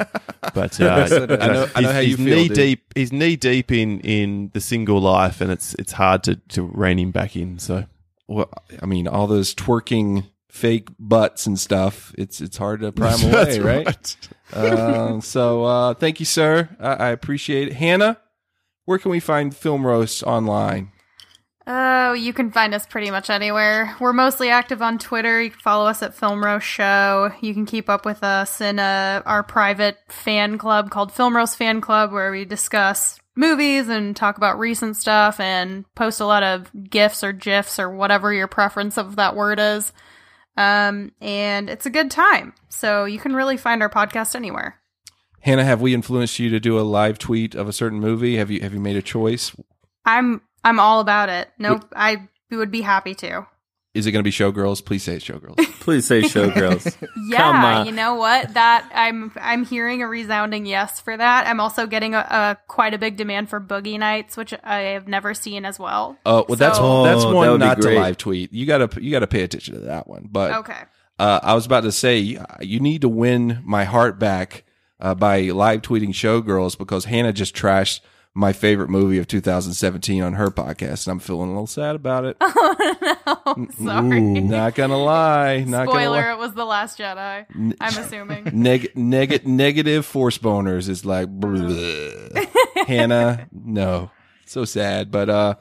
[0.53, 1.39] But uh, Yes, it is.
[1.39, 2.57] I know- I know he's- how you he's feel, knee dude.
[2.57, 2.93] deep.
[2.95, 6.99] He's knee deep in in the single life, and it's it's hard to to rein
[6.99, 7.59] him back in.
[7.59, 7.85] So
[8.27, 8.49] Well,
[8.81, 12.13] I mean, all those twerking fake butts and stuff.
[12.17, 14.17] It's it's hard to prime away, right?
[14.53, 16.75] um, so uh, thank you, sir.
[16.79, 17.73] I, I appreciate it.
[17.75, 18.17] Hannah,
[18.83, 20.91] where can we find Film Roast online?
[21.67, 23.95] Oh, you can find us pretty much anywhere.
[23.99, 25.41] We're mostly active on Twitter.
[25.41, 27.31] You can follow us at Film Roast Show.
[27.41, 31.57] You can keep up with us in uh, our private fan club called Film Roast
[31.57, 36.43] Fan Club, where we discuss movies and talk about recent stuff and post a lot
[36.43, 39.91] of GIFs or GIFs or whatever your preference of that word is.
[40.57, 42.53] Um, and it's a good time.
[42.69, 44.79] So you can really find our podcast anywhere.
[45.41, 48.37] Hannah, have we influenced you to do a live tweet of a certain movie?
[48.37, 49.55] Have you have you made a choice?
[50.05, 51.47] I'm I'm all about it.
[51.57, 53.47] Nope, I would be happy to.
[53.93, 54.83] Is it going to be Showgirls?
[54.83, 55.55] Please say it's Showgirls.
[55.79, 56.99] Please say Showgirls.
[56.99, 57.85] Come Yeah, on.
[57.85, 58.53] you know what?
[58.53, 61.47] That I'm I'm hearing a resounding yes for that.
[61.47, 65.07] I'm also getting a, a quite a big demand for Boogie Nights, which I have
[65.07, 66.17] never seen as well.
[66.25, 68.51] Oh, well, that's So- that's Oh, that one would be not to live tweet.
[68.51, 70.27] You gotta you gotta pay attention to that one.
[70.29, 70.81] But okay.
[71.17, 74.65] Uh, I was about to say you need to win my heart back
[74.99, 78.01] uh, by live tweeting Showgirls because Hannah just trashed
[78.37, 82.25] my favorite movie of 2017 on her podcast, and I'm feeling a little sad about
[82.25, 82.37] it.
[83.47, 84.19] Oh no, sorry.
[84.21, 85.59] Not gonna lie.
[85.59, 86.31] Not gonna Spoiler: lie.
[86.33, 87.45] It was the Last Jedi.
[87.79, 88.43] I'm assuming.
[88.53, 91.29] Neg- neg- negative force boners is like.
[92.87, 93.47] Hannah.
[93.51, 94.11] No,
[94.45, 95.11] so sad.
[95.11, 95.55] But uh,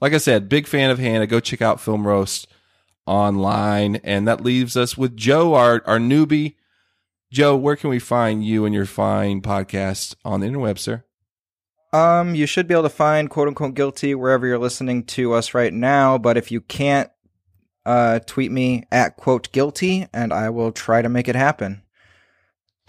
[0.00, 1.26] like I said, big fan of Hannah.
[1.26, 2.46] Go check out Film Roast
[3.06, 6.56] online, and that leaves us with Joe, our our newbie.
[7.32, 11.04] Joe, where can we find you and your fine podcast on the interweb, sir?
[11.92, 15.54] Um, you should be able to find quote unquote guilty wherever you're listening to us
[15.54, 16.18] right now.
[16.18, 17.10] But if you can't,
[17.86, 21.82] uh, tweet me at quote guilty and I will try to make it happen.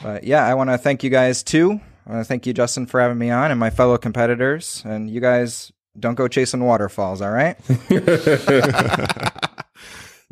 [0.03, 1.79] But yeah, I want to thank you guys too.
[2.05, 4.81] I want to thank you, Justin, for having me on and my fellow competitors.
[4.85, 7.57] And you guys don't go chasing waterfalls, all right?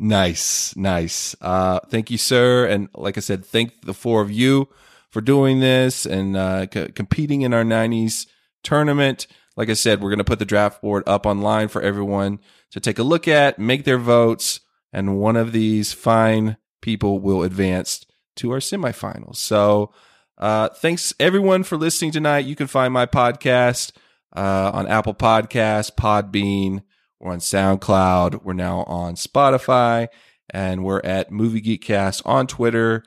[0.02, 1.36] Nice, nice.
[1.42, 2.64] Uh, thank you, sir.
[2.66, 4.66] And like I said, thank the four of you
[5.10, 8.24] for doing this and uh, c- competing in our 90s
[8.62, 9.26] tournament.
[9.56, 12.80] Like I said, we're going to put the draft board up online for everyone to
[12.80, 14.60] take a look at, make their votes,
[14.92, 18.06] and one of these fine people will advance
[18.36, 19.36] to our semifinals.
[19.36, 19.92] So,
[20.38, 22.46] uh, thanks everyone for listening tonight.
[22.46, 23.92] You can find my podcast
[24.34, 26.82] uh, on Apple Podcasts, Podbean,
[27.20, 28.42] we're on SoundCloud.
[28.44, 30.08] We're now on Spotify,
[30.48, 33.04] and we're at Movie Geekcast on Twitter,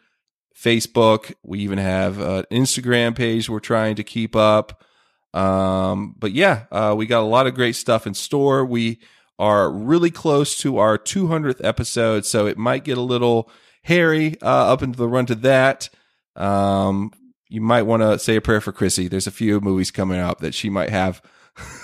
[0.56, 1.34] Facebook.
[1.42, 4.84] We even have an Instagram page we're trying to keep up.
[5.34, 8.66] Um, but yeah, uh, we got a lot of great stuff in store.
[8.66, 9.00] We
[9.40, 13.50] are really close to our 200th episode, so it might get a little
[13.84, 15.90] hairy uh, up into the run to that.
[16.36, 17.12] Um,
[17.50, 19.08] you might want to say a prayer for Chrissy.
[19.08, 21.22] There's a few movies coming up that she might have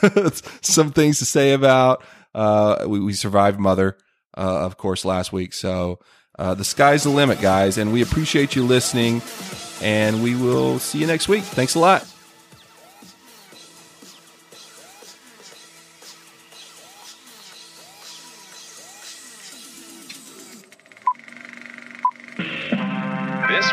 [0.61, 2.03] some things to say about.
[2.34, 3.97] Uh, we, we survived Mother,
[4.38, 5.53] uh, of course, last week.
[5.53, 5.99] So
[6.38, 7.77] uh, the sky's the limit, guys.
[7.77, 9.21] And we appreciate you listening.
[9.81, 11.43] And we will see you next week.
[11.43, 12.18] Thanks a lot.